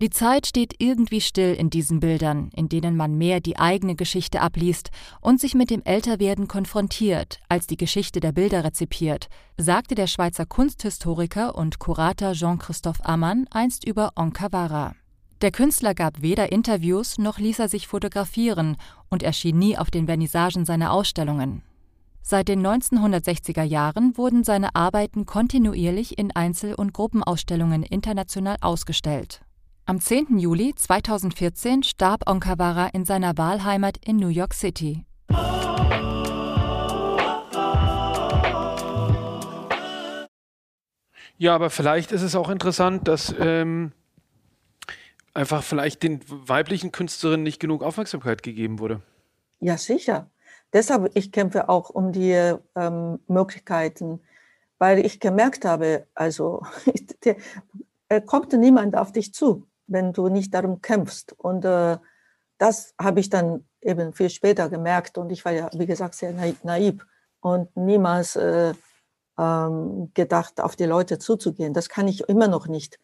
Die 0.00 0.08
Zeit 0.08 0.46
steht 0.46 0.74
irgendwie 0.78 1.20
still 1.20 1.54
in 1.54 1.68
diesen 1.68 2.00
Bildern, 2.00 2.50
in 2.56 2.70
denen 2.70 2.96
man 2.96 3.18
mehr 3.18 3.40
die 3.40 3.58
eigene 3.58 3.94
Geschichte 3.94 4.40
abliest 4.40 4.90
und 5.20 5.38
sich 5.38 5.54
mit 5.54 5.68
dem 5.68 5.82
Älterwerden 5.84 6.48
konfrontiert, 6.48 7.40
als 7.50 7.66
die 7.66 7.76
Geschichte 7.76 8.20
der 8.20 8.32
Bilder 8.32 8.64
rezipiert, 8.64 9.28
sagte 9.58 9.94
der 9.94 10.06
Schweizer 10.06 10.46
Kunsthistoriker 10.46 11.54
und 11.54 11.78
Kurator 11.78 12.32
Jean-Christophe 12.32 13.04
Ammann 13.04 13.46
einst 13.50 13.86
über 13.86 14.12
Onkawara. 14.16 14.94
Der 15.42 15.50
Künstler 15.50 15.94
gab 15.94 16.22
weder 16.22 16.52
Interviews 16.52 17.18
noch 17.18 17.38
ließ 17.38 17.58
er 17.58 17.68
sich 17.68 17.86
fotografieren 17.86 18.76
und 19.10 19.22
erschien 19.22 19.58
nie 19.58 19.76
auf 19.76 19.90
den 19.90 20.06
Vernissagen 20.06 20.64
seiner 20.64 20.92
Ausstellungen. 20.92 21.62
Seit 22.22 22.48
den 22.48 22.66
1960er 22.66 23.62
Jahren 23.62 24.16
wurden 24.16 24.44
seine 24.44 24.74
Arbeiten 24.74 25.26
kontinuierlich 25.26 26.16
in 26.16 26.34
Einzel- 26.34 26.74
und 26.74 26.94
Gruppenausstellungen 26.94 27.82
international 27.82 28.56
ausgestellt. 28.62 29.42
Am 29.84 30.00
10. 30.00 30.38
Juli 30.38 30.72
2014 30.74 31.82
starb 31.82 32.26
Onkawara 32.26 32.86
in 32.94 33.04
seiner 33.04 33.36
Wahlheimat 33.36 33.98
in 34.02 34.16
New 34.16 34.28
York 34.28 34.54
City. 34.54 35.04
Ja, 41.36 41.54
aber 41.54 41.68
vielleicht 41.68 42.12
ist 42.12 42.22
es 42.22 42.34
auch 42.34 42.48
interessant, 42.48 43.06
dass 43.08 43.34
ähm, 43.38 43.92
einfach 45.34 45.62
vielleicht 45.62 46.02
den 46.02 46.20
weiblichen 46.28 46.92
Künstlerinnen 46.92 47.42
nicht 47.42 47.60
genug 47.60 47.82
Aufmerksamkeit 47.82 48.42
gegeben 48.42 48.78
wurde. 48.78 49.02
Ja, 49.60 49.76
sicher. 49.76 50.30
Deshalb, 50.72 51.10
ich 51.14 51.32
kämpfe 51.32 51.68
auch 51.68 51.90
um 51.90 52.12
die 52.12 52.54
ähm, 52.74 53.18
Möglichkeiten, 53.28 54.20
weil 54.78 55.04
ich 55.04 55.20
gemerkt 55.20 55.64
habe, 55.64 56.06
also 56.14 56.62
der, 57.24 57.36
kommt 58.22 58.52
niemand 58.52 58.96
auf 58.96 59.12
dich 59.12 59.32
zu, 59.32 59.66
wenn 59.86 60.12
du 60.12 60.28
nicht 60.28 60.52
darum 60.54 60.80
kämpfst. 60.80 61.32
Und 61.32 61.64
äh, 61.64 61.98
das 62.58 62.94
habe 63.00 63.20
ich 63.20 63.28
dann 63.28 63.64
eben 63.80 64.12
viel 64.12 64.30
später 64.30 64.68
gemerkt. 64.68 65.18
Und 65.18 65.30
ich 65.30 65.44
war 65.44 65.52
ja, 65.52 65.70
wie 65.74 65.86
gesagt, 65.86 66.14
sehr 66.14 66.32
naiv 66.62 67.06
und 67.40 67.76
niemals 67.76 68.36
äh, 68.36 68.74
ähm, 69.38 70.10
gedacht, 70.14 70.60
auf 70.60 70.76
die 70.76 70.84
Leute 70.84 71.18
zuzugehen. 71.18 71.72
Das 71.72 71.88
kann 71.88 72.08
ich 72.08 72.28
immer 72.28 72.48
noch 72.48 72.66
nicht. 72.66 72.98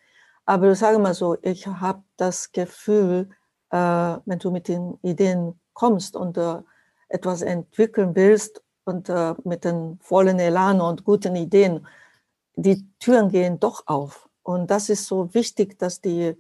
Aber 0.51 0.75
sage 0.75 0.99
mal 0.99 1.15
so, 1.15 1.37
ich 1.43 1.65
habe 1.69 2.03
das 2.17 2.51
Gefühl, 2.51 3.29
äh, 3.71 3.77
wenn 3.77 4.41
du 4.41 4.51
mit 4.51 4.67
den 4.67 4.99
Ideen 5.01 5.61
kommst 5.75 6.17
und 6.17 6.37
äh, 6.39 6.57
etwas 7.09 7.43
entwickeln 7.43 8.17
willst 8.17 8.61
und 8.85 9.09
äh, 9.09 9.37
mit 9.45 9.65
den 9.65 10.01
vollen 10.01 10.41
Elan 10.41 10.81
und 10.81 11.05
guten 11.05 11.37
Ideen, 11.37 11.87
die 12.57 12.85
Türen 12.99 13.29
gehen 13.29 13.61
doch 13.61 13.87
auf. 13.87 14.29
Und 14.43 14.73
das 14.73 14.89
ist 14.89 15.07
so 15.07 15.33
wichtig, 15.35 15.79
dass 15.79 16.01
die, 16.01 16.35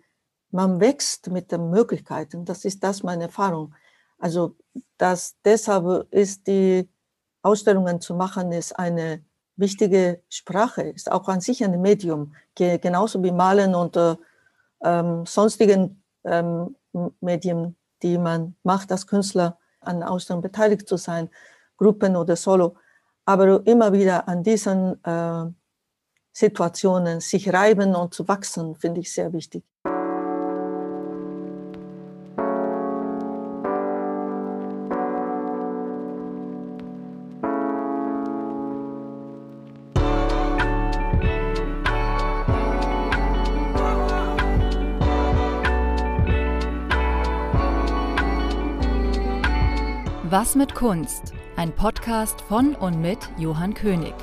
man 0.50 0.80
wächst 0.80 1.30
mit 1.30 1.52
den 1.52 1.70
Möglichkeiten. 1.70 2.44
Das 2.44 2.64
ist 2.64 2.82
das 2.82 3.04
meine 3.04 3.24
Erfahrung. 3.26 3.76
Also 4.18 4.56
das, 4.98 5.36
deshalb 5.44 6.12
ist 6.12 6.48
die 6.48 6.90
Ausstellungen 7.42 8.00
zu 8.00 8.16
machen, 8.16 8.50
ist 8.50 8.76
eine 8.76 9.24
wichtige 9.60 10.22
Sprache, 10.28 10.82
ist 10.82 11.10
auch 11.10 11.28
an 11.28 11.40
sich 11.40 11.62
ein 11.62 11.80
Medium, 11.80 12.34
genauso 12.56 13.22
wie 13.22 13.30
Malen 13.30 13.74
und 13.74 13.96
äh, 13.96 14.16
ähm, 14.82 15.24
sonstigen 15.26 16.02
ähm, 16.24 16.74
Medien, 17.20 17.76
die 18.02 18.18
man 18.18 18.56
macht 18.62 18.90
als 18.90 19.06
Künstler, 19.06 19.58
an 19.80 20.02
Ausstellungen 20.02 20.42
beteiligt 20.42 20.88
zu 20.88 20.96
sein, 20.96 21.30
Gruppen 21.76 22.16
oder 22.16 22.36
Solo, 22.36 22.76
aber 23.24 23.64
immer 23.66 23.92
wieder 23.92 24.28
an 24.28 24.42
diesen 24.42 25.02
äh, 25.04 25.44
Situationen 26.32 27.20
sich 27.20 27.52
reiben 27.52 27.94
und 27.94 28.14
zu 28.14 28.26
wachsen, 28.28 28.76
finde 28.76 29.00
ich 29.00 29.12
sehr 29.12 29.32
wichtig. 29.32 29.64
Was 50.50 50.56
mit 50.56 50.74
Kunst? 50.74 51.32
Ein 51.54 51.70
Podcast 51.70 52.40
von 52.40 52.74
und 52.74 53.00
mit 53.00 53.18
Johann 53.38 53.72
König. 53.72 54.14